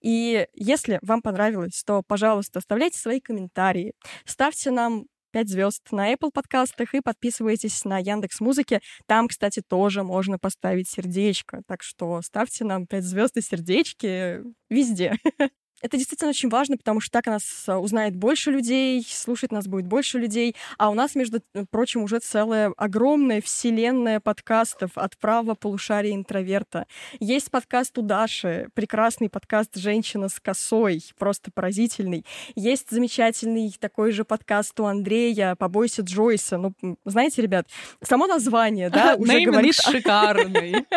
[0.00, 3.94] И если вам понравилось, то, пожалуйста, оставляйте свои комментарии,
[4.24, 8.80] ставьте нам 5 звезд на Apple подкастах и подписывайтесь на Яндекс Музыке.
[9.06, 11.62] Там, кстати, тоже можно поставить сердечко.
[11.66, 15.16] Так что ставьте нам 5 звезд и сердечки везде.
[15.82, 19.86] Это действительно очень важно, потому что так нас а, узнает больше людей, слушать нас будет
[19.86, 20.54] больше людей.
[20.76, 21.40] А у нас, между
[21.70, 26.86] прочим, уже целая огромная вселенная подкастов от права полушария интроверта.
[27.18, 32.26] Есть подкаст у Даши, прекрасный подкаст «Женщина с косой», просто поразительный.
[32.54, 36.58] Есть замечательный такой же подкаст у Андрея «Побойся Джойса».
[36.58, 36.74] Ну,
[37.06, 37.68] знаете, ребят,
[38.02, 39.74] само название, да, уже говорит...
[39.74, 40.86] шикарный.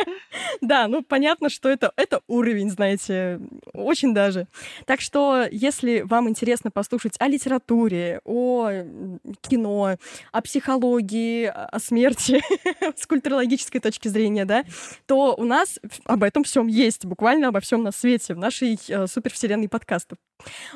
[0.61, 1.91] Да, ну, понятно, что это
[2.27, 3.39] уровень, знаете,
[3.73, 4.47] очень даже.
[4.85, 8.69] Так что, если вам интересно послушать о литературе, о
[9.41, 9.97] кино,
[10.31, 12.41] о психологии, о смерти
[12.97, 14.63] с культурологической точки зрения, да,
[15.05, 19.07] то у нас об этом всем есть, буквально обо всем на свете, в нашей э,
[19.07, 20.17] супервселенной подкастов.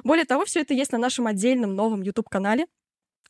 [0.03, 2.68] Более того, все это есть на нашем отдельном новом YouTube-канале,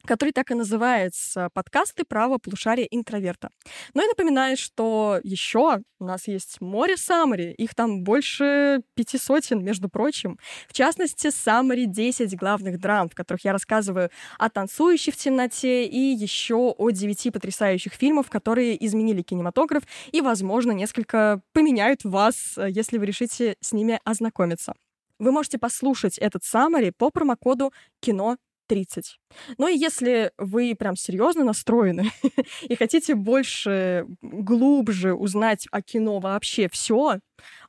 [0.07, 3.49] который так и называется «Подкасты права полушария интроверта».
[3.93, 9.63] Но я напоминаю, что еще у нас есть море саммари, их там больше пяти сотен,
[9.63, 10.39] между прочим.
[10.67, 14.09] В частности, саммари 10 главных драм, в которых я рассказываю
[14.39, 20.71] о танцующей в темноте и еще о девяти потрясающих фильмах, которые изменили кинематограф и, возможно,
[20.71, 24.73] несколько поменяют вас, если вы решите с ними ознакомиться.
[25.19, 28.37] Вы можете послушать этот саммари по промокоду кино
[28.67, 29.19] 30.
[29.57, 32.11] Ну и если вы прям серьезно настроены
[32.61, 37.19] и хотите больше, глубже узнать о кино вообще все,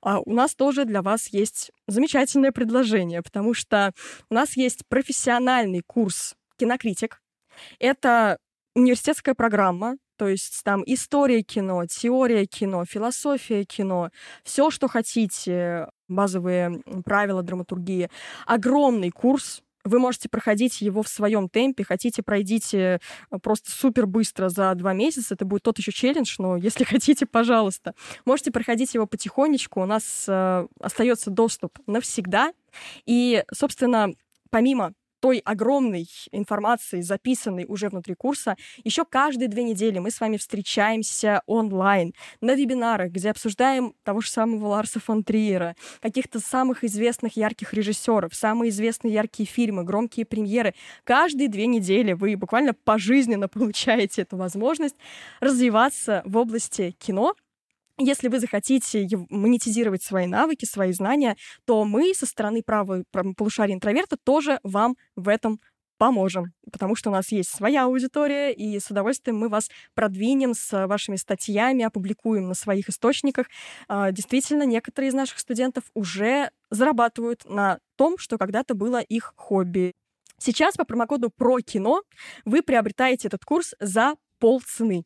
[0.00, 3.92] а у нас тоже для вас есть замечательное предложение, потому что
[4.30, 7.20] у нас есть профессиональный курс кинокритик.
[7.78, 8.38] Это
[8.74, 14.10] университетская программа, то есть там история кино, теория кино, философия кино,
[14.42, 18.10] все, что хотите, базовые правила драматургии.
[18.46, 21.84] Огромный курс, вы можете проходить его в своем темпе.
[21.84, 23.00] Хотите, пройдите
[23.30, 25.34] э, просто супер быстро за два месяца.
[25.34, 27.94] Это будет тот еще челлендж, но если хотите, пожалуйста.
[28.24, 29.82] Можете проходить его потихонечку.
[29.82, 32.52] У нас э, остается доступ навсегда.
[33.06, 34.12] И, собственно,
[34.50, 40.36] помимо той огромной информации, записанной уже внутри курса, еще каждые две недели мы с вами
[40.36, 47.36] встречаемся онлайн на вебинарах, где обсуждаем того же самого Ларса фон Триера, каких-то самых известных
[47.36, 50.74] ярких режиссеров, самые известные яркие фильмы, громкие премьеры.
[51.04, 54.96] Каждые две недели вы буквально пожизненно получаете эту возможность
[55.40, 57.34] развиваться в области кино,
[57.98, 63.04] если вы захотите монетизировать свои навыки, свои знания, то мы со стороны правой
[63.36, 65.60] полушария интроверта тоже вам в этом
[65.98, 70.86] поможем, потому что у нас есть своя аудитория, и с удовольствием мы вас продвинем с
[70.86, 73.48] вашими статьями, опубликуем на своих источниках.
[73.88, 79.92] А, действительно, некоторые из наших студентов уже зарабатывают на том, что когда-то было их хобби.
[80.38, 82.02] Сейчас по промокоду про кино
[82.44, 85.04] вы приобретаете этот курс за полцены.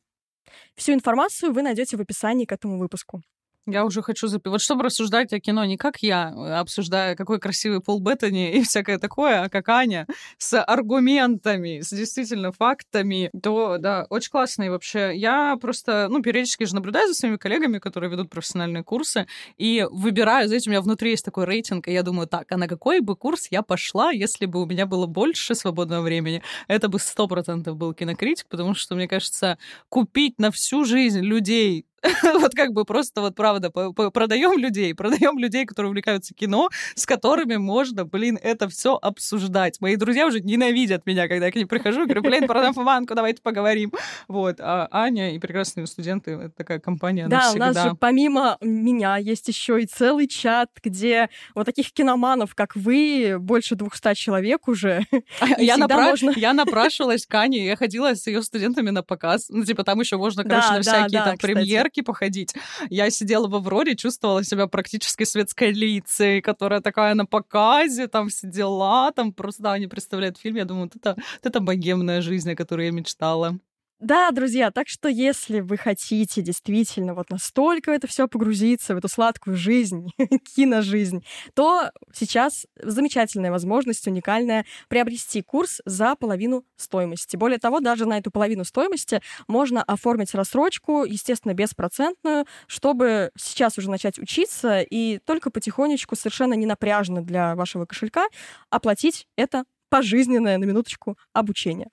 [0.74, 3.23] Всю информацию вы найдете в описании к этому выпуску.
[3.66, 4.51] Я уже хочу запить.
[4.51, 8.62] Вот чтобы рассуждать о кино не как я, э, обсуждая, какой красивый Пол Беттани и
[8.64, 10.06] всякое такое, а как Аня,
[10.36, 14.64] с аргументами, с действительно фактами, то, да, очень классно.
[14.64, 19.26] И вообще, я просто, ну, периодически же наблюдаю за своими коллегами, которые ведут профессиональные курсы,
[19.59, 22.66] и выбираю, знаете, у меня внутри есть такой рейтинг, и я думаю, так, а на
[22.66, 26.43] какой бы курс я пошла, если бы у меня было больше свободного времени?
[26.66, 29.56] Это бы сто процентов был кинокритик, потому что, мне кажется,
[29.89, 31.86] купить на всю жизнь людей
[32.40, 37.56] вот как бы просто вот правда продаем людей, продаем людей, которые увлекаются кино, с которыми
[37.56, 39.80] можно, блин, это все обсуждать.
[39.80, 43.40] Мои друзья уже ненавидят меня, когда я к ним прихожу, говорю, блин, продам фоманку, давайте
[43.42, 43.92] поговорим.
[44.28, 47.70] Вот, а Аня и прекрасные студенты, это такая компания Да, навсегда.
[47.70, 52.74] у нас же помимо меня есть еще и целый чат, где вот таких киноманов, как
[52.74, 55.06] вы, больше 200 человек уже.
[55.58, 56.10] Я, напра...
[56.10, 56.32] можно...
[56.34, 59.48] я напрашивалась к Ане, я ходила с ее студентами на показ.
[59.48, 61.52] Ну, типа, там еще можно, короче, да, на всякие да, там кстати.
[61.52, 62.55] премьеры яркий походить.
[62.90, 68.48] Я сидела в Авроре, чувствовала себя практически светской лицей, которая такая на показе, там все
[68.48, 70.56] дела, там просто, да, они представляют фильм.
[70.56, 73.59] Я думаю, вот это, вот это богемная жизнь, о которой я мечтала.
[74.02, 79.06] Да, друзья, так что если вы хотите действительно вот настолько это все погрузиться в эту
[79.06, 80.08] сладкую жизнь,
[80.56, 81.24] киножизнь,
[81.54, 87.36] то сейчас замечательная возможность, уникальная, приобрести курс за половину стоимости.
[87.36, 93.88] Более того, даже на эту половину стоимости можно оформить рассрочку, естественно, беспроцентную, чтобы сейчас уже
[93.88, 98.26] начать учиться и только потихонечку, совершенно не напряжно для вашего кошелька,
[98.68, 101.86] оплатить это пожизненное, на минуточку, обучение.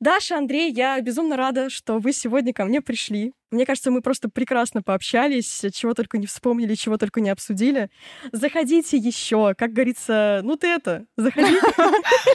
[0.00, 3.34] Даша, Андрей, я безумно рада, что вы сегодня ко мне пришли.
[3.50, 7.90] Мне кажется, мы просто прекрасно пообщались, чего только не вспомнили, чего только не обсудили.
[8.32, 11.56] Заходите еще, как говорится, ну ты это, заходи.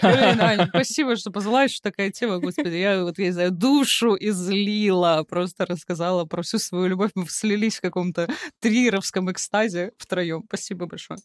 [0.69, 2.75] Спасибо, что позвала, что такая тема, господи.
[2.75, 7.11] Я вот, я знаю, душу излила, просто рассказала про всю свою любовь.
[7.15, 8.27] Мы слились в каком-то
[8.59, 10.43] триеровском экстазе втроем.
[10.47, 11.19] Спасибо большое.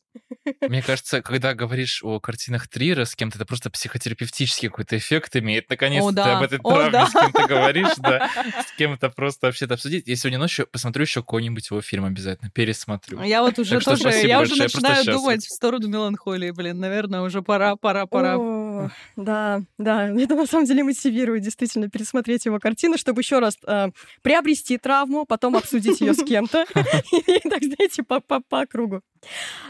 [0.60, 5.68] Мне кажется, когда говоришь о картинах Трира с кем-то, это просто психотерапевтический какой-то эффект имеет.
[5.68, 8.30] Наконец-то ты об этой травме с кем-то говоришь, да,
[8.66, 10.06] с кем-то просто вообще-то обсудить.
[10.06, 13.22] Я сегодня ночью посмотрю еще какой-нибудь его фильм обязательно, пересмотрю.
[13.22, 17.76] Я вот уже тоже, я уже начинаю думать в сторону меланхолии, блин, наверное, уже пора,
[17.76, 18.36] пора, пора.
[18.38, 23.56] О, да, да, это на самом деле мотивирует действительно пересмотреть его картину, чтобы еще раз
[23.66, 23.88] э,
[24.22, 26.64] приобрести травму, потом обсудить ее с кем-то,
[27.12, 29.02] и так, знаете, по кругу.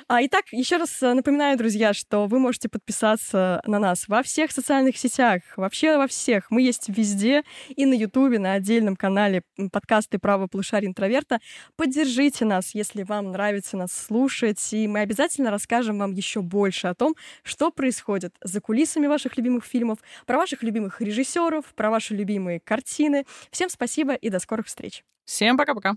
[0.08, 4.50] А, итак, еще раз э, напоминаю, друзья, что вы можете подписаться на нас во всех
[4.50, 6.50] социальных сетях, вообще во всех.
[6.50, 11.40] Мы есть везде, и на Ютубе, на отдельном канале подкасты «Право полушария интроверта».
[11.76, 16.94] Поддержите нас, если вам нравится нас слушать, и мы обязательно расскажем вам еще больше о
[16.94, 22.60] том, что происходит за кулисами ваших любимых фильмов, про ваших любимых режиссеров, про ваши любимые
[22.60, 23.26] картины.
[23.50, 25.04] Всем спасибо и до скорых встреч.
[25.24, 25.96] Всем пока-пока.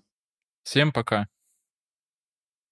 [0.64, 1.28] Всем пока.